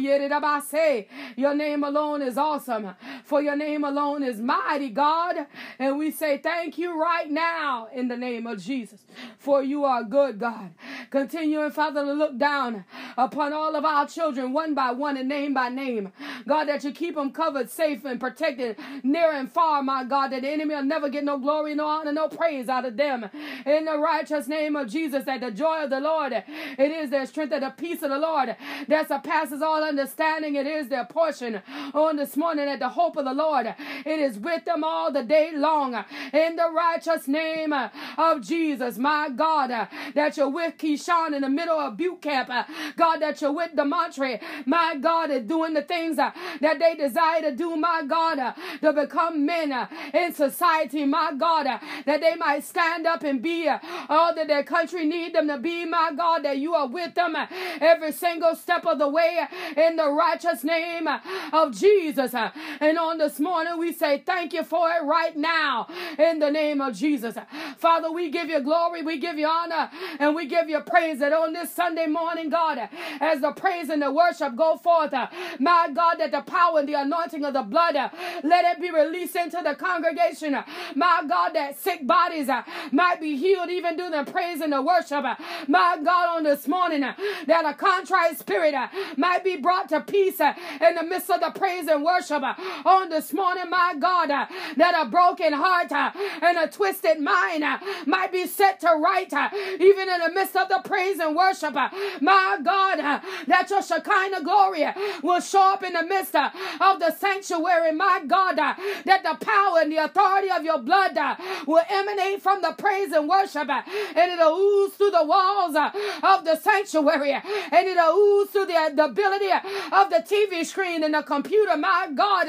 your 1.36 1.54
name 1.54 1.84
alone 1.84 2.22
is 2.22 2.38
awesome, 2.38 2.94
for 3.24 3.42
your 3.42 3.56
name 3.56 3.84
alone 3.84 4.22
is 4.22 4.40
mighty, 4.40 4.90
God. 4.90 5.36
And 5.78 5.98
we 5.98 6.10
say, 6.10 6.38
Thank 6.38 6.78
you 6.78 7.00
right 7.00 7.30
now 7.30 7.88
in 7.92 8.08
the 8.08 8.16
name 8.16 8.46
of 8.46 8.62
Jesus, 8.62 9.00
for 9.38 9.62
you 9.62 9.84
are 9.84 10.04
good, 10.04 10.38
God. 10.38 10.70
Continuing, 11.10 11.70
Father, 11.70 12.04
to 12.04 12.12
look 12.12 12.38
down 12.38 12.84
upon 13.16 13.52
all 13.52 13.76
of 13.76 13.84
our 13.84 14.06
children, 14.06 14.52
one 14.52 14.74
by 14.74 14.90
one 14.90 15.16
and 15.16 15.28
name 15.28 15.54
by 15.54 15.68
name. 15.68 16.12
God, 16.46 16.64
that 16.64 16.84
you 16.84 16.92
keep 16.92 17.14
them 17.14 17.32
covered, 17.32 17.70
safe, 17.70 18.04
and 18.04 18.20
protected 18.20 18.76
near 19.02 19.32
and 19.32 19.50
far, 19.50 19.82
my 19.82 19.93
God, 20.02 20.32
that 20.32 20.42
the 20.42 20.48
enemy 20.48 20.74
will 20.74 20.82
never 20.82 21.08
get 21.08 21.22
no 21.22 21.38
glory, 21.38 21.76
no 21.76 21.86
honor, 21.86 22.12
no 22.12 22.26
praise 22.26 22.68
out 22.68 22.84
of 22.84 22.96
them. 22.96 23.30
In 23.64 23.84
the 23.84 23.98
righteous 23.98 24.48
name 24.48 24.74
of 24.74 24.88
Jesus, 24.88 25.24
that 25.26 25.40
the 25.40 25.52
joy 25.52 25.84
of 25.84 25.90
the 25.90 26.00
Lord, 26.00 26.32
it 26.32 26.90
is 26.90 27.10
their 27.10 27.26
strength, 27.26 27.52
and 27.52 27.62
the 27.62 27.70
peace 27.70 28.02
of 28.02 28.10
the 28.10 28.18
Lord 28.18 28.56
that 28.88 29.06
surpasses 29.06 29.62
all 29.62 29.84
understanding, 29.84 30.56
it 30.56 30.66
is 30.66 30.88
their 30.88 31.04
portion 31.04 31.62
on 31.92 32.16
this 32.16 32.36
morning, 32.36 32.66
at 32.66 32.80
the 32.80 32.88
hope 32.88 33.16
of 33.16 33.26
the 33.26 33.34
Lord, 33.34 33.66
it 33.66 34.18
is 34.18 34.38
with 34.38 34.64
them 34.64 34.82
all 34.82 35.12
the 35.12 35.22
day 35.22 35.52
long. 35.54 35.94
In 36.32 36.56
the 36.56 36.72
righteous 36.74 37.28
name 37.28 37.72
of 37.72 38.40
Jesus, 38.40 38.96
my 38.96 39.28
God, 39.28 39.88
that 40.14 40.36
you're 40.36 40.48
with 40.48 40.78
KeShawn 40.78 41.34
in 41.34 41.42
the 41.42 41.50
middle 41.50 41.78
of 41.78 41.98
boot 41.98 42.22
camp, 42.22 42.48
God, 42.96 43.18
that 43.18 43.42
you're 43.42 43.52
with 43.52 43.72
Demontre, 43.76 44.40
my 44.64 44.96
God, 44.96 45.30
is 45.30 45.42
doing 45.42 45.74
the 45.74 45.82
things 45.82 46.16
that 46.16 46.34
they 46.60 46.94
desire 46.94 47.42
to 47.42 47.52
do, 47.52 47.76
my 47.76 48.02
God, 48.06 48.54
to 48.80 48.92
become 48.94 49.44
men 49.44 49.73
in 50.14 50.34
society, 50.34 51.04
my 51.04 51.32
God, 51.36 51.66
uh, 51.66 51.78
that 52.06 52.20
they 52.20 52.34
might 52.36 52.64
stand 52.64 53.06
up 53.06 53.22
and 53.24 53.42
be 53.42 53.68
uh, 53.68 53.78
all 54.08 54.34
that 54.34 54.48
their 54.48 54.64
country 54.64 55.04
need 55.06 55.34
them 55.34 55.48
to 55.48 55.58
be, 55.58 55.84
my 55.84 56.12
God, 56.16 56.44
that 56.44 56.58
you 56.58 56.74
are 56.74 56.88
with 56.88 57.14
them 57.14 57.36
uh, 57.36 57.46
every 57.80 58.12
single 58.12 58.54
step 58.54 58.86
of 58.86 58.98
the 58.98 59.08
way 59.08 59.38
uh, 59.40 59.80
in 59.80 59.96
the 59.96 60.10
righteous 60.10 60.64
name 60.64 61.06
uh, 61.08 61.18
of 61.52 61.74
Jesus. 61.76 62.34
uh, 62.34 62.50
And 62.80 62.98
on 62.98 63.18
this 63.18 63.38
morning, 63.40 63.78
we 63.78 63.92
say 63.92 64.22
thank 64.24 64.52
you 64.52 64.64
for 64.64 64.88
it 64.90 65.04
right 65.04 65.36
now 65.36 65.86
in 66.18 66.38
the 66.38 66.50
name 66.50 66.80
of 66.80 66.94
Jesus. 66.94 67.36
Father, 67.78 68.10
we 68.12 68.30
give 68.30 68.48
you 68.48 68.60
glory, 68.60 69.02
we 69.02 69.18
give 69.18 69.38
you 69.38 69.46
honor, 69.46 69.90
and 70.18 70.34
we 70.34 70.46
give 70.46 70.68
you 70.68 70.80
praise 70.80 71.18
that 71.20 71.32
on 71.32 71.52
this 71.52 71.72
Sunday 71.72 72.06
morning, 72.06 72.50
God, 72.50 72.78
as 73.20 73.40
the 73.40 73.52
praise 73.52 73.90
and 73.90 74.02
the 74.02 74.10
worship 74.12 74.56
go 74.56 74.76
forth. 74.76 75.12
Uh, 75.14 75.28
my 75.58 75.88
God, 75.94 76.16
that 76.16 76.30
the 76.32 76.42
power 76.42 76.80
and 76.80 76.88
the 76.88 76.94
anointing 76.94 77.44
of 77.44 77.54
the 77.54 77.62
blood, 77.62 77.96
uh, 77.96 78.08
let 78.42 78.64
it 78.64 78.80
be 78.80 78.90
released 78.90 79.36
into 79.36 79.60
the 79.64 79.74
congregation. 79.74 80.54
Uh, 80.54 80.64
my 80.94 81.24
God, 81.28 81.50
that 81.54 81.78
sick 81.78 82.06
bodies 82.06 82.48
uh, 82.48 82.62
might 82.92 83.20
be 83.20 83.36
healed 83.36 83.70
even 83.70 83.96
through 83.96 84.10
the 84.10 84.30
praise 84.30 84.60
and 84.60 84.72
the 84.72 84.82
worship. 84.82 85.24
Uh, 85.24 85.36
my 85.68 85.98
God, 86.02 86.36
on 86.38 86.44
this 86.44 86.68
morning, 86.68 87.02
uh, 87.02 87.14
that 87.46 87.64
a 87.64 87.74
contrite 87.74 88.38
spirit 88.38 88.74
might 89.16 89.44
be 89.44 89.56
brought 89.56 89.88
to 89.90 90.00
peace 90.00 90.40
in 90.40 90.94
the 90.94 91.02
midst 91.02 91.30
of 91.30 91.40
the 91.40 91.50
praise 91.58 91.88
and 91.88 92.04
worship. 92.04 92.42
On 92.84 93.08
this 93.08 93.32
morning, 93.32 93.70
my 93.70 93.94
God, 93.98 94.28
that 94.28 94.94
a 95.06 95.08
broken 95.08 95.52
heart 95.52 95.92
and 95.92 96.58
a 96.58 96.68
twisted 96.68 97.20
mind 97.20 97.64
might 98.06 98.32
be 98.32 98.46
set 98.46 98.80
to 98.80 98.88
right 98.88 99.32
even 99.80 100.08
in 100.08 100.20
the 100.20 100.30
midst 100.32 100.56
of 100.56 100.68
the 100.68 100.80
praise 100.84 101.18
and 101.18 101.36
worship. 101.36 101.74
My 102.20 102.58
God, 102.62 103.00
uh, 103.00 103.20
that 103.46 103.70
your 103.70 103.82
Shekinah 103.82 104.42
glory 104.42 104.84
uh, 104.84 104.92
will 105.22 105.40
show 105.40 105.72
up 105.72 105.82
in 105.82 105.92
the 105.94 106.04
midst 106.04 106.34
uh, 106.34 106.50
of 106.80 107.00
the 107.00 107.12
sanctuary, 107.12 107.92
my 107.92 108.22
God, 108.26 108.56
that 108.56 109.22
the 109.22 109.36
power 109.54 109.80
and 109.80 109.92
the 109.92 109.98
authority 109.98 110.50
of 110.50 110.62
your 110.64 110.78
blood 110.78 111.16
uh, 111.16 111.36
will 111.66 111.84
emanate 111.88 112.42
from 112.42 112.62
the 112.62 112.72
praise 112.76 113.12
and 113.12 113.28
worship, 113.28 113.68
uh, 113.68 113.82
and 114.16 114.32
it'll 114.32 114.56
ooze 114.58 114.92
through 114.94 115.10
the 115.10 115.24
walls 115.24 115.74
uh, 115.74 115.90
of 116.22 116.44
the 116.44 116.56
sanctuary, 116.56 117.32
and 117.32 117.88
it'll 117.88 118.16
ooze 118.16 118.50
through 118.50 118.66
the, 118.66 118.92
the 118.94 119.04
ability 119.04 119.50
of 119.92 120.10
the 120.10 120.22
TV 120.30 120.64
screen 120.64 121.02
and 121.04 121.14
the 121.14 121.22
computer, 121.22 121.76
my 121.76 122.08
God, 122.14 122.48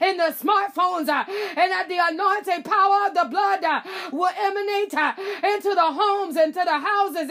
and 0.00 0.18
the 0.18 0.30
smartphones, 0.42 1.08
and 1.08 1.68
that 1.72 1.86
the 1.88 1.98
anointing 2.00 2.62
power 2.62 3.06
of 3.08 3.14
the 3.14 3.26
blood 3.30 3.62
will 4.12 4.32
emanate 4.38 4.94
into 5.54 5.70
the 5.74 5.88
homes, 6.00 6.36
into 6.36 6.62
the 6.64 6.78
houses, 6.78 7.30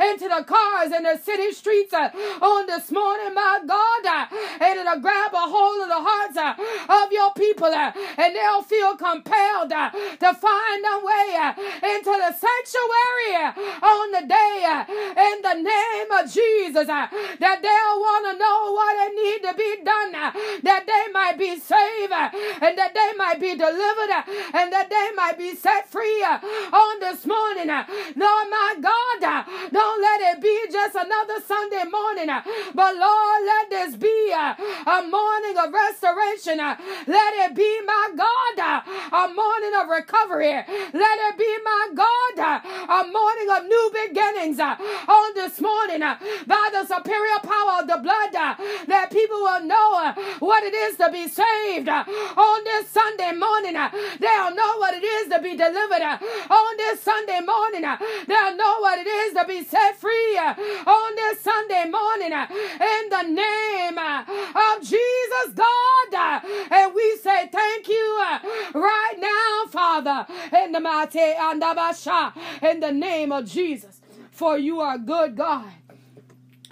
into 0.00 0.28
the 0.28 0.44
cars, 0.44 0.90
and 0.92 1.04
the 1.04 1.18
city 1.18 1.52
streets 1.52 1.92
uh, 1.92 2.10
on 2.40 2.66
this 2.66 2.90
morning, 2.90 3.34
my 3.34 3.60
God, 3.66 4.06
uh, 4.06 4.26
and 4.60 4.78
it'll 4.78 5.00
grab 5.00 5.32
a 5.32 5.44
hold 5.54 5.82
of 5.82 5.88
the 5.88 6.02
hearts 6.08 6.36
uh, 6.36 7.04
of 7.04 7.12
your 7.12 7.32
people, 7.34 7.72
and 7.72 8.34
they'll 8.34 8.61
feel 8.62 8.96
compelled 8.96 9.72
uh, 9.72 9.90
to 9.90 10.34
find 10.34 10.82
a 10.84 10.98
way 11.04 11.26
uh, 11.36 11.52
into 11.94 12.12
the 12.12 12.32
sanctuary 12.32 13.32
uh, 13.36 13.86
on 13.86 14.12
the 14.12 14.24
day 14.26 14.84
in 15.16 15.42
the 15.42 15.54
name 15.54 16.10
of 16.12 16.30
Jesus, 16.30 16.86
that 16.86 17.58
they'll 17.62 18.00
want 18.00 18.24
to 18.30 18.38
know 18.38 18.72
what 18.72 18.94
it 19.04 19.12
need 19.14 19.40
to 19.48 19.54
be 19.54 19.84
done, 19.84 20.12
that 20.62 20.84
saved, 22.02 22.34
and 22.62 22.78
that 22.78 22.94
they 22.94 23.16
might 23.16 23.40
be 23.40 23.54
delivered, 23.56 24.10
and 24.54 24.72
that 24.72 24.88
they 24.90 25.10
might 25.14 25.38
be 25.38 25.54
set 25.54 25.88
free 25.88 26.22
on 26.22 27.00
this 27.00 27.26
morning. 27.26 27.68
Lord, 27.68 28.46
my 28.50 28.76
God, 28.80 29.44
don't 29.72 30.02
let 30.02 30.20
it 30.20 30.40
be 30.40 30.66
just 30.70 30.94
another 30.94 31.40
Sunday 31.46 31.84
morning. 31.90 32.28
But 32.74 32.96
Lord, 32.96 33.40
let 33.44 33.70
this 33.70 33.96
be 33.96 34.32
a 34.32 35.02
morning 35.08 35.56
of 35.58 35.72
restoration. 35.72 36.58
Let 36.58 37.50
it 37.50 37.54
be, 37.54 37.80
my 37.86 38.10
God, 38.16 38.84
a 39.12 39.34
morning 39.34 39.72
of 39.80 39.88
recovery. 39.88 40.52
Let 40.52 41.18
it 41.28 41.38
be, 41.38 41.58
my 41.64 41.88
God, 41.94 42.62
a 42.88 43.04
morning 43.10 43.48
of 43.50 43.64
new 43.64 43.90
beginnings 44.06 44.60
on 44.60 45.34
this 45.34 45.60
morning 45.60 46.00
by 46.00 46.68
the 46.72 46.84
superior 46.86 47.38
power 47.42 47.82
of 47.82 47.86
the 47.86 47.98
blood 48.02 48.32
that 48.88 49.10
people 49.10 49.40
will 49.40 49.64
know 49.64 50.12
what 50.38 50.64
it 50.64 50.74
is 50.74 50.96
to 50.96 51.10
be 51.10 51.28
saved 51.28 51.88
Uh, 51.92 52.04
on 52.08 52.64
this 52.64 52.88
Sunday 52.88 53.32
morning. 53.32 53.76
Uh, 53.76 53.90
they'll 54.18 54.54
know 54.54 54.78
what 54.78 54.94
it 54.94 55.04
is 55.04 55.28
to 55.28 55.38
be 55.42 55.54
delivered 55.54 56.00
uh, 56.00 56.16
on 56.48 56.76
this 56.78 57.02
Sunday 57.02 57.40
morning. 57.40 57.82
They'll 57.82 58.56
know 58.56 58.80
what 58.80 58.98
it 58.98 59.06
is 59.06 59.34
to 59.34 59.44
be 59.46 59.62
set 59.62 59.98
free 59.98 60.38
on 60.38 61.14
this 61.16 61.40
Sunday 61.40 61.84
morning 61.90 62.32
in 62.32 63.02
the 63.10 63.22
name 63.28 63.98
of 63.98 64.80
Jesus, 64.80 65.52
God. 65.54 66.40
And 66.70 66.94
we 66.94 67.16
say 67.18 67.48
thank 67.48 67.86
you 67.88 68.18
right 68.72 69.16
now, 69.18 69.70
Father, 69.70 70.26
in 70.64 70.72
the 70.72 70.80
mighty 70.80 71.20
and 71.20 71.62
in 72.62 72.80
the 72.80 72.92
name 72.92 73.32
of 73.32 73.44
Jesus. 73.44 74.00
For 74.30 74.56
you 74.56 74.80
are 74.80 74.96
good, 74.96 75.36
God. 75.36 75.66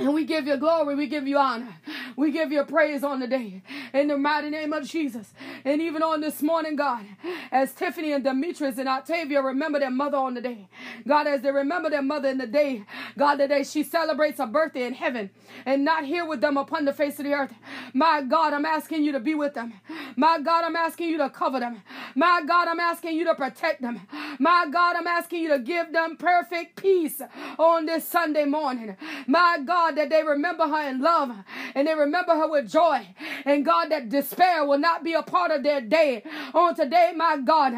And 0.00 0.14
we 0.14 0.24
give 0.24 0.46
you 0.46 0.56
glory, 0.56 0.94
we 0.94 1.06
give 1.06 1.28
you 1.28 1.36
honor, 1.36 1.76
we 2.16 2.30
give 2.32 2.50
you 2.50 2.64
praise 2.64 3.04
on 3.04 3.20
the 3.20 3.26
day 3.26 3.62
in 3.92 4.08
the 4.08 4.16
mighty 4.16 4.48
name 4.48 4.72
of 4.72 4.86
Jesus. 4.88 5.34
And 5.62 5.82
even 5.82 6.02
on 6.02 6.22
this 6.22 6.40
morning, 6.40 6.74
God, 6.74 7.04
as 7.52 7.72
Tiffany 7.72 8.12
and 8.12 8.24
Demetrius 8.24 8.78
and 8.78 8.88
Octavia 8.88 9.42
remember 9.42 9.78
their 9.78 9.90
mother 9.90 10.16
on 10.16 10.32
the 10.32 10.40
day, 10.40 10.68
God, 11.06 11.26
as 11.26 11.42
they 11.42 11.50
remember 11.50 11.90
their 11.90 12.00
mother 12.02 12.28
in 12.28 12.38
the 12.38 12.46
day, 12.46 12.84
God, 13.18 13.36
the 13.36 13.48
day 13.48 13.62
she 13.62 13.82
celebrates 13.82 14.38
her 14.38 14.46
birthday 14.46 14.86
in 14.86 14.94
heaven 14.94 15.28
and 15.66 15.84
not 15.84 16.06
here 16.06 16.24
with 16.24 16.40
them 16.40 16.56
upon 16.56 16.86
the 16.86 16.94
face 16.94 17.18
of 17.18 17.26
the 17.26 17.34
earth. 17.34 17.52
My 17.92 18.22
God, 18.22 18.54
I'm 18.54 18.64
asking 18.64 19.04
you 19.04 19.12
to 19.12 19.20
be 19.20 19.34
with 19.34 19.52
them. 19.52 19.74
My 20.16 20.40
God, 20.40 20.64
I'm 20.64 20.76
asking 20.76 21.10
you 21.10 21.18
to 21.18 21.28
cover 21.28 21.60
them. 21.60 21.82
My 22.14 22.42
God, 22.46 22.68
I'm 22.68 22.80
asking 22.80 23.16
you 23.16 23.24
to 23.26 23.34
protect 23.34 23.82
them. 23.82 24.00
My 24.38 24.66
God, 24.72 24.96
I'm 24.96 25.06
asking 25.06 25.42
you 25.42 25.50
to 25.50 25.58
give 25.58 25.92
them 25.92 26.16
perfect 26.16 26.76
peace 26.76 27.20
on 27.58 27.86
this 27.86 28.06
Sunday 28.08 28.46
morning. 28.46 28.96
My 29.26 29.58
God, 29.64 29.89
God, 29.90 29.98
that 29.98 30.10
they 30.10 30.22
remember 30.22 30.66
her 30.68 30.88
in 30.88 31.00
love 31.00 31.30
and 31.74 31.86
they 31.86 31.94
remember 31.94 32.32
her 32.32 32.48
with 32.48 32.70
joy. 32.70 33.06
And 33.44 33.64
God, 33.64 33.90
that 33.90 34.08
despair 34.08 34.64
will 34.64 34.78
not 34.78 35.02
be 35.02 35.14
a 35.14 35.22
part 35.22 35.50
of 35.50 35.62
their 35.62 35.80
day. 35.80 36.22
On 36.54 36.74
today, 36.74 37.12
my 37.16 37.38
God, 37.38 37.72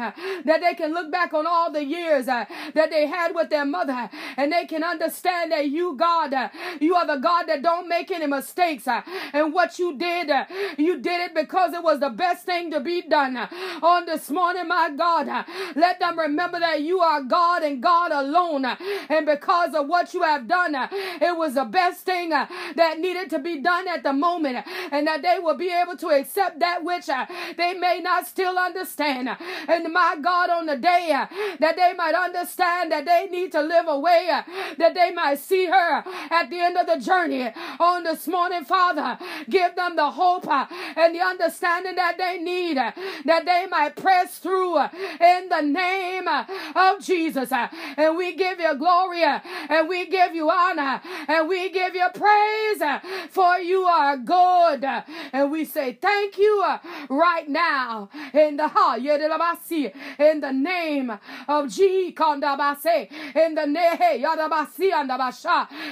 that 0.45 0.61
they 0.61 0.73
can 0.75 0.93
look 0.93 1.11
back 1.11 1.33
on 1.33 1.47
all 1.47 1.71
the 1.71 1.83
years 1.83 2.27
uh, 2.27 2.45
that 2.73 2.91
they 2.91 3.07
had 3.07 3.33
with 3.33 3.49
their 3.49 3.65
mother 3.65 4.09
and 4.37 4.51
they 4.51 4.65
can 4.65 4.83
understand 4.83 5.51
that 5.51 5.69
you, 5.69 5.95
God, 5.95 6.33
uh, 6.33 6.49
you 6.79 6.95
are 6.95 7.07
the 7.07 7.17
God 7.17 7.45
that 7.47 7.61
don't 7.63 7.87
make 7.87 8.11
any 8.11 8.27
mistakes. 8.27 8.87
Uh, 8.87 9.01
and 9.33 9.53
what 9.53 9.79
you 9.79 9.97
did, 9.97 10.31
you 10.77 10.99
did 10.99 11.21
it 11.21 11.35
because 11.35 11.73
it 11.73 11.83
was 11.83 11.99
the 11.99 12.09
best 12.09 12.45
thing 12.45 12.71
to 12.71 12.79
be 12.79 13.01
done. 13.01 13.37
On 13.81 14.05
this 14.05 14.29
morning, 14.29 14.67
my 14.67 14.91
God, 14.95 15.45
let 15.75 15.99
them 15.99 16.19
remember 16.19 16.59
that 16.59 16.81
you 16.81 16.99
are 16.99 17.23
God 17.23 17.63
and 17.63 17.81
God 17.81 18.11
alone. 18.11 18.65
And 19.09 19.25
because 19.25 19.73
of 19.73 19.87
what 19.87 20.13
you 20.13 20.21
have 20.21 20.47
done, 20.47 20.75
it 20.75 21.35
was 21.37 21.55
the 21.55 21.65
best 21.65 22.02
thing 22.03 22.31
uh, 22.31 22.47
that 22.75 22.99
needed 22.99 23.29
to 23.31 23.39
be 23.39 23.59
done 23.59 23.87
at 23.87 24.03
the 24.03 24.13
moment, 24.13 24.57
uh, 24.57 24.63
and 24.91 25.07
that 25.07 25.21
they 25.21 25.39
will 25.39 25.55
be 25.57 25.71
able 25.71 25.97
to 25.97 26.09
accept 26.09 26.59
that 26.59 26.83
which 26.83 27.09
uh, 27.09 27.25
they 27.57 27.73
may 27.73 27.99
not 28.01 28.27
still 28.27 28.57
understand. 28.57 29.29
And 29.67 29.91
my 29.91 30.17
God, 30.21 30.49
on 30.49 30.65
the 30.65 30.77
day 30.77 31.11
uh, 31.13 31.27
that 31.59 31.75
they 31.75 31.93
might 31.93 32.15
understand 32.15 32.91
that 32.91 33.05
they 33.05 33.27
need 33.31 33.51
to 33.53 33.61
live 33.61 33.87
away, 33.87 34.29
uh, 34.31 34.43
that 34.77 34.93
they 34.93 35.11
might 35.11 35.39
see 35.39 35.65
her 35.65 36.03
at 36.29 36.49
the 36.49 36.59
end 36.59 36.77
of 36.77 36.87
the 36.87 36.97
journey 36.97 37.51
on 37.79 38.03
this 38.03 38.27
morning, 38.27 38.63
Father, 38.65 39.17
give 39.49 39.75
them 39.75 39.95
the 39.95 40.11
hope 40.11 40.47
uh, 40.47 40.65
and 40.95 41.15
the 41.15 41.21
understanding 41.21 41.95
that 41.95 42.17
they 42.17 42.37
need, 42.37 42.77
that 42.77 43.45
they 43.45 43.67
might 43.69 43.95
press 43.95 44.37
through 44.37 44.77
in 44.77 45.49
the 45.49 45.61
name 45.61 46.27
of 46.75 46.99
Jesus. 47.01 47.51
And 47.51 48.17
we 48.17 48.35
give 48.35 48.59
you 48.59 48.75
glory 48.75 49.23
and 49.23 49.87
we 49.87 50.05
give 50.07 50.35
you 50.35 50.49
honor 50.49 51.01
and 51.27 51.47
we 51.47 51.69
give 51.69 51.92
give 51.93 52.01
you 52.01 52.09
praise 52.19 52.81
uh, 52.81 52.99
for 53.29 53.57
you 53.57 53.83
are 53.83 54.17
good. 54.17 54.83
And 55.31 55.51
we 55.51 55.65
say 55.65 55.93
thank 55.93 56.37
you 56.37 56.63
uh, 56.65 56.79
right 57.09 57.47
now 57.47 58.09
in 58.33 58.57
the 58.57 58.63
in 60.19 60.39
the 60.41 60.51
name 60.51 61.19
of 61.47 61.69
G 61.69 62.07
in 62.07 62.39
the 62.39 62.53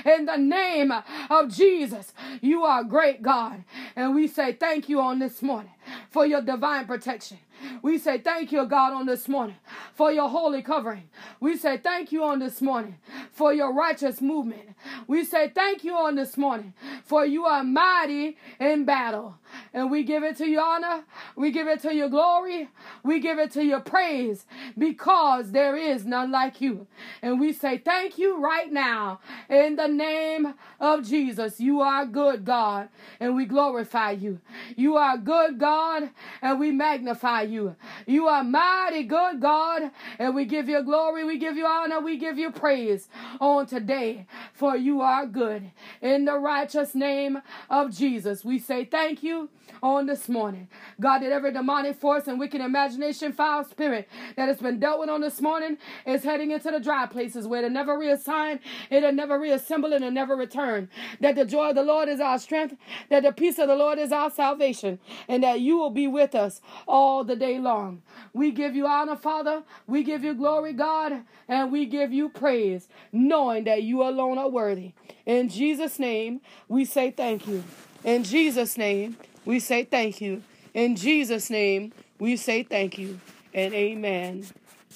in 0.05 0.25
the 0.25 0.37
name 0.37 0.93
of 1.29 1.49
Jesus. 1.49 2.13
You 2.41 2.63
are 2.63 2.83
great 2.83 3.21
God. 3.21 3.63
And 3.95 4.15
we 4.15 4.27
say 4.27 4.53
thank 4.53 4.89
you 4.89 4.99
on 4.99 5.19
this 5.19 5.41
morning 5.41 5.71
for 6.09 6.25
your 6.25 6.41
divine 6.41 6.85
protection. 6.85 7.37
We 7.83 7.99
say 7.99 8.17
thank 8.17 8.51
you, 8.51 8.65
God, 8.65 8.93
on 8.93 9.05
this 9.05 9.27
morning 9.27 9.55
for 10.01 10.11
your 10.11 10.29
holy 10.29 10.63
covering. 10.63 11.07
We 11.39 11.57
say 11.57 11.77
thank 11.77 12.11
you 12.11 12.23
on 12.23 12.39
this 12.39 12.59
morning 12.59 12.95
for 13.33 13.53
your 13.53 13.71
righteous 13.71 14.19
movement. 14.19 14.69
We 15.05 15.23
say 15.23 15.49
thank 15.49 15.83
you 15.83 15.93
on 15.93 16.15
this 16.15 16.37
morning 16.37 16.73
for 17.05 17.23
you 17.23 17.45
are 17.45 17.63
mighty 17.63 18.35
in 18.59 18.83
battle. 18.83 19.35
And 19.73 19.89
we 19.89 20.03
give 20.03 20.23
it 20.23 20.35
to 20.37 20.47
your 20.47 20.63
honor, 20.63 21.05
we 21.37 21.49
give 21.49 21.67
it 21.67 21.81
to 21.83 21.95
your 21.95 22.09
glory, 22.09 22.67
we 23.03 23.21
give 23.21 23.39
it 23.39 23.51
to 23.51 23.63
your 23.63 23.79
praise 23.79 24.45
because 24.77 25.51
there 25.51 25.77
is 25.77 26.05
none 26.05 26.29
like 26.29 26.59
you. 26.59 26.87
And 27.21 27.39
we 27.39 27.53
say 27.53 27.77
thank 27.77 28.17
you 28.17 28.43
right 28.43 28.69
now 28.69 29.21
in 29.49 29.77
the 29.77 29.87
name 29.87 30.55
of 30.79 31.07
Jesus. 31.07 31.61
You 31.61 31.79
are 31.79 32.05
good, 32.05 32.43
God, 32.43 32.89
and 33.21 33.33
we 33.33 33.45
glorify 33.45 34.11
you. 34.11 34.41
You 34.75 34.97
are 34.97 35.17
good, 35.17 35.57
God, 35.57 36.09
and 36.41 36.59
we 36.59 36.71
magnify 36.71 37.43
you. 37.43 37.77
You 38.05 38.27
are 38.27 38.43
mighty 38.43 39.03
good, 39.03 39.39
God, 39.39 39.91
and 40.19 40.35
we 40.35 40.43
give 40.43 40.67
you 40.67 40.83
glory, 40.83 41.23
we 41.23 41.37
give 41.37 41.55
you 41.55 41.65
honor, 41.65 42.01
we 42.01 42.17
give 42.17 42.37
you 42.37 42.51
praise 42.51 43.07
on 43.39 43.67
today, 43.67 44.27
for 44.53 44.75
you 44.75 44.99
are 44.99 45.25
good. 45.25 45.71
In 46.01 46.25
the 46.25 46.37
righteous 46.37 46.93
name 46.93 47.41
of 47.69 47.95
Jesus, 47.95 48.43
we 48.43 48.59
say 48.59 48.83
thank 48.83 49.23
you 49.23 49.49
on 49.81 50.05
this 50.05 50.29
morning. 50.29 50.67
God, 50.99 51.19
that 51.19 51.31
every 51.31 51.51
demonic 51.51 51.95
force 51.99 52.27
and 52.27 52.39
wicked 52.39 52.61
imagination, 52.61 53.33
foul 53.33 53.63
spirit 53.63 54.07
that 54.35 54.47
has 54.47 54.57
been 54.57 54.79
dealt 54.79 54.99
with 54.99 55.09
on 55.09 55.21
this 55.21 55.41
morning 55.41 55.77
is 56.05 56.23
heading 56.23 56.51
into 56.51 56.71
the 56.71 56.79
dry 56.79 57.05
places 57.05 57.47
where 57.47 57.59
it'll 57.59 57.71
never 57.71 57.97
reassign, 57.97 58.59
it'll 58.89 59.11
never 59.11 59.39
reassemble, 59.39 59.93
and 59.93 60.03
it'll 60.03 60.13
never 60.13 60.35
return. 60.35 60.89
That 61.19 61.35
the 61.35 61.45
joy 61.45 61.69
of 61.69 61.75
the 61.75 61.83
Lord 61.83 62.09
is 62.09 62.19
our 62.19 62.39
strength, 62.39 62.75
that 63.09 63.23
the 63.23 63.31
peace 63.31 63.59
of 63.59 63.67
the 63.67 63.75
Lord 63.75 63.99
is 63.99 64.11
our 64.11 64.29
salvation, 64.31 64.99
and 65.27 65.43
that 65.43 65.59
you 65.59 65.77
will 65.77 65.89
be 65.89 66.07
with 66.07 66.35
us 66.35 66.61
all 66.87 67.23
the 67.23 67.35
day 67.35 67.59
long. 67.59 68.01
We 68.33 68.51
give 68.51 68.75
you 68.75 68.87
honor, 68.87 69.15
Father. 69.15 69.63
We 69.87 70.03
give 70.03 70.23
you 70.23 70.33
glory, 70.33 70.73
God, 70.73 71.23
and 71.47 71.71
we 71.71 71.85
give 71.85 72.13
you 72.13 72.29
praise, 72.29 72.87
knowing 73.11 73.63
that 73.65 73.83
you 73.83 74.03
alone 74.03 74.37
are 74.37 74.49
worthy. 74.49 74.93
In 75.25 75.49
Jesus' 75.49 75.99
name, 75.99 76.41
we 76.67 76.85
say 76.85 77.11
thank 77.11 77.47
you. 77.47 77.63
In 78.03 78.23
Jesus' 78.23 78.77
name, 78.77 79.17
we 79.45 79.59
say 79.59 79.83
thank 79.83 80.21
you. 80.21 80.43
In 80.73 80.95
Jesus' 80.95 81.49
name, 81.49 81.93
we 82.19 82.35
say 82.37 82.63
thank 82.63 82.97
you. 82.97 83.19
And 83.53 83.73
amen. 83.73 84.45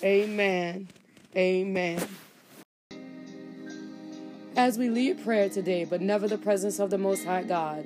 Amen. 0.03 0.87
Amen. 1.35 2.07
As 4.55 4.77
we 4.77 4.89
lead 4.89 5.21
prayer 5.23 5.49
today, 5.49 5.83
but 5.83 5.99
never 5.99 6.27
the 6.27 6.37
presence 6.37 6.79
of 6.79 6.89
the 6.89 6.97
Most 6.97 7.25
High 7.25 7.43
God, 7.43 7.85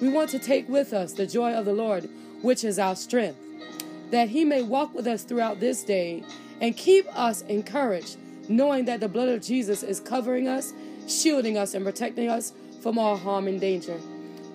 we 0.00 0.08
want 0.08 0.30
to 0.30 0.38
take 0.38 0.66
with 0.66 0.94
us 0.94 1.12
the 1.12 1.26
joy 1.26 1.52
of 1.52 1.66
the 1.66 1.74
Lord, 1.74 2.08
which 2.40 2.64
is 2.64 2.78
our 2.78 2.96
strength, 2.96 3.38
that 4.10 4.30
He 4.30 4.46
may 4.46 4.62
walk 4.62 4.94
with 4.94 5.06
us 5.06 5.24
throughout 5.24 5.60
this 5.60 5.82
day 5.82 6.24
and 6.62 6.74
keep 6.74 7.06
us 7.14 7.42
encouraged, 7.42 8.16
knowing 8.48 8.86
that 8.86 9.00
the 9.00 9.08
blood 9.08 9.28
of 9.28 9.42
Jesus 9.42 9.82
is 9.82 10.00
covering 10.00 10.48
us, 10.48 10.72
shielding 11.06 11.58
us, 11.58 11.74
and 11.74 11.84
protecting 11.84 12.30
us 12.30 12.54
from 12.82 12.98
all 12.98 13.18
harm 13.18 13.46
and 13.46 13.60
danger. 13.60 14.00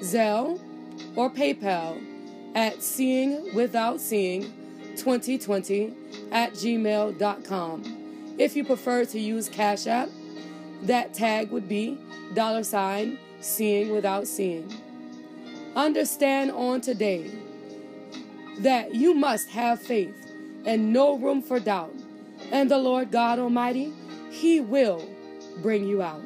Zelle, 0.00 0.60
or 1.14 1.30
PayPal 1.30 2.02
at 2.54 2.82
seeing 2.82 3.54
without 3.54 4.00
seeing 4.00 4.42
2020 4.96 5.92
at 6.32 6.52
gmail.com. 6.52 8.34
If 8.38 8.56
you 8.56 8.64
prefer 8.64 9.04
to 9.06 9.20
use 9.20 9.48
Cash 9.48 9.86
App, 9.86 10.08
that 10.82 11.14
tag 11.14 11.50
would 11.50 11.68
be 11.68 11.98
dollar 12.34 12.62
sign 12.62 13.18
seeing 13.40 13.90
without 13.90 14.26
seeing. 14.26 14.72
Understand 15.74 16.50
on 16.52 16.80
today 16.80 17.30
that 18.60 18.94
you 18.94 19.14
must 19.14 19.50
have 19.50 19.80
faith 19.80 20.14
and 20.64 20.92
no 20.92 21.16
room 21.18 21.42
for 21.42 21.60
doubt. 21.60 21.94
And 22.50 22.70
the 22.70 22.78
Lord 22.78 23.10
God 23.10 23.38
Almighty, 23.38 23.92
He 24.30 24.60
will 24.60 25.06
bring 25.62 25.86
you 25.86 26.02
out. 26.02 26.22